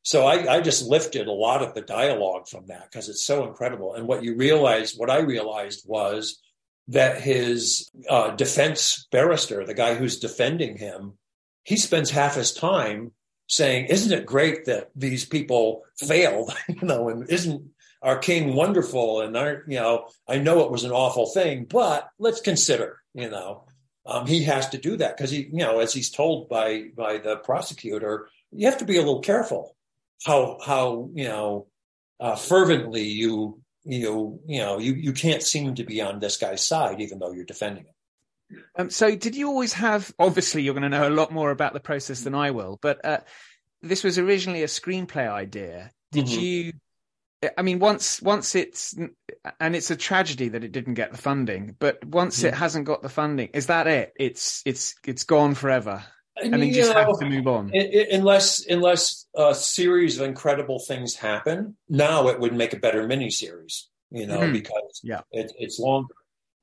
So 0.03 0.25
I, 0.25 0.55
I 0.55 0.61
just 0.61 0.87
lifted 0.87 1.27
a 1.27 1.31
lot 1.31 1.61
of 1.61 1.73
the 1.73 1.81
dialogue 1.81 2.47
from 2.47 2.65
that 2.67 2.89
because 2.91 3.07
it's 3.07 3.23
so 3.23 3.47
incredible. 3.47 3.93
And 3.93 4.07
what 4.07 4.23
you 4.23 4.35
realize, 4.35 4.95
what 4.95 5.09
I 5.09 5.19
realized 5.19 5.83
was 5.87 6.41
that 6.87 7.21
his 7.21 7.89
uh, 8.09 8.31
defense 8.31 9.07
barrister, 9.11 9.63
the 9.63 9.75
guy 9.75 9.93
who's 9.93 10.19
defending 10.19 10.77
him, 10.77 11.13
he 11.63 11.77
spends 11.77 12.09
half 12.09 12.35
his 12.35 12.51
time 12.51 13.11
saying, 13.51 13.85
"Isn't 13.85 14.17
it 14.17 14.25
great 14.25 14.65
that 14.65 14.89
these 14.95 15.25
people 15.25 15.83
failed?" 15.97 16.53
you 16.69 16.87
know, 16.87 17.09
and 17.09 17.29
isn't 17.29 17.69
our 18.01 18.17
king 18.17 18.55
wonderful? 18.55 19.21
And 19.21 19.37
our, 19.37 19.63
you 19.67 19.79
know, 19.79 20.07
I 20.27 20.39
know 20.39 20.61
it 20.61 20.71
was 20.71 20.83
an 20.83 20.91
awful 20.91 21.27
thing, 21.27 21.65
but 21.65 22.09
let's 22.17 22.41
consider, 22.41 22.99
you 23.13 23.29
know, 23.29 23.65
um, 24.05 24.25
he 24.25 24.43
has 24.45 24.69
to 24.69 24.77
do 24.77 24.97
that 24.97 25.15
because 25.15 25.29
he, 25.29 25.41
you 25.51 25.59
know, 25.59 25.79
as 25.79 25.93
he's 25.93 26.09
told 26.09 26.49
by 26.49 26.85
by 26.95 27.19
the 27.19 27.37
prosecutor, 27.37 28.29
you 28.51 28.67
have 28.67 28.79
to 28.79 28.85
be 28.85 28.97
a 28.97 29.01
little 29.01 29.21
careful 29.21 29.75
how 30.23 30.57
how 30.63 31.09
you 31.13 31.25
know 31.25 31.67
uh, 32.19 32.35
fervently 32.35 33.03
you 33.03 33.61
you 33.83 34.39
you 34.45 34.59
know 34.59 34.77
you 34.77 34.93
you 34.93 35.13
can't 35.13 35.43
seem 35.43 35.75
to 35.75 35.83
be 35.83 36.01
on 36.01 36.19
this 36.19 36.37
guy's 36.37 36.65
side 36.65 37.01
even 37.01 37.19
though 37.19 37.31
you're 37.31 37.45
defending 37.45 37.85
him. 37.85 37.93
Um, 38.75 38.89
so, 38.89 39.15
did 39.15 39.35
you 39.35 39.47
always 39.47 39.73
have? 39.73 40.13
Obviously, 40.19 40.63
you're 40.63 40.73
going 40.73 40.83
to 40.83 40.89
know 40.89 41.07
a 41.07 41.09
lot 41.09 41.31
more 41.31 41.51
about 41.51 41.73
the 41.73 41.79
process 41.79 42.21
than 42.21 42.35
I 42.35 42.51
will. 42.51 42.79
But 42.81 43.03
uh, 43.05 43.19
this 43.81 44.03
was 44.03 44.17
originally 44.17 44.63
a 44.63 44.67
screenplay 44.67 45.29
idea. 45.29 45.91
Did 46.11 46.25
mm-hmm. 46.25 46.39
you? 46.39 46.73
I 47.57 47.63
mean, 47.63 47.79
once 47.79 48.21
once 48.21 48.53
it's 48.53 48.95
and 49.59 49.75
it's 49.75 49.89
a 49.89 49.95
tragedy 49.95 50.49
that 50.49 50.63
it 50.63 50.71
didn't 50.71 50.93
get 50.93 51.11
the 51.11 51.17
funding. 51.17 51.75
But 51.79 52.05
once 52.05 52.39
mm-hmm. 52.39 52.47
it 52.47 52.53
hasn't 52.53 52.85
got 52.85 53.01
the 53.01 53.09
funding, 53.09 53.49
is 53.53 53.67
that 53.67 53.87
it? 53.87 54.13
It's 54.15 54.61
it's 54.65 54.95
it's 55.05 55.23
gone 55.23 55.55
forever. 55.55 56.03
and 56.41 56.53
then 56.53 56.63
you 56.63 56.73
just 56.73 56.93
know, 56.93 56.99
have 56.99 57.19
to 57.19 57.25
move 57.25 57.47
on. 57.47 57.71
It, 57.73 57.93
it, 57.93 58.07
unless 58.11 58.65
unless 58.67 59.25
a 59.35 59.55
series 59.55 60.19
of 60.19 60.27
incredible 60.27 60.79
things 60.79 61.15
happen, 61.15 61.75
now 61.89 62.27
it 62.27 62.39
would 62.39 62.53
make 62.53 62.73
a 62.73 62.79
better 62.79 63.07
miniseries, 63.07 63.85
you 64.11 64.27
know, 64.27 64.39
mm-hmm. 64.39 64.53
because 64.53 65.01
yeah. 65.03 65.21
It, 65.31 65.51
it's 65.57 65.79
longer. 65.79 66.13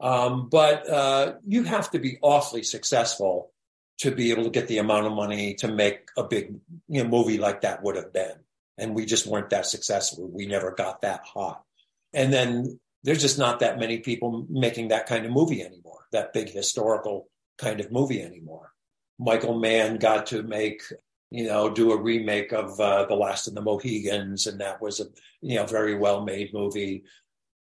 Um, 0.00 0.48
but 0.48 0.88
uh, 0.88 1.34
you 1.46 1.64
have 1.64 1.90
to 1.90 1.98
be 1.98 2.18
awfully 2.22 2.62
successful 2.62 3.50
to 3.98 4.12
be 4.12 4.30
able 4.30 4.44
to 4.44 4.50
get 4.50 4.68
the 4.68 4.78
amount 4.78 5.06
of 5.06 5.12
money 5.12 5.54
to 5.54 5.68
make 5.68 6.08
a 6.16 6.22
big 6.22 6.54
you 6.88 7.02
know, 7.02 7.08
movie 7.08 7.38
like 7.38 7.62
that 7.62 7.82
would 7.82 7.96
have 7.96 8.12
been. 8.12 8.36
And 8.76 8.94
we 8.94 9.06
just 9.06 9.26
weren't 9.26 9.50
that 9.50 9.66
successful. 9.66 10.28
We 10.32 10.46
never 10.46 10.70
got 10.70 11.02
that 11.02 11.24
hot. 11.24 11.64
And 12.12 12.32
then 12.32 12.78
there's 13.02 13.20
just 13.20 13.38
not 13.38 13.60
that 13.60 13.78
many 13.78 13.98
people 13.98 14.46
making 14.48 14.88
that 14.88 15.06
kind 15.06 15.26
of 15.26 15.32
movie 15.32 15.62
anymore, 15.62 16.06
that 16.12 16.32
big 16.32 16.50
historical 16.50 17.28
kind 17.58 17.80
of 17.80 17.90
movie 17.90 18.22
anymore. 18.22 18.72
Michael 19.18 19.58
Mann 19.58 19.96
got 19.96 20.26
to 20.26 20.44
make, 20.44 20.82
you 21.30 21.44
know, 21.44 21.70
do 21.70 21.90
a 21.90 22.00
remake 22.00 22.52
of 22.52 22.78
uh, 22.78 23.04
The 23.06 23.16
Last 23.16 23.48
of 23.48 23.54
the 23.54 23.62
Mohicans, 23.62 24.46
and 24.46 24.60
that 24.60 24.80
was 24.80 25.00
a, 25.00 25.06
you 25.40 25.56
know, 25.56 25.66
very 25.66 25.96
well 25.96 26.24
made 26.24 26.54
movie. 26.54 27.02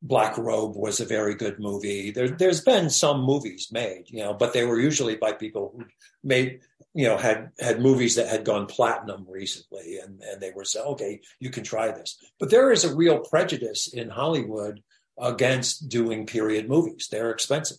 Black 0.00 0.38
Robe 0.38 0.76
was 0.76 1.00
a 1.00 1.04
very 1.04 1.34
good 1.34 1.58
movie. 1.58 2.10
There, 2.10 2.28
there's 2.28 2.60
been 2.60 2.88
some 2.88 3.22
movies 3.22 3.68
made, 3.72 4.04
you 4.06 4.20
know, 4.20 4.32
but 4.32 4.52
they 4.52 4.64
were 4.64 4.78
usually 4.78 5.16
by 5.16 5.32
people 5.32 5.74
who 5.76 5.86
made, 6.22 6.60
you 6.94 7.08
know, 7.08 7.16
had 7.16 7.50
had 7.58 7.80
movies 7.80 8.14
that 8.14 8.28
had 8.28 8.44
gone 8.44 8.66
platinum 8.66 9.26
recently, 9.28 9.98
and 9.98 10.22
and 10.22 10.40
they 10.40 10.52
were 10.52 10.64
saying, 10.64 10.86
okay, 10.86 11.20
you 11.40 11.50
can 11.50 11.64
try 11.64 11.90
this. 11.90 12.16
But 12.38 12.50
there 12.50 12.70
is 12.70 12.84
a 12.84 12.94
real 12.94 13.18
prejudice 13.18 13.88
in 13.92 14.08
Hollywood 14.08 14.82
against 15.18 15.88
doing 15.88 16.26
period 16.26 16.68
movies. 16.68 17.08
They're 17.10 17.32
expensive, 17.32 17.78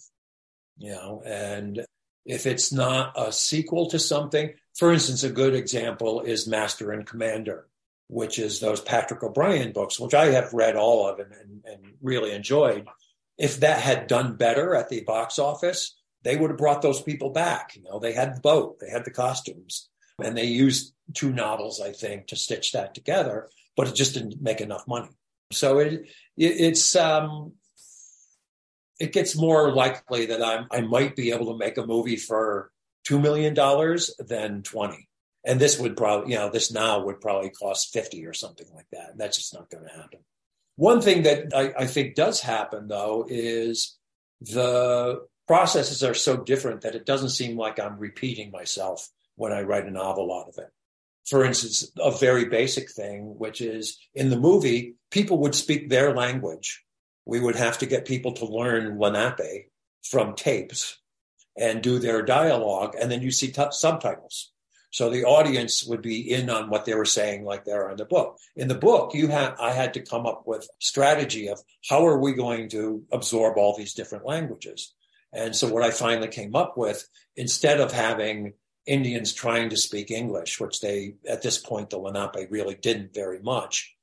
you 0.78 0.92
know, 0.92 1.24
and 1.26 1.86
if 2.26 2.46
it's 2.46 2.72
not 2.72 3.14
a 3.16 3.32
sequel 3.32 3.90
to 3.90 4.00
something, 4.00 4.54
for 4.78 4.92
instance, 4.92 5.24
a 5.24 5.30
good 5.30 5.56
example 5.56 6.22
is 6.22 6.48
Master 6.48 6.92
and 6.92 7.06
Commander, 7.06 7.68
which 8.10 8.40
is 8.40 8.60
those 8.60 8.82
Patrick 8.82 9.24
O'Brian 9.24 9.72
books, 9.72 10.00
which 10.00 10.16
I 10.16 10.32
have 10.32 10.52
read 10.52 10.76
all 10.76 11.08
of 11.08 11.20
and, 11.20 11.32
and, 11.32 11.64
and 11.66 11.94
really 12.02 12.34
enjoyed. 12.34 12.88
If 13.38 13.60
that 13.62 13.80
had 13.80 14.08
done 14.08 14.36
better 14.36 14.76
at 14.76 14.90
the 14.90 15.02
box 15.02 15.38
office, 15.38 15.96
they 16.24 16.36
would 16.36 16.50
have 16.50 16.58
brought 16.58 16.82
those 16.82 17.02
people 17.02 17.30
back. 17.30 17.76
You 17.76 17.84
know, 17.84 18.00
they 18.00 18.14
had 18.14 18.36
the 18.36 18.42
boat, 18.42 18.80
they 18.80 18.90
had 18.90 19.06
the 19.06 19.12
costumes, 19.12 19.90
and 20.22 20.36
they 20.36 20.46
used 20.46 20.94
two 21.14 21.32
novels, 21.32 21.80
I 21.80 21.92
think, 21.92 22.28
to 22.28 22.36
stitch 22.36 22.72
that 22.72 22.96
together, 22.96 23.48
but 23.78 23.88
it 23.88 23.96
just 23.96 24.16
didn't 24.16 24.42
make 24.42 24.60
enough 24.60 24.88
money. 24.88 25.10
So 25.52 25.80
it, 25.80 25.94
it 25.94 26.06
it's 26.36 26.96
um, 26.96 27.54
it 29.00 29.14
gets 29.14 29.36
more 29.36 29.72
likely 29.72 30.26
that 30.28 30.44
I'm, 30.44 30.68
I 30.72 30.82
might 30.82 31.16
be 31.16 31.32
able 31.32 31.54
to 31.54 31.58
make 31.58 31.78
a 31.78 31.86
movie 31.86 32.18
for 32.18 32.72
$2 33.08 33.22
million 33.22 33.54
than 34.28 34.64
20. 34.64 35.09
And 35.46 35.60
this 35.60 35.80
would 35.80 35.96
probably, 35.96 36.34
you 36.34 36.38
know, 36.38 36.50
this 36.50 36.72
now 36.72 37.06
would 37.06 37.22
probably 37.22 37.50
cost 37.50 37.94
50 37.94 38.26
or 38.26 38.34
something 38.34 38.68
like 38.76 38.88
that. 38.92 39.12
And 39.12 39.20
that's 39.20 39.38
just 39.38 39.54
not 39.54 39.70
going 39.70 39.86
to 39.86 39.96
happen. 39.96 40.20
One 40.76 41.02
thing 41.02 41.24
that 41.24 41.54
I, 41.56 41.74
I 41.84 41.86
think 41.88 42.16
does 42.16 42.42
happen 42.42 42.88
though 42.88 43.26
is 43.28 43.98
the 44.42 45.26
processes 45.48 46.04
are 46.04 46.14
so 46.14 46.38
different 46.38 46.82
that 46.82 46.96
it 46.96 47.06
doesn't 47.06 47.30
seem 47.30 47.58
like 47.58 47.80
I'm 47.80 47.98
repeating 47.98 48.52
myself 48.52 49.08
when 49.36 49.52
I 49.52 49.64
write 49.64 49.86
a 49.86 49.92
novel 49.92 50.34
out 50.34 50.50
of 50.50 50.58
it. 50.58 50.70
For 51.26 51.44
instance, 51.44 51.92
a 52.00 52.12
very 52.12 52.46
basic 52.46 52.92
thing, 52.92 53.36
which 53.38 53.62
is 53.62 53.98
in 54.14 54.30
the 54.30 54.40
movie, 54.40 54.96
people 55.12 55.40
would 55.40 55.56
speak 55.56 55.90
their 55.90 56.14
language 56.14 56.84
we 57.30 57.40
would 57.40 57.56
have 57.56 57.78
to 57.78 57.86
get 57.86 58.06
people 58.06 58.32
to 58.34 58.46
learn 58.46 58.98
Lenape 58.98 59.70
from 60.04 60.34
tapes 60.34 61.00
and 61.56 61.84
do 61.84 62.00
their 62.00 62.24
dialogue, 62.24 62.96
and 63.00 63.12
then 63.12 63.22
you 63.22 63.30
see 63.30 63.52
t- 63.52 63.66
subtitles. 63.70 64.52
So 64.92 65.10
the 65.10 65.26
audience 65.26 65.84
would 65.86 66.02
be 66.02 66.32
in 66.32 66.50
on 66.50 66.70
what 66.70 66.86
they 66.86 66.96
were 66.96 67.06
saying, 67.06 67.46
like 67.46 67.64
they're 67.64 67.90
in 67.92 67.98
the 67.98 68.06
book. 68.06 68.40
In 68.56 68.68
the 68.68 68.76
book, 68.76 69.14
you 69.14 69.28
had 69.28 69.54
I 69.60 69.72
had 69.72 69.94
to 69.94 70.02
come 70.02 70.26
up 70.26 70.44
with 70.48 70.70
strategy 70.80 71.48
of 71.48 71.62
how 71.88 72.08
are 72.08 72.18
we 72.18 72.34
going 72.34 72.70
to 72.70 73.04
absorb 73.12 73.58
all 73.58 73.78
these 73.78 73.94
different 73.94 74.26
languages. 74.26 74.94
And 75.32 75.56
so 75.56 75.72
what 75.72 75.84
I 75.84 75.92
finally 75.92 76.28
came 76.28 76.56
up 76.56 76.76
with, 76.76 77.08
instead 77.36 77.80
of 77.80 77.92
having 77.92 78.54
Indians 78.88 79.32
trying 79.32 79.70
to 79.70 79.78
speak 79.78 80.10
English, 80.10 80.60
which 80.60 80.82
they 80.82 81.16
at 81.28 81.44
this 81.44 81.60
point 81.60 81.92
the 81.92 82.00
Lenape 82.00 82.50
really 82.50 82.76
didn't 82.76 83.14
very 83.14 83.40
much, 83.40 83.96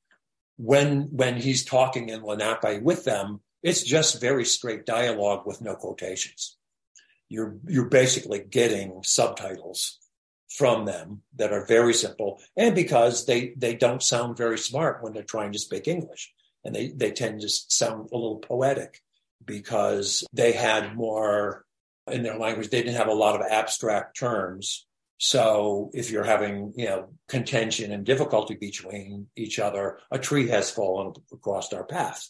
when 0.56 1.08
when 1.10 1.36
he's 1.36 1.64
talking 1.64 2.10
in 2.10 2.22
Lenape 2.22 2.80
with 2.82 3.04
them, 3.04 3.40
it's 3.64 3.82
just 3.82 4.20
very 4.20 4.44
straight 4.44 4.86
dialogue 4.86 5.46
with 5.46 5.60
no 5.60 5.74
quotations. 5.74 6.56
You're 7.28 7.56
you're 7.66 7.86
basically 7.86 8.38
getting 8.38 9.02
subtitles 9.02 9.98
from 10.48 10.84
them 10.84 11.22
that 11.36 11.52
are 11.52 11.66
very 11.66 11.94
simple, 11.94 12.40
and 12.56 12.74
because 12.74 13.26
they 13.26 13.54
they 13.56 13.74
don't 13.74 14.02
sound 14.02 14.36
very 14.36 14.58
smart 14.58 15.02
when 15.02 15.12
they're 15.12 15.22
trying 15.22 15.52
to 15.52 15.58
speak 15.58 15.88
English, 15.88 16.32
and 16.64 16.74
they 16.74 16.88
they 16.88 17.10
tend 17.10 17.40
to 17.40 17.48
sound 17.48 18.08
a 18.12 18.16
little 18.16 18.38
poetic 18.38 19.02
because 19.44 20.24
they 20.32 20.52
had 20.52 20.96
more 20.96 21.64
in 22.10 22.22
their 22.22 22.38
language. 22.38 22.70
They 22.70 22.82
didn't 22.82 22.96
have 22.96 23.08
a 23.08 23.14
lot 23.14 23.40
of 23.40 23.46
abstract 23.50 24.16
terms 24.18 24.86
so 25.18 25.90
if 25.94 26.10
you're 26.10 26.24
having, 26.24 26.74
you 26.76 26.86
know, 26.86 27.08
contention 27.28 27.92
and 27.92 28.04
difficulty 28.04 28.54
between 28.54 29.28
each 29.34 29.58
other, 29.58 29.98
a 30.10 30.18
tree 30.18 30.48
has 30.48 30.70
fallen 30.70 31.14
across 31.32 31.72
our 31.72 31.84
path, 31.84 32.28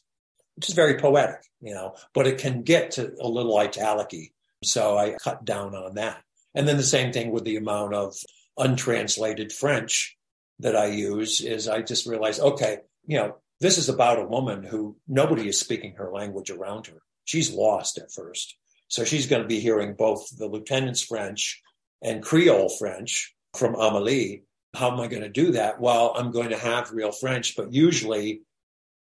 which 0.54 0.68
is 0.68 0.74
very 0.74 0.98
poetic, 0.98 1.42
you 1.60 1.74
know, 1.74 1.94
but 2.14 2.26
it 2.26 2.38
can 2.38 2.62
get 2.62 2.92
to 2.92 3.12
a 3.20 3.28
little 3.28 3.58
italic 3.58 4.14
So 4.62 4.96
I 4.96 5.16
cut 5.22 5.44
down 5.44 5.74
on 5.74 5.94
that. 5.94 6.22
And 6.56 6.66
then 6.66 6.78
the 6.78 6.82
same 6.82 7.12
thing 7.12 7.30
with 7.30 7.44
the 7.44 7.56
amount 7.56 7.94
of 7.94 8.16
untranslated 8.58 9.52
French 9.52 10.16
that 10.60 10.74
I 10.74 10.86
use 10.86 11.42
is 11.42 11.68
I 11.68 11.82
just 11.82 12.06
realized, 12.06 12.40
okay, 12.40 12.78
you 13.06 13.18
know, 13.18 13.36
this 13.60 13.78
is 13.78 13.88
about 13.88 14.18
a 14.18 14.26
woman 14.26 14.62
who 14.62 14.96
nobody 15.06 15.48
is 15.48 15.60
speaking 15.60 15.94
her 15.96 16.10
language 16.10 16.50
around 16.50 16.86
her. 16.88 17.02
She's 17.24 17.52
lost 17.52 17.98
at 17.98 18.10
first. 18.10 18.56
So 18.88 19.04
she's 19.04 19.26
going 19.26 19.42
to 19.42 19.48
be 19.48 19.60
hearing 19.60 19.94
both 19.94 20.28
the 20.36 20.46
lieutenant's 20.46 21.02
French 21.02 21.60
and 22.02 22.22
Creole 22.22 22.70
French 22.70 23.34
from 23.54 23.74
Amelie. 23.74 24.44
How 24.74 24.92
am 24.92 25.00
I 25.00 25.08
going 25.08 25.22
to 25.22 25.28
do 25.28 25.52
that? 25.52 25.80
Well, 25.80 26.14
I'm 26.16 26.30
going 26.30 26.50
to 26.50 26.58
have 26.58 26.92
real 26.92 27.12
French, 27.12 27.56
but 27.56 27.72
usually 27.72 28.42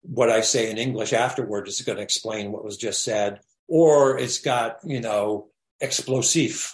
what 0.02 0.30
I 0.30 0.40
say 0.42 0.70
in 0.70 0.78
English 0.78 1.12
afterward 1.12 1.68
is 1.68 1.80
going 1.82 1.96
to 1.96 2.02
explain 2.02 2.52
what 2.52 2.64
was 2.64 2.76
just 2.76 3.02
said, 3.02 3.40
or 3.66 4.18
it's 4.18 4.40
got, 4.40 4.78
you 4.84 5.00
know, 5.00 5.48
explosif, 5.82 6.72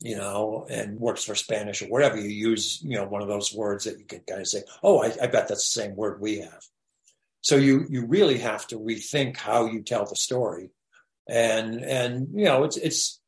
you 0.00 0.16
know, 0.16 0.66
and 0.68 0.98
works 0.98 1.24
for 1.24 1.34
Spanish 1.34 1.82
or 1.82 1.86
whatever 1.86 2.18
you 2.18 2.28
use, 2.28 2.80
you 2.82 2.96
know, 2.96 3.06
one 3.06 3.22
of 3.22 3.28
those 3.28 3.54
words 3.54 3.84
that 3.84 3.98
you 3.98 4.04
can 4.04 4.20
kind 4.20 4.40
of 4.40 4.46
say, 4.46 4.62
oh, 4.82 5.02
I, 5.02 5.06
I 5.22 5.26
bet 5.26 5.48
that's 5.48 5.72
the 5.72 5.82
same 5.82 5.96
word 5.96 6.20
we 6.20 6.38
have. 6.38 6.62
So 7.40 7.56
you 7.56 7.86
you 7.88 8.06
really 8.06 8.38
have 8.38 8.66
to 8.68 8.78
rethink 8.78 9.36
how 9.36 9.66
you 9.66 9.82
tell 9.82 10.04
the 10.04 10.16
story, 10.16 10.70
and 11.28 11.80
and 11.80 12.28
you 12.34 12.44
know 12.44 12.64
it's 12.64 12.76
it's 12.76 13.20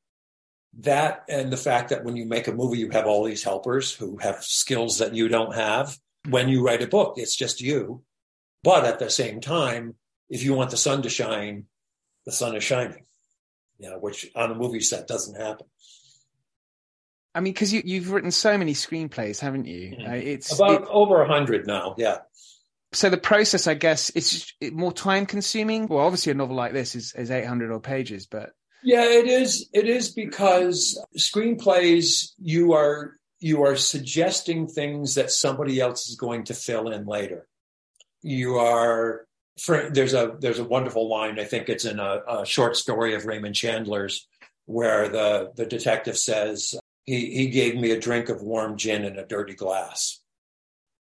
that 0.81 1.25
and 1.29 1.53
the 1.53 1.57
fact 1.57 1.91
that 1.91 2.05
when 2.05 2.17
you 2.17 2.27
make 2.27 2.49
a 2.49 2.53
movie, 2.53 2.79
you 2.79 2.91
have 2.91 3.07
all 3.07 3.23
these 3.23 3.45
helpers 3.45 3.95
who 3.95 4.17
have 4.19 4.43
skills 4.43 4.99
that 4.99 5.15
you 5.15 5.29
don't 5.29 5.55
have. 5.55 5.97
When 6.29 6.49
you 6.49 6.67
write 6.67 6.83
a 6.83 6.89
book, 6.89 7.15
it's 7.17 7.37
just 7.37 7.61
you. 7.61 8.03
But 8.65 8.85
at 8.85 8.99
the 8.99 9.09
same 9.09 9.41
time, 9.41 9.95
if 10.29 10.43
you 10.43 10.53
want 10.53 10.71
the 10.71 10.77
sun 10.77 11.03
to 11.03 11.09
shine, 11.09 11.67
the 12.27 12.33
sun 12.33 12.57
is 12.57 12.65
shining, 12.65 13.07
you 13.79 13.89
know, 13.89 13.99
which 13.99 14.31
on 14.35 14.51
a 14.51 14.55
movie 14.55 14.81
set 14.81 15.07
doesn't 15.07 15.41
happen. 15.41 15.67
I 17.35 17.41
mean, 17.41 17.53
because 17.53 17.73
you, 17.73 17.83
you've 17.85 18.11
written 18.11 18.31
so 18.31 18.57
many 18.59 18.75
screenplays, 18.75 19.41
haven't 19.41 19.67
you? 19.67 19.91
Mm-hmm. 19.91 20.11
Uh, 20.11 20.15
it's 20.15 20.53
about 20.53 20.83
it, 20.83 20.89
over 20.91 21.23
a 21.23 21.29
hundred 21.29 21.67
now. 21.67 21.95
Yeah. 21.99 22.19
So 22.93 23.11
the 23.11 23.19
process, 23.19 23.67
I 23.67 23.75
guess, 23.75 24.11
is 24.11 24.53
more 24.73 24.93
time 24.93 25.27
consuming. 25.27 25.89
Well, 25.89 26.05
obviously, 26.05 26.33
a 26.33 26.35
novel 26.35 26.57
like 26.57 26.73
this 26.73 26.95
is, 26.95 27.13
is 27.13 27.31
800 27.31 27.71
odd 27.71 27.83
pages, 27.83 28.27
but 28.27 28.51
yeah, 28.83 29.05
it 29.05 29.27
is. 29.27 29.69
It 29.73 29.87
is 29.89 30.11
because 30.11 31.05
screenplays 31.17 32.33
you 32.39 32.73
are 32.73 33.19
you 33.41 33.65
are 33.65 33.77
suggesting 33.77 34.67
things 34.67 35.15
that 35.17 35.31
somebody 35.31 35.81
else 35.81 36.09
is 36.09 36.17
going 36.17 36.45
to 36.45 36.55
fill 36.55 36.89
in 36.89 37.07
later. 37.07 37.47
You 38.23 38.57
are 38.57 39.27
for, 39.61 39.91
there's 39.91 40.15
a 40.15 40.37
there's 40.41 40.59
a 40.59 40.65
wonderful 40.65 41.09
line. 41.09 41.39
I 41.39 41.45
think 41.45 41.69
it's 41.69 41.85
in 41.85 41.99
a, 41.99 42.21
a 42.29 42.47
short 42.47 42.77
story 42.77 43.15
of 43.15 43.27
Raymond 43.27 43.55
Chandler's 43.55 44.27
where 44.67 45.09
the 45.09 45.53
the 45.57 45.67
detective 45.67 46.17
says 46.17 46.75
he 47.09 47.35
he 47.35 47.49
gave 47.49 47.77
me 47.77 47.91
a 47.91 48.01
drink 48.01 48.29
of 48.29 48.43
warm 48.43 48.77
gin 48.77 49.05
in 49.05 49.19
a 49.19 49.27
dirty 49.27 49.55
glass. 49.55 50.21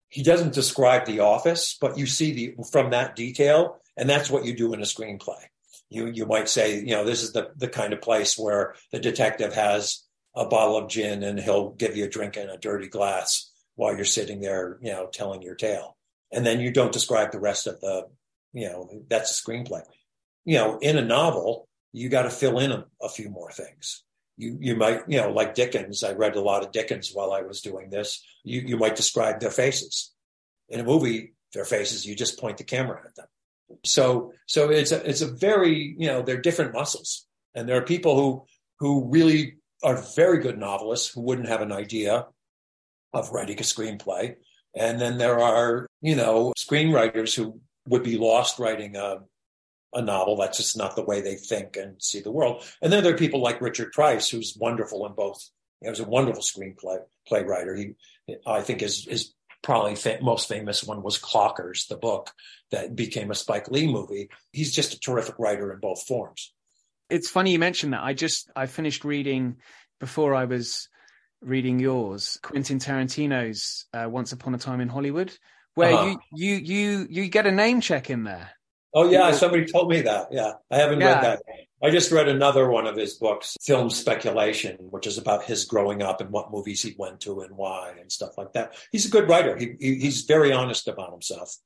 He 0.10 0.24
doesn't 0.24 0.54
describe 0.54 1.06
the 1.06 1.22
office, 1.22 1.78
but 1.80 1.98
you 1.98 2.06
see 2.06 2.32
the 2.34 2.64
from 2.72 2.92
that 2.92 3.16
detail, 3.16 3.78
and 3.98 4.10
that's 4.10 4.30
what 4.30 4.46
you 4.46 4.56
do 4.56 4.74
in 4.74 4.80
a 4.80 4.86
screenplay 4.86 5.44
you 5.94 6.08
you 6.08 6.26
might 6.26 6.50
say, 6.50 6.80
you 6.80 6.96
know, 6.96 7.06
this 7.06 7.22
is 7.22 7.32
the 7.34 7.52
the 7.56 7.68
kind 7.68 7.94
of 7.94 8.02
place 8.02 8.38
where 8.38 8.76
the 8.92 9.00
detective 9.00 9.54
has 9.54 10.04
a 10.36 10.46
bottle 10.46 10.78
of 10.78 10.90
gin 10.90 11.24
and 11.24 11.40
he'll 11.40 11.70
give 11.70 11.96
you 11.96 12.06
a 12.06 12.10
drink 12.10 12.36
in 12.36 12.50
a 12.50 12.58
dirty 12.58 12.88
glass 12.88 13.52
while 13.76 13.96
you're 13.96 14.06
sitting 14.06 14.42
there, 14.42 14.80
you 14.82 14.92
know, 14.92 15.08
telling 15.08 15.44
your 15.44 15.56
tale. 15.56 15.96
And 16.32 16.44
then 16.46 16.60
you 16.60 16.72
don't 16.72 16.92
describe 16.92 17.32
the 17.32 17.40
rest 17.40 17.68
of 17.68 17.80
the, 17.82 18.08
you 18.52 18.68
know, 18.68 18.90
that's 19.08 19.40
a 19.40 19.44
screenplay. 19.44 19.84
You 20.44 20.58
know, 20.58 20.78
in 20.80 20.98
a 20.98 21.06
novel, 21.06 21.68
you 21.92 22.10
got 22.10 22.24
to 22.24 22.32
fill 22.32 22.58
in 22.58 22.72
a, 22.72 22.86
a 23.02 23.10
few 23.10 23.30
more 23.30 23.52
things. 23.52 24.04
You 24.44 24.58
you 24.60 24.76
might 24.76 25.02
you 25.08 25.20
know 25.20 25.32
like 25.32 25.56
Dickens. 25.56 26.04
I 26.04 26.14
read 26.14 26.36
a 26.36 26.42
lot 26.42 26.64
of 26.64 26.72
Dickens 26.72 27.12
while 27.14 27.32
I 27.32 27.42
was 27.42 27.62
doing 27.62 27.90
this. 27.90 28.24
You 28.44 28.62
you 28.62 28.78
might 28.78 28.96
describe 28.96 29.40
their 29.40 29.52
faces. 29.52 30.12
In 30.70 30.80
a 30.80 30.84
movie, 30.84 31.34
their 31.54 31.66
faces 31.66 32.06
you 32.06 32.16
just 32.16 32.40
point 32.40 32.58
the 32.58 32.64
camera 32.64 33.02
at 33.06 33.16
them. 33.16 33.28
So 33.84 34.34
so 34.48 34.70
it's 34.70 34.92
a 34.92 35.08
it's 35.10 35.22
a 35.22 35.32
very 35.32 35.96
you 35.98 36.08
know 36.08 36.22
they're 36.22 36.42
different 36.42 36.74
muscles, 36.74 37.26
and 37.56 37.68
there 37.68 37.78
are 37.78 37.86
people 37.86 38.16
who 38.16 38.46
who 38.80 39.10
really 39.10 39.58
are 39.84 40.02
very 40.16 40.40
good 40.40 40.58
novelists 40.58 41.14
who 41.14 41.22
wouldn't 41.22 41.48
have 41.50 41.62
an 41.62 41.72
idea 41.72 42.28
of 43.14 43.32
writing 43.32 43.60
a 43.60 43.64
screenplay, 43.64 44.36
and 44.76 45.00
then 45.00 45.18
there 45.18 45.40
are 45.40 45.88
you 46.02 46.16
know 46.16 46.54
screenwriters 46.58 47.36
who 47.36 47.60
would 47.88 48.04
be 48.04 48.18
lost 48.18 48.60
writing 48.60 48.96
a 48.96 49.20
a 49.94 50.02
novel. 50.02 50.38
That's 50.38 50.58
just 50.58 50.78
not 50.78 50.96
the 50.96 51.04
way 51.04 51.22
they 51.22 51.36
think 51.36 51.78
and 51.78 52.02
see 52.02 52.22
the 52.22 52.32
world. 52.32 52.64
And 52.82 52.92
then 52.92 53.04
there 53.04 53.14
are 53.14 53.18
people 53.18 53.42
like 53.42 53.62
Richard 53.62 53.92
Price, 53.92 54.30
who's 54.30 54.58
wonderful 54.60 55.06
in 55.06 55.14
both. 55.14 55.50
He 55.82 55.90
was 55.90 56.00
a 56.00 56.06
wonderful 56.06 56.44
screenplay 56.44 57.00
playwriter. 57.30 57.78
He, 57.78 58.36
I 58.46 58.62
think, 58.62 58.82
is 58.82 59.06
is 59.08 59.34
probably 59.62 59.96
fa- 59.96 60.20
most 60.22 60.48
famous 60.48 60.84
one 60.84 61.02
was 61.02 61.20
Clockers, 61.20 61.88
the 61.88 61.98
book 61.98 62.32
that 62.72 62.96
became 62.96 63.32
a 63.32 63.36
Spike 63.36 63.70
Lee 63.70 63.92
movie. 63.92 64.30
He's 64.52 64.74
just 64.74 64.94
a 64.94 65.00
terrific 65.00 65.36
writer 65.40 65.72
in 65.72 65.80
both 65.80 66.06
forms. 66.06 66.54
It's 67.10 67.30
funny 67.30 67.52
you 67.52 67.60
mentioned 67.60 67.94
that. 67.94 68.04
I 68.04 68.14
just 68.14 68.50
I 68.56 68.66
finished 68.66 69.04
reading 69.04 69.58
before 70.00 70.36
I 70.36 70.46
was 70.46 70.90
reading 71.42 71.80
yours, 71.80 72.40
Quentin 72.42 72.80
Tarantino's 72.80 73.86
uh, 73.94 74.08
Once 74.10 74.32
Upon 74.32 74.56
a 74.56 74.58
Time 74.58 74.82
in 74.82 74.88
Hollywood, 74.88 75.38
where 75.76 75.94
uh-huh. 75.94 76.16
you 76.34 76.56
you 76.56 76.56
you 76.56 77.08
you 77.10 77.28
get 77.30 77.48
a 77.48 77.52
name 77.52 77.82
check 77.82 78.10
in 78.10 78.24
there. 78.24 78.52
Oh 78.94 79.10
yeah, 79.10 79.32
somebody 79.32 79.66
told 79.66 79.90
me 79.90 80.02
that. 80.02 80.28
Yeah, 80.32 80.54
I 80.70 80.78
haven't 80.78 81.02
yeah. 81.02 81.14
read 81.14 81.24
that. 81.24 81.42
I 81.84 81.90
just 81.90 82.12
read 82.12 82.30
another 82.30 82.70
one 82.70 82.88
of 82.88 82.96
his 82.96 83.16
books, 83.16 83.58
Film 83.62 83.90
Speculation, 83.90 84.78
which 84.80 85.06
is 85.06 85.18
about 85.18 85.44
his 85.44 85.66
growing 85.66 86.02
up 86.02 86.22
and 86.22 86.30
what 86.30 86.52
movies 86.52 86.82
he 86.82 86.96
went 86.98 87.20
to 87.22 87.42
and 87.42 87.58
why 87.58 87.94
and 88.00 88.10
stuff 88.10 88.38
like 88.38 88.54
that. 88.54 88.76
He's 88.92 89.06
a 89.06 89.10
good 89.10 89.28
writer. 89.28 89.58
He, 89.58 89.76
he 89.80 89.96
he's 89.96 90.22
very 90.22 90.54
honest 90.54 90.88
about 90.88 91.12
himself. 91.12 91.58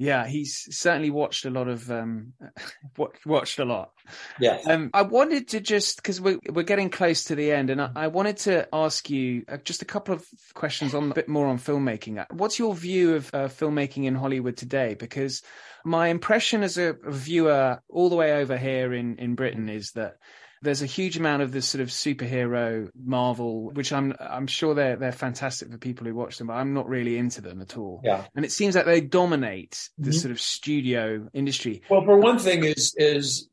Yeah, 0.00 0.28
he's 0.28 0.68
certainly 0.70 1.10
watched 1.10 1.44
a 1.44 1.50
lot 1.50 1.66
of 1.66 1.90
um, 1.90 2.32
watched 3.26 3.58
a 3.58 3.64
lot. 3.64 3.90
Yeah. 4.38 4.58
Um, 4.64 4.90
I 4.94 5.02
wanted 5.02 5.48
to 5.48 5.60
just 5.60 5.96
because 5.96 6.20
we're 6.20 6.38
we're 6.48 6.62
getting 6.62 6.88
close 6.88 7.24
to 7.24 7.34
the 7.34 7.50
end, 7.50 7.68
and 7.70 7.82
I, 7.82 7.90
I 7.96 8.06
wanted 8.06 8.36
to 8.38 8.68
ask 8.72 9.10
you 9.10 9.44
uh, 9.48 9.56
just 9.56 9.82
a 9.82 9.84
couple 9.84 10.14
of 10.14 10.24
questions 10.54 10.94
on 10.94 11.10
a 11.10 11.14
bit 11.14 11.28
more 11.28 11.48
on 11.48 11.58
filmmaking. 11.58 12.24
What's 12.30 12.60
your 12.60 12.76
view 12.76 13.16
of 13.16 13.34
uh, 13.34 13.48
filmmaking 13.48 14.04
in 14.04 14.14
Hollywood 14.14 14.56
today? 14.56 14.94
Because 14.94 15.42
my 15.84 16.08
impression 16.08 16.62
as 16.62 16.78
a, 16.78 16.94
a 17.04 17.10
viewer 17.10 17.80
all 17.88 18.08
the 18.08 18.16
way 18.16 18.34
over 18.34 18.56
here 18.56 18.94
in 18.94 19.16
in 19.16 19.34
Britain 19.34 19.68
is 19.68 19.90
that 19.92 20.18
there's 20.62 20.82
a 20.82 20.86
huge 20.86 21.16
amount 21.16 21.42
of 21.42 21.52
this 21.52 21.68
sort 21.68 21.82
of 21.82 21.88
superhero 21.88 22.90
Marvel, 22.94 23.70
which 23.70 23.92
I'm 23.92 24.14
I'm 24.18 24.46
sure 24.46 24.74
they're 24.74 24.96
they're 24.96 25.12
fantastic 25.12 25.70
for 25.70 25.78
people 25.78 26.06
who 26.06 26.14
watch 26.14 26.38
them, 26.38 26.48
but 26.48 26.54
I'm 26.54 26.74
not 26.74 26.88
really 26.88 27.18
into 27.18 27.40
them 27.40 27.60
at 27.60 27.76
all. 27.76 28.00
Yeah. 28.04 28.24
And 28.34 28.44
it 28.44 28.52
seems 28.52 28.74
like 28.74 28.86
they 28.86 29.00
dominate 29.00 29.90
the 29.98 30.10
mm-hmm. 30.10 30.18
sort 30.18 30.32
of 30.32 30.40
studio 30.40 31.28
industry. 31.32 31.82
Well, 31.88 32.04
for 32.04 32.18
one 32.18 32.38
thing, 32.38 32.64
is 32.64 32.94
is 32.96 33.48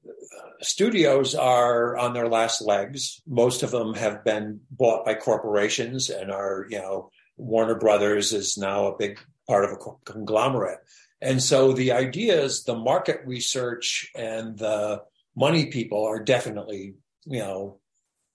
studios 0.62 1.36
are 1.36 1.97
on 1.97 2.14
their 2.14 2.28
last 2.28 2.62
legs. 2.62 3.22
Most 3.28 3.64
of 3.64 3.72
them 3.72 3.93
have 3.93 4.24
been 4.24 4.62
bought 4.72 5.06
by 5.06 5.14
corporations 5.16 6.10
and 6.10 6.32
are, 6.32 6.66
you 6.70 6.80
know, 6.80 7.12
Warner 7.38 7.76
Brothers 7.76 8.34
is 8.34 8.58
now 8.58 8.88
a 8.88 8.97
big 8.97 9.20
part 9.47 9.66
of 9.66 9.72
a 9.72 10.12
conglomerate. 10.12 10.80
And 11.22 11.41
so 11.41 11.74
the 11.74 11.91
idea 11.91 12.41
is 12.41 12.64
the 12.64 12.76
market 12.76 13.22
research 13.26 14.12
and 14.16 14.58
the 14.58 15.01
money 15.36 15.68
people 15.68 16.06
are 16.06 16.20
definitely, 16.20 16.96
you 17.26 17.40
know, 17.40 17.80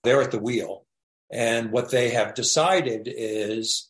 they're 0.03 0.21
at 0.21 0.31
the 0.31 0.39
wheel. 0.39 0.85
And 1.31 1.71
what 1.71 1.91
they 1.91 2.09
have 2.09 2.33
decided 2.33 3.07
is 3.07 3.89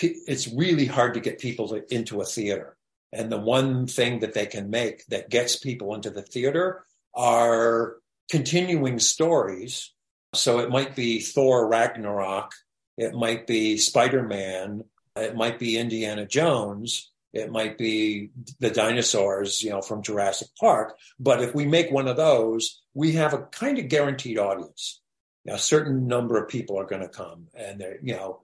it's 0.00 0.48
really 0.48 0.86
hard 0.86 1.14
to 1.14 1.20
get 1.20 1.38
people 1.38 1.68
to, 1.68 1.94
into 1.94 2.20
a 2.20 2.24
theater. 2.24 2.76
And 3.12 3.30
the 3.30 3.40
one 3.40 3.86
thing 3.86 4.20
that 4.20 4.34
they 4.34 4.46
can 4.46 4.70
make 4.70 5.06
that 5.06 5.30
gets 5.30 5.56
people 5.56 5.94
into 5.94 6.10
the 6.10 6.22
theater 6.22 6.84
are 7.14 7.96
continuing 8.30 8.98
stories. 8.98 9.92
So 10.34 10.58
it 10.58 10.70
might 10.70 10.94
be 10.94 11.20
Thor 11.20 11.66
Ragnarok, 11.68 12.52
it 12.98 13.14
might 13.14 13.46
be 13.46 13.78
Spider 13.78 14.22
Man, 14.22 14.84
it 15.16 15.34
might 15.34 15.58
be 15.58 15.78
Indiana 15.78 16.26
Jones, 16.26 17.10
it 17.36 17.52
might 17.52 17.78
be 17.78 18.30
the 18.60 18.70
dinosaurs, 18.70 19.62
you 19.62 19.70
know, 19.70 19.82
from 19.82 20.02
Jurassic 20.02 20.48
Park. 20.58 20.96
But 21.18 21.42
if 21.42 21.54
we 21.54 21.66
make 21.66 21.90
one 21.90 22.08
of 22.08 22.16
those, 22.16 22.82
we 22.94 23.12
have 23.12 23.34
a 23.34 23.42
kind 23.42 23.78
of 23.78 23.88
guaranteed 23.88 24.38
audience. 24.38 25.00
A 25.48 25.58
certain 25.58 26.08
number 26.08 26.42
of 26.42 26.48
people 26.48 26.78
are 26.78 26.86
going 26.86 27.02
to 27.02 27.08
come, 27.08 27.46
and 27.54 27.80
they're, 27.80 27.98
you 28.02 28.14
know, 28.14 28.40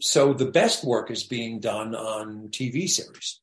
so 0.00 0.32
the 0.32 0.50
best 0.50 0.84
work 0.84 1.10
is 1.10 1.24
being 1.24 1.58
done 1.58 1.94
on 1.94 2.48
TV 2.48 2.88
series. 2.88 3.40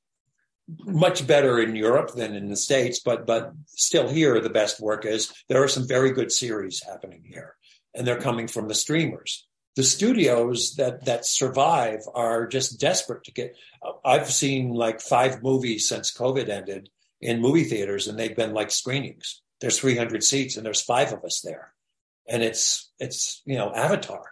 Much 0.85 1.27
better 1.27 1.59
in 1.59 1.75
Europe 1.75 2.13
than 2.13 2.35
in 2.35 2.47
the 2.47 2.55
States, 2.55 2.99
but 2.99 3.27
but 3.27 3.51
still 3.67 4.07
here 4.07 4.39
the 4.39 4.49
best 4.49 4.79
work 4.79 5.05
is 5.05 5.33
there 5.49 5.61
are 5.61 5.67
some 5.67 5.85
very 5.85 6.11
good 6.11 6.31
series 6.31 6.81
happening 6.81 7.23
here, 7.25 7.55
and 7.93 8.07
they're 8.07 8.21
coming 8.21 8.47
from 8.47 8.69
the 8.69 8.75
streamers 8.75 9.45
the 9.75 9.83
studios 9.83 10.75
that 10.75 11.05
that 11.05 11.25
survive 11.25 12.01
are 12.13 12.47
just 12.47 12.79
desperate 12.79 13.23
to 13.25 13.31
get. 13.31 13.55
I've 14.05 14.31
seen 14.31 14.73
like 14.73 15.01
five 15.01 15.41
movies 15.41 15.87
since 15.87 16.15
COVID 16.15 16.49
ended 16.49 16.89
in 17.21 17.41
movie 17.41 17.63
theaters, 17.63 18.07
and 18.07 18.17
they've 18.17 18.35
been 18.35 18.53
like 18.53 18.71
screenings. 18.71 19.41
There's 19.61 19.79
300 19.79 20.23
seats, 20.23 20.57
and 20.57 20.65
there's 20.65 20.81
five 20.81 21.13
of 21.13 21.23
us 21.23 21.41
there, 21.41 21.73
and 22.27 22.43
it's 22.43 22.91
it's 22.99 23.41
you 23.45 23.57
know 23.57 23.73
Avatar. 23.73 24.23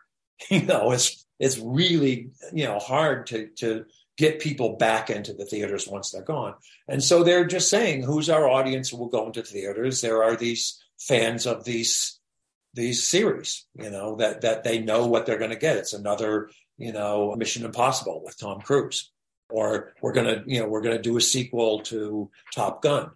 You 0.49 0.63
know, 0.63 0.91
it's 0.91 1.23
it's 1.39 1.59
really 1.59 2.31
you 2.51 2.65
know 2.65 2.79
hard 2.79 3.27
to 3.27 3.49
to 3.57 3.85
get 4.17 4.39
people 4.39 4.75
back 4.77 5.09
into 5.11 5.33
the 5.33 5.45
theaters 5.45 5.87
once 5.87 6.11
they're 6.11 6.23
gone. 6.23 6.55
And 6.87 7.03
so 7.03 7.23
they're 7.23 7.45
just 7.45 7.69
saying, 7.69 8.03
who's 8.03 8.29
our 8.29 8.49
audience 8.49 8.91
will 8.91 9.07
go 9.07 9.27
into 9.27 9.43
theaters? 9.43 10.01
There 10.01 10.23
are 10.23 10.35
these 10.35 10.81
fans 10.99 11.45
of 11.45 11.63
these 11.63 12.19
these 12.73 13.05
series, 13.05 13.65
you 13.75 13.89
know, 13.89 14.15
that 14.15 14.41
that 14.41 14.63
they 14.63 14.79
know 14.79 15.07
what 15.07 15.25
they're 15.25 15.37
going 15.37 15.51
to 15.51 15.57
get. 15.57 15.77
It's 15.77 15.93
another, 15.93 16.49
you 16.77 16.93
know, 16.93 17.35
Mission 17.35 17.65
Impossible 17.65 18.21
with 18.23 18.39
Tom 18.39 18.61
Cruise, 18.61 19.11
or 19.49 19.93
we're 20.01 20.13
gonna, 20.13 20.43
you 20.45 20.59
know, 20.59 20.67
we're 20.67 20.81
gonna 20.81 21.01
do 21.01 21.17
a 21.17 21.21
sequel 21.21 21.81
to 21.81 22.29
Top 22.53 22.81
Gun. 22.81 23.11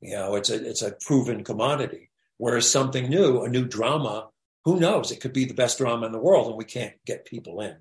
You 0.00 0.14
know, 0.14 0.34
it's 0.36 0.50
a 0.50 0.68
it's 0.68 0.82
a 0.82 0.92
proven 0.92 1.44
commodity. 1.44 2.10
Whereas 2.38 2.70
something 2.70 3.10
new, 3.10 3.42
a 3.42 3.48
new 3.50 3.66
drama, 3.66 4.28
who 4.64 4.80
knows? 4.80 5.10
It 5.10 5.20
could 5.20 5.34
be 5.34 5.44
the 5.44 5.54
best 5.54 5.78
drama 5.78 6.06
in 6.06 6.12
the 6.12 6.18
world, 6.18 6.48
and 6.48 6.56
we 6.56 6.64
can't 6.64 6.94
get 7.04 7.26
people 7.26 7.60
in. 7.60 7.76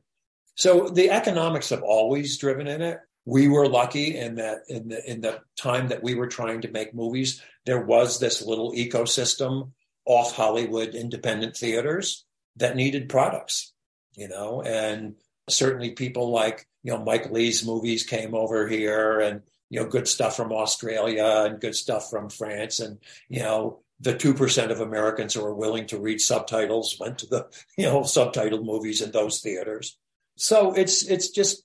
So 0.56 0.90
the 0.90 1.10
economics 1.12 1.70
have 1.70 1.84
always 1.84 2.38
driven 2.38 2.68
in 2.68 2.82
it. 2.82 3.00
We 3.26 3.48
were 3.48 3.68
lucky 3.68 4.18
in 4.18 4.36
that 4.36 4.64
in 4.68 4.90
the 4.90 5.10
in 5.10 5.22
the 5.22 5.40
time 5.58 5.90
that 5.90 6.04
we 6.04 6.16
were 6.16 6.28
trying 6.28 6.62
to 6.62 6.72
make 6.72 6.94
movies, 6.94 7.42
there 7.66 7.82
was 7.82 8.20
this 8.20 8.42
little 8.42 8.74
ecosystem 8.74 9.72
off 10.10 10.36
Hollywood 10.36 10.96
independent 10.96 11.56
theaters 11.56 12.26
that 12.56 12.76
needed 12.76 13.10
products, 13.10 13.74
you 14.16 14.28
know, 14.28 14.64
and 14.64 15.14
certainly 15.48 15.92
people 15.92 16.32
like, 16.32 16.68
you 16.82 16.92
know, 16.92 17.04
Mike 17.04 17.30
Leigh's 17.30 17.64
movies 17.64 18.04
came 18.04 18.34
over 18.34 18.68
here 18.68 19.20
and, 19.20 19.44
you 19.70 19.80
know, 19.80 19.88
good 19.88 20.08
stuff 20.08 20.36
from 20.36 20.52
Australia 20.52 21.44
and 21.46 21.62
good 21.62 21.76
stuff 21.76 22.10
from 22.10 22.28
France. 22.28 22.80
And, 22.80 22.98
you 23.28 23.42
know, 23.42 23.82
the 24.00 24.16
2% 24.16 24.72
of 24.72 24.82
Americans 24.82 25.36
who 25.36 25.46
are 25.46 25.54
willing 25.54 25.86
to 25.88 26.00
read 26.00 26.20
subtitles 26.20 26.98
went 27.00 27.20
to 27.20 27.28
the, 27.28 27.48
you 27.78 27.86
know, 27.86 28.02
subtitled 28.02 28.66
movies 28.66 29.04
in 29.04 29.12
those 29.12 29.42
theaters. 29.42 29.96
So 30.38 30.74
it's, 30.74 31.06
it's 31.06 31.30
just, 31.30 31.64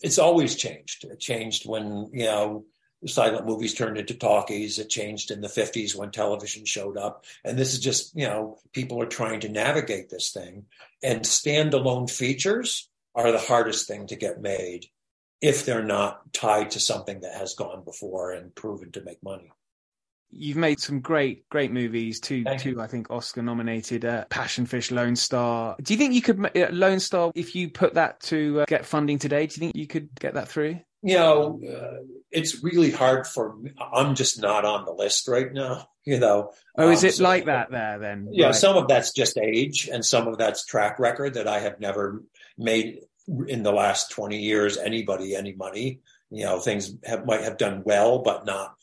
it's 0.00 0.18
always 0.18 0.56
changed. 0.56 1.04
It 1.04 1.20
changed 1.20 1.68
when, 1.68 2.08
you 2.14 2.24
know, 2.24 2.64
silent 3.06 3.46
movies 3.46 3.74
turned 3.74 3.98
into 3.98 4.14
talkies. 4.14 4.78
It 4.78 4.88
changed 4.88 5.30
in 5.30 5.40
the 5.40 5.48
50s 5.48 5.94
when 5.94 6.10
television 6.10 6.64
showed 6.64 6.96
up. 6.96 7.24
And 7.44 7.58
this 7.58 7.72
is 7.72 7.80
just, 7.80 8.16
you 8.16 8.26
know, 8.26 8.58
people 8.72 9.00
are 9.02 9.06
trying 9.06 9.40
to 9.40 9.48
navigate 9.48 10.10
this 10.10 10.30
thing. 10.30 10.66
And 11.02 11.22
standalone 11.22 12.10
features 12.10 12.88
are 13.14 13.32
the 13.32 13.38
hardest 13.38 13.86
thing 13.86 14.06
to 14.08 14.16
get 14.16 14.40
made 14.40 14.86
if 15.40 15.64
they're 15.64 15.84
not 15.84 16.32
tied 16.32 16.70
to 16.70 16.80
something 16.80 17.20
that 17.20 17.34
has 17.34 17.54
gone 17.54 17.84
before 17.84 18.32
and 18.32 18.54
proven 18.54 18.90
to 18.92 19.02
make 19.02 19.22
money. 19.22 19.50
You've 20.36 20.56
made 20.56 20.80
some 20.80 21.00
great, 21.00 21.48
great 21.48 21.70
movies. 21.70 22.18
Two, 22.18 22.42
Thank 22.42 22.62
two, 22.62 22.70
you. 22.70 22.80
I 22.80 22.88
think, 22.88 23.10
Oscar-nominated. 23.10 24.04
Uh, 24.04 24.24
Passion 24.30 24.66
Fish, 24.66 24.90
Lone 24.90 25.14
Star. 25.14 25.76
Do 25.80 25.94
you 25.94 25.98
think 25.98 26.12
you 26.14 26.22
could 26.22 26.44
uh, 26.56 26.68
Lone 26.72 26.98
Star 26.98 27.30
if 27.36 27.54
you 27.54 27.68
put 27.68 27.94
that 27.94 28.20
to 28.22 28.62
uh, 28.62 28.64
get 28.66 28.84
funding 28.84 29.18
today? 29.18 29.46
Do 29.46 29.54
you 29.54 29.60
think 29.60 29.76
you 29.76 29.86
could 29.86 30.08
get 30.18 30.34
that 30.34 30.48
through? 30.48 30.80
You 31.04 31.16
know, 31.16 31.60
uh, 31.62 32.02
it's 32.30 32.64
really 32.64 32.90
hard 32.90 33.26
for 33.26 33.54
me. 33.56 33.72
I'm 33.78 34.14
just 34.14 34.40
not 34.40 34.64
on 34.64 34.86
the 34.86 34.92
list 34.92 35.28
right 35.28 35.52
now, 35.52 35.86
you 36.02 36.18
know. 36.18 36.52
Oh, 36.78 36.88
is 36.88 37.04
um, 37.04 37.08
it 37.08 37.14
so, 37.16 37.24
like 37.24 37.44
that 37.44 37.70
there 37.70 37.98
then? 37.98 38.28
Yeah, 38.32 38.46
right. 38.46 38.54
some 38.54 38.78
of 38.78 38.88
that's 38.88 39.12
just 39.12 39.36
age 39.36 39.86
and 39.92 40.02
some 40.02 40.26
of 40.26 40.38
that's 40.38 40.64
track 40.64 40.98
record 40.98 41.34
that 41.34 41.46
I 41.46 41.60
have 41.60 41.78
never 41.78 42.22
made 42.56 43.00
in 43.46 43.62
the 43.62 43.70
last 43.70 44.12
20 44.12 44.38
years 44.38 44.78
anybody 44.78 45.36
any 45.36 45.52
money. 45.52 46.00
You 46.30 46.44
know, 46.44 46.58
things 46.58 46.94
have, 47.04 47.26
might 47.26 47.42
have 47.42 47.58
done 47.58 47.82
well, 47.84 48.20
but 48.20 48.46
not, 48.46 48.74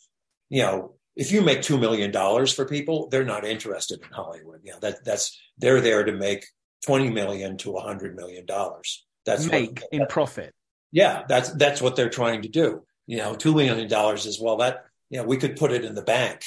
you 0.49 0.61
know, 0.61 0.93
if 1.15 1.31
you 1.31 1.41
make 1.41 1.61
$2 1.61 1.79
million 1.79 2.13
for 2.45 2.65
people, 2.65 3.09
they're 3.09 3.25
not 3.25 3.45
interested 3.45 3.99
in 3.99 4.09
Hollywood. 4.11 4.61
You 4.63 4.73
know, 4.73 4.79
that, 4.81 5.03
that's, 5.03 5.41
they're 5.57 5.81
there 5.81 6.03
to 6.03 6.11
make 6.11 6.45
20 6.85 7.09
million 7.09 7.57
to 7.57 7.71
100 7.71 8.15
million 8.15 8.45
dollars. 8.45 9.05
That's 9.25 9.47
make 9.47 9.81
what, 9.81 9.89
in 9.91 10.05
profit. 10.07 10.53
Yeah, 10.91 11.23
that's, 11.27 11.49
that's 11.51 11.81
what 11.81 11.95
they're 11.95 12.09
trying 12.09 12.41
to 12.43 12.49
do. 12.49 12.83
You 13.07 13.17
know, 13.17 13.33
$2 13.33 13.55
million 13.55 14.15
is, 14.15 14.39
well, 14.39 14.57
that, 14.57 14.85
you 15.09 15.17
know, 15.17 15.25
we 15.25 15.37
could 15.37 15.55
put 15.55 15.71
it 15.71 15.85
in 15.85 15.95
the 15.95 16.01
bank, 16.01 16.45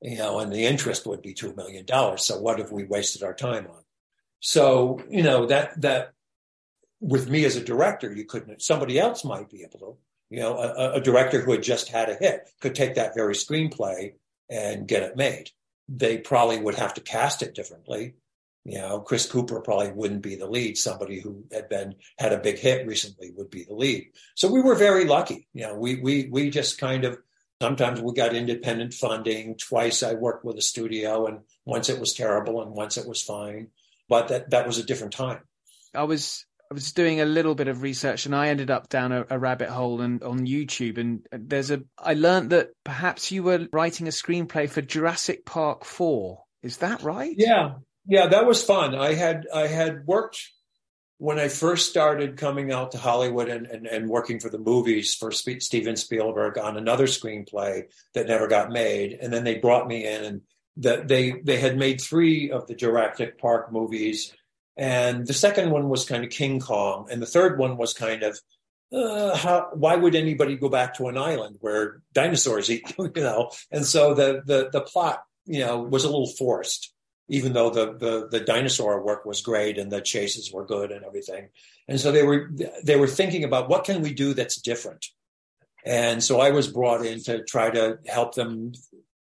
you 0.00 0.18
know, 0.18 0.40
and 0.40 0.52
the 0.52 0.66
interest 0.66 1.06
would 1.06 1.22
be 1.22 1.34
$2 1.34 1.56
million. 1.56 1.86
So 2.18 2.38
what 2.38 2.58
have 2.58 2.72
we 2.72 2.84
wasted 2.84 3.22
our 3.22 3.34
time 3.34 3.66
on? 3.66 3.82
So, 4.40 5.00
you 5.08 5.22
know, 5.22 5.46
that, 5.46 5.80
that 5.82 6.12
with 7.00 7.28
me 7.28 7.44
as 7.44 7.56
a 7.56 7.64
director, 7.64 8.12
you 8.12 8.24
couldn't, 8.24 8.62
somebody 8.62 8.98
else 8.98 9.24
might 9.24 9.50
be 9.50 9.62
able 9.62 9.78
to, 9.78 9.96
you 10.30 10.40
know, 10.40 10.56
a, 10.56 10.94
a 10.94 11.00
director 11.00 11.40
who 11.40 11.52
had 11.52 11.62
just 11.62 11.88
had 11.88 12.08
a 12.08 12.14
hit 12.14 12.48
could 12.60 12.74
take 12.74 12.94
that 12.94 13.14
very 13.14 13.34
screenplay 13.34 14.14
and 14.48 14.88
get 14.88 15.02
it 15.02 15.16
made. 15.16 15.50
They 15.88 16.18
probably 16.18 16.58
would 16.58 16.76
have 16.76 16.94
to 16.94 17.00
cast 17.00 17.42
it 17.42 17.54
differently. 17.54 18.14
You 18.64 18.78
know, 18.78 19.00
Chris 19.00 19.30
Cooper 19.30 19.60
probably 19.60 19.90
wouldn't 19.90 20.22
be 20.22 20.36
the 20.36 20.46
lead. 20.46 20.78
Somebody 20.78 21.20
who 21.20 21.44
had 21.50 21.68
been 21.68 21.96
had 22.18 22.32
a 22.32 22.38
big 22.38 22.58
hit 22.58 22.86
recently 22.86 23.32
would 23.32 23.50
be 23.50 23.64
the 23.64 23.74
lead. 23.74 24.12
So 24.36 24.50
we 24.50 24.60
were 24.60 24.76
very 24.76 25.04
lucky. 25.04 25.48
You 25.52 25.66
know, 25.66 25.74
we 25.74 25.96
we 26.00 26.28
we 26.30 26.50
just 26.50 26.78
kind 26.78 27.04
of 27.04 27.18
sometimes 27.60 28.00
we 28.00 28.14
got 28.14 28.34
independent 28.34 28.94
funding. 28.94 29.56
Twice 29.56 30.04
I 30.04 30.14
worked 30.14 30.44
with 30.44 30.58
a 30.58 30.62
studio, 30.62 31.26
and 31.26 31.40
once 31.64 31.88
it 31.88 31.98
was 31.98 32.14
terrible, 32.14 32.62
and 32.62 32.72
once 32.72 32.96
it 32.96 33.08
was 33.08 33.20
fine. 33.20 33.68
But 34.08 34.28
that 34.28 34.50
that 34.50 34.66
was 34.66 34.78
a 34.78 34.84
different 34.84 35.14
time. 35.14 35.40
I 35.92 36.04
was 36.04 36.46
I 36.70 36.74
was 36.74 36.92
doing 36.92 37.20
a 37.20 37.26
little 37.26 37.54
bit 37.54 37.68
of 37.68 37.82
research 37.82 38.24
and 38.24 38.34
I 38.34 38.48
ended 38.48 38.70
up 38.70 38.88
down 38.88 39.12
a, 39.12 39.26
a, 39.28 39.38
rabbit 39.38 39.68
hole 39.68 40.00
and 40.00 40.22
on 40.22 40.46
YouTube 40.46 40.96
and 40.96 41.26
there's 41.30 41.70
a 41.70 41.82
I 41.98 42.14
learned 42.14 42.48
that 42.50 42.70
perhaps 42.82 43.30
you 43.30 43.42
were 43.42 43.66
writing 43.72 44.08
a 44.08 44.10
screenplay 44.10 44.70
for 44.70 44.80
Jurassic 44.80 45.44
Park 45.44 45.84
4. 45.84 46.42
Is 46.62 46.78
that 46.78 47.02
right? 47.02 47.34
Yeah. 47.36 47.74
Yeah, 48.06 48.26
that 48.26 48.46
was 48.46 48.64
fun. 48.64 48.94
I 48.94 49.14
had 49.14 49.46
I 49.54 49.66
had 49.66 50.06
worked 50.06 50.40
when 51.18 51.38
I 51.38 51.48
first 51.48 51.88
started 51.88 52.36
coming 52.36 52.72
out 52.72 52.92
to 52.92 52.98
Hollywood 52.98 53.48
and, 53.48 53.66
and, 53.66 53.86
and 53.86 54.08
working 54.08 54.40
for 54.40 54.48
the 54.48 54.58
movies 54.58 55.14
for 55.14 55.30
Steven 55.30 55.94
Spielberg 55.94 56.58
on 56.58 56.76
another 56.76 57.06
screenplay 57.06 57.84
that 58.14 58.26
never 58.26 58.48
got 58.48 58.72
made. 58.72 59.16
And 59.20 59.32
then 59.32 59.44
they 59.44 59.58
brought 59.58 59.86
me 59.86 60.04
in 60.04 60.24
and 60.24 60.40
that 60.78 61.06
they 61.06 61.32
they 61.44 61.58
had 61.58 61.76
made 61.76 62.00
three 62.00 62.50
of 62.50 62.66
the 62.66 62.74
Jurassic 62.74 63.38
Park 63.38 63.72
movies 63.72 64.32
and 64.76 65.26
the 65.26 65.34
second 65.34 65.70
one 65.70 65.88
was 65.88 66.04
kind 66.04 66.24
of 66.24 66.30
King 66.30 66.60
Kong, 66.60 67.08
and 67.10 67.20
the 67.20 67.26
third 67.26 67.58
one 67.58 67.76
was 67.76 67.92
kind 67.92 68.22
of 68.22 68.38
uh, 68.92 69.36
how, 69.36 69.70
why 69.72 69.96
would 69.96 70.14
anybody 70.14 70.56
go 70.56 70.68
back 70.68 70.94
to 70.94 71.08
an 71.08 71.16
island 71.16 71.56
where 71.60 72.02
dinosaurs 72.12 72.70
eat? 72.70 72.94
You 72.98 73.22
know, 73.22 73.50
and 73.70 73.84
so 73.84 74.14
the 74.14 74.42
the 74.44 74.70
the 74.72 74.80
plot, 74.80 75.22
you 75.44 75.60
know, 75.60 75.80
was 75.80 76.04
a 76.04 76.08
little 76.08 76.30
forced, 76.38 76.91
even 77.28 77.52
though 77.52 77.70
the 77.70 77.92
the 77.94 78.28
the 78.30 78.44
dinosaur 78.44 79.02
work 79.02 79.24
was 79.24 79.40
great 79.40 79.78
and 79.78 79.90
the 79.90 80.00
chases 80.00 80.52
were 80.52 80.66
good 80.66 80.90
and 80.90 81.04
everything. 81.04 81.48
And 81.88 82.00
so 82.00 82.12
they 82.12 82.22
were 82.22 82.50
they 82.84 82.96
were 82.96 83.06
thinking 83.08 83.44
about 83.44 83.68
what 83.68 83.84
can 83.84 84.02
we 84.02 84.12
do 84.12 84.34
that's 84.34 84.60
different. 84.60 85.06
And 85.84 86.22
so 86.22 86.40
I 86.40 86.50
was 86.50 86.68
brought 86.68 87.04
in 87.04 87.22
to 87.24 87.42
try 87.44 87.70
to 87.70 87.98
help 88.06 88.34
them 88.34 88.72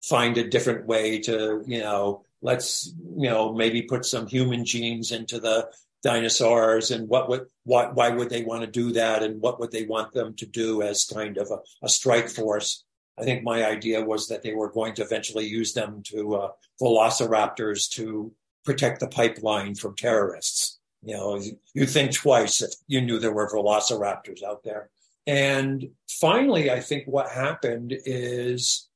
find 0.04 0.38
a 0.38 0.48
different 0.48 0.86
way 0.86 1.18
to, 1.20 1.64
you 1.66 1.80
know, 1.80 2.24
let's 2.42 2.92
you 3.16 3.28
know 3.28 3.52
maybe 3.52 3.82
put 3.82 4.04
some 4.04 4.26
human 4.26 4.64
genes 4.64 5.10
into 5.10 5.40
the 5.40 5.68
dinosaurs 6.02 6.92
and 6.92 7.08
what 7.08 7.28
would 7.28 7.46
why, 7.64 7.86
why 7.86 8.10
would 8.10 8.30
they 8.30 8.44
want 8.44 8.60
to 8.62 8.70
do 8.70 8.92
that 8.92 9.22
and 9.22 9.40
what 9.40 9.58
would 9.58 9.72
they 9.72 9.84
want 9.84 10.12
them 10.12 10.34
to 10.34 10.46
do 10.46 10.82
as 10.82 11.04
kind 11.04 11.36
of 11.36 11.50
a, 11.50 11.58
a 11.84 11.88
strike 11.88 12.28
force 12.28 12.84
i 13.18 13.24
think 13.24 13.42
my 13.42 13.64
idea 13.64 14.04
was 14.04 14.28
that 14.28 14.42
they 14.42 14.52
were 14.52 14.70
going 14.70 14.94
to 14.94 15.02
eventually 15.02 15.46
use 15.46 15.72
them 15.72 16.02
to 16.04 16.36
uh, 16.36 16.50
velociraptors 16.80 17.88
to 17.90 18.32
protect 18.66 19.00
the 19.00 19.08
pipeline 19.08 19.74
from 19.74 19.96
terrorists. 19.96 20.78
You 21.02 21.14
know 21.14 21.40
you 21.72 21.86
think 21.86 22.12
twice 22.12 22.60
if 22.60 22.72
you 22.88 23.00
knew 23.00 23.18
there 23.18 23.32
were 23.32 23.48
velociraptors 23.48 24.42
out 24.42 24.64
there. 24.64 24.90
And 25.26 25.88
finally 26.20 26.70
i 26.70 26.80
think 26.80 27.04
what 27.06 27.30
happened 27.30 27.94
is 28.04 28.88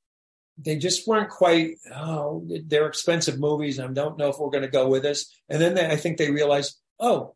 they 0.58 0.76
just 0.76 1.06
weren't 1.06 1.30
quite 1.30 1.76
oh 1.94 2.46
they're 2.66 2.88
expensive 2.88 3.38
movies. 3.38 3.78
I 3.78 3.86
don't 3.86 4.18
know 4.18 4.28
if 4.28 4.38
we're 4.38 4.50
going 4.50 4.62
to 4.62 4.78
go 4.80 4.88
with 4.88 5.02
this. 5.02 5.32
And 5.48 5.60
then 5.62 5.74
they, 5.74 5.86
i 5.86 5.96
think 5.96 6.18
they 6.18 6.30
realized 6.30 6.76
oh 6.98 7.34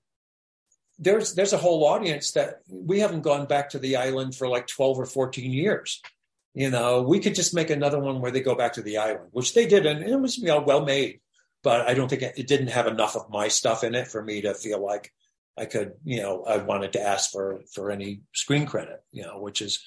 there's 0.99 1.35
there's 1.35 1.53
a 1.53 1.59
whole 1.59 1.85
audience 1.85 2.32
that 2.32 2.61
we 2.68 3.01
haven't 3.01 3.22
gone 3.22 3.47
back 3.47 3.70
to 3.70 3.78
the 3.78 3.97
island 3.97 4.35
for 4.35 4.49
like 4.49 4.66
12 4.66 4.99
or 4.99 5.07
14 5.07 5.53
years 5.53 6.01
you 6.55 6.70
know 6.70 7.02
we 7.02 7.20
could 7.20 7.34
just 7.34 7.55
make 7.55 7.70
another 7.70 8.00
one 8.00 8.20
where 8.20 8.30
they 8.30 8.40
go 8.40 8.55
back 8.55 8.72
to 8.74 8.82
the 8.82 8.98
island 8.98 9.28
which 9.32 9.55
they 9.55 9.66
did 9.66 9.86
and 9.86 10.02
it 10.02 10.16
was 10.16 10.38
you 10.38 10.46
know 10.46 10.61
well 10.61 10.84
made 10.84 11.20
but 11.62 11.86
i 11.88 11.94
don't 11.94 12.09
think 12.09 12.22
it, 12.22 12.34
it 12.36 12.46
didn't 12.46 12.68
have 12.68 12.86
enough 12.86 13.16
of 13.16 13.30
my 13.30 13.48
stuff 13.48 13.84
in 13.84 13.94
it 13.94 14.09
for 14.09 14.22
me 14.22 14.40
to 14.40 14.55
feel 14.55 14.84
like 14.84 15.12
i 15.59 15.64
could 15.64 15.92
you 16.05 16.20
know 16.20 16.44
i 16.44 16.57
wanted 16.57 16.92
to 16.92 17.00
ask 17.00 17.30
for 17.30 17.61
for 17.74 17.90
any 17.90 18.20
screen 18.32 18.66
credit 18.66 19.02
you 19.12 19.22
know 19.22 19.40
which 19.40 19.61
is 19.61 19.82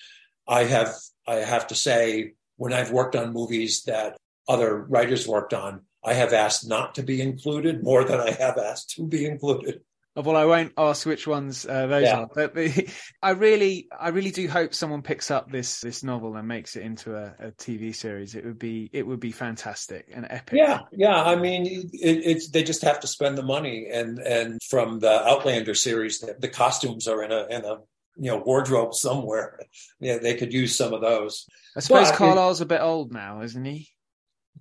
i 0.47 0.63
have 0.63 0.93
i 1.28 1.36
have 1.36 1.68
to 1.68 1.76
say 1.76 2.34
when 2.57 2.74
I've 2.74 2.91
worked 2.91 3.15
on 3.15 3.34
movies 3.34 3.84
that 3.84 4.18
other 4.47 4.84
writers 4.84 5.28
worked 5.28 5.53
on, 5.53 5.82
I 6.03 6.13
have 6.13 6.34
asked 6.34 6.68
not 6.68 6.95
to 6.95 7.03
be 7.03 7.22
included 7.22 7.84
more 7.84 8.03
than 8.03 8.20
I 8.20 8.32
have 8.32 8.57
asked 8.57 8.91
to 8.95 9.07
be 9.07 9.26
included. 9.26 9.82
Well, 10.26 10.36
I 10.36 10.45
won't 10.45 10.74
ask 10.78 11.05
which 11.05 11.28
ones 11.28 11.63
uh, 11.65 11.86
those 11.86 12.03
yeah. 12.03 12.22
are, 12.22 12.30
but 12.34 12.55
the, 12.55 12.89
I 13.22 13.32
really, 13.32 13.88
I 13.97 14.09
really 14.09 14.32
do 14.32 14.47
hope 14.47 14.74
someone 14.74 15.03
picks 15.03 15.30
up 15.30 15.51
this 15.51 15.82
this 15.82 16.03
novel 16.03 16.36
and 16.36 16.47
makes 16.47 16.76
it 16.76 16.82
into 16.82 17.15
a, 17.15 17.36
a, 17.39 17.51
TV 17.51 17.95
series. 17.95 18.34
It 18.34 18.43
would 18.43 18.57
be, 18.57 18.89
it 18.93 19.05
would 19.05 19.20
be 19.20 19.32
fantastic 19.32 20.09
and 20.11 20.26
epic. 20.28 20.57
Yeah, 20.57 20.82
yeah. 20.91 21.24
I 21.24 21.36
mean, 21.36 21.68
it, 21.68 21.89
it's 21.93 22.49
they 22.49 22.63
just 22.63 22.82
have 22.82 22.99
to 23.01 23.07
spend 23.07 23.38
the 23.38 23.43
money, 23.43 23.89
and 23.91 24.18
and 24.18 24.59
from 24.68 24.99
the 24.99 25.28
Outlander 25.28 25.76
series, 25.76 26.20
the, 26.20 26.36
the 26.39 26.49
costumes 26.49 27.07
are 27.07 27.22
in 27.22 27.32
a 27.32 27.45
in 27.47 27.63
a 27.63 27.78
you 28.18 28.32
know 28.32 28.38
wardrobe 28.38 28.93
somewhere. 28.93 29.59
Yeah, 29.99 30.20
they 30.20 30.36
could 30.36 30.53
use 30.53 30.76
some 30.76 30.93
of 30.93 31.01
those. 31.01 31.47
I 31.76 31.80
suppose 31.80 32.11
but 32.11 32.18
Carlyle's 32.18 32.61
a 32.61 32.68
bit 32.68 32.82
old 32.82 33.11
now, 33.11 33.41
isn't 33.41 33.65
he? 33.65 33.89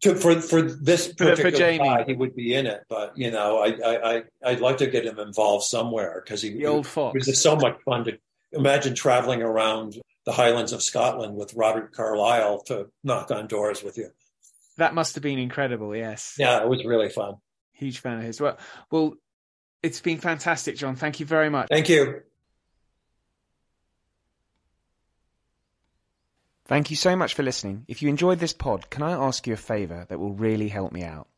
To, 0.03 0.15
for 0.15 0.41
for 0.41 0.63
this 0.63 1.09
particular 1.09 1.51
for 1.51 1.57
Jamie. 1.57 1.89
guy, 1.89 2.05
he 2.05 2.15
would 2.15 2.35
be 2.35 2.55
in 2.55 2.67
it. 2.67 2.85
But 2.89 3.17
you 3.17 3.31
know, 3.31 3.59
I 3.59 3.69
I, 3.69 4.23
I 4.45 4.51
would 4.51 4.61
like 4.61 4.79
to 4.79 4.87
get 4.87 5.07
him 5.07 5.19
involved 5.19 5.65
somewhere 5.65 6.23
because 6.23 6.43
he 6.43 6.51
the 6.51 6.67
old 6.67 6.87
fox. 6.87 7.27
It 7.27 7.31
was 7.31 7.43
so 7.43 7.57
much 7.57 7.79
fun 7.85 8.05
to 8.05 8.19
imagine 8.53 8.95
traveling 8.95 9.43
around 9.43 9.99
the 10.27 10.33
Highlands 10.33 10.73
of 10.73 10.83
Scotland 10.83 11.37
with 11.37 11.55
Robert 11.55 11.93
Carlyle 11.93 12.63
to 12.65 12.89
knock 13.05 13.31
on 13.31 13.47
doors 13.47 13.83
with 13.83 13.97
you. 13.97 14.11
That 14.77 14.95
must 14.95 15.15
have 15.15 15.23
been 15.23 15.39
incredible. 15.39 15.97
Yes. 15.97 16.35
Yeah, 16.39 16.63
it 16.63 16.69
was 16.69 16.85
really 16.85 17.09
fun. 17.09 17.37
Huge 17.73 17.99
fan 18.01 18.19
of 18.19 18.25
his. 18.25 18.41
Well, 18.41 18.59
well, 18.91 19.15
it's 19.83 20.01
been 20.01 20.19
fantastic, 20.19 20.77
John. 20.77 20.97
Thank 20.97 21.21
you 21.21 21.27
very 21.27 21.49
much. 21.49 21.69
Thank 21.71 21.89
you. 21.89 22.23
Thank 26.69 26.91
you 26.91 26.97
so 26.97 27.15
much 27.15 27.35
for 27.35 27.45
listening. 27.45 27.85
If 27.87 28.03
you 28.03 28.09
enjoyed 28.09 28.41
this 28.41 28.53
pod, 28.53 28.91
can 28.91 29.05
I 29.05 29.13
ask 29.13 29.47
you 29.47 29.55
a 29.55 29.57
favour 29.57 30.05
that 30.09 30.19
will 30.19 30.33
really 30.33 30.67
help 30.67 30.91
me 30.91 31.05
out? 31.05 31.29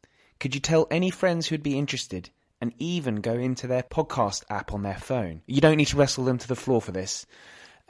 Could 0.41 0.55
you 0.55 0.61
tell 0.61 0.87
any 0.91 1.11
friends 1.11 1.47
who'd 1.47 1.62
be 1.62 1.79
interested 1.79 2.31
and 2.62 2.72
even 2.79 3.16
go 3.16 3.35
into 3.35 3.66
their 3.66 3.83
podcast 3.83 4.45
app 4.49 4.72
on 4.72 4.83
their 4.83 4.97
phone? 4.97 5.43
You 5.45 5.61
don't 5.61 5.76
need 5.76 5.89
to 5.89 5.99
wrestle 5.99 6.24
them 6.24 6.39
to 6.39 6.49
the 6.49 6.57
floor 6.57 6.81
for 6.81 6.93
this 6.93 7.26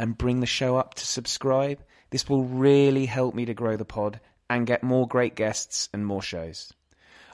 and 0.01 0.19
bring 0.19 0.41
the 0.41 0.47
show 0.47 0.77
up 0.77 0.95
to 0.95 1.07
subscribe. 1.07 1.81
This 2.11 2.29
will 2.29 2.43
really 2.43 3.07
help 3.07 3.37
me 3.37 3.45
to 3.45 3.55
grow 3.55 3.77
the 3.77 3.85
pod 3.85 4.19
and 4.51 4.67
get 4.67 4.83
more 4.83 5.07
great 5.07 5.37
guests 5.37 5.89
and 5.93 6.05
more 6.05 6.23
shows. 6.23 6.73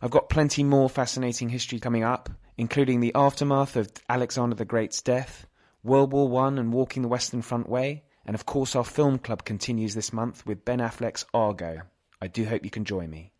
I've 0.03 0.11
got 0.11 0.29
plenty 0.29 0.65
more 0.65 0.91
fascinating 0.91 1.49
history 1.49 1.81
coming 1.81 2.05
up, 2.05 2.29
including 2.59 3.01
the 3.01 3.15
aftermath 3.15 3.75
of 3.77 3.91
Alexander 4.11 4.55
the 4.55 4.67
Great's 4.67 5.01
death, 5.01 5.47
World 5.83 6.13
War 6.13 6.29
One 6.29 6.59
and 6.59 6.75
walking 6.75 7.01
the 7.01 7.09
Western 7.09 7.41
Front 7.41 7.71
way, 7.71 8.03
and 8.27 8.35
of 8.35 8.47
course, 8.47 8.75
our 8.75 8.85
film 8.85 9.19
club 9.19 9.45
continues 9.45 9.95
this 9.95 10.13
month 10.13 10.47
with 10.47 10.65
Ben 10.65 10.79
Affleck's 10.79 11.25
Argo. 11.35 11.83
I 12.21 12.29
do 12.29 12.45
hope 12.45 12.65
you 12.65 12.71
can 12.71 12.85
join 12.85 13.11
me. 13.11 13.33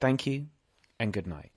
Thank 0.00 0.26
you, 0.26 0.46
and 0.98 1.12
good 1.12 1.26
night. 1.26 1.52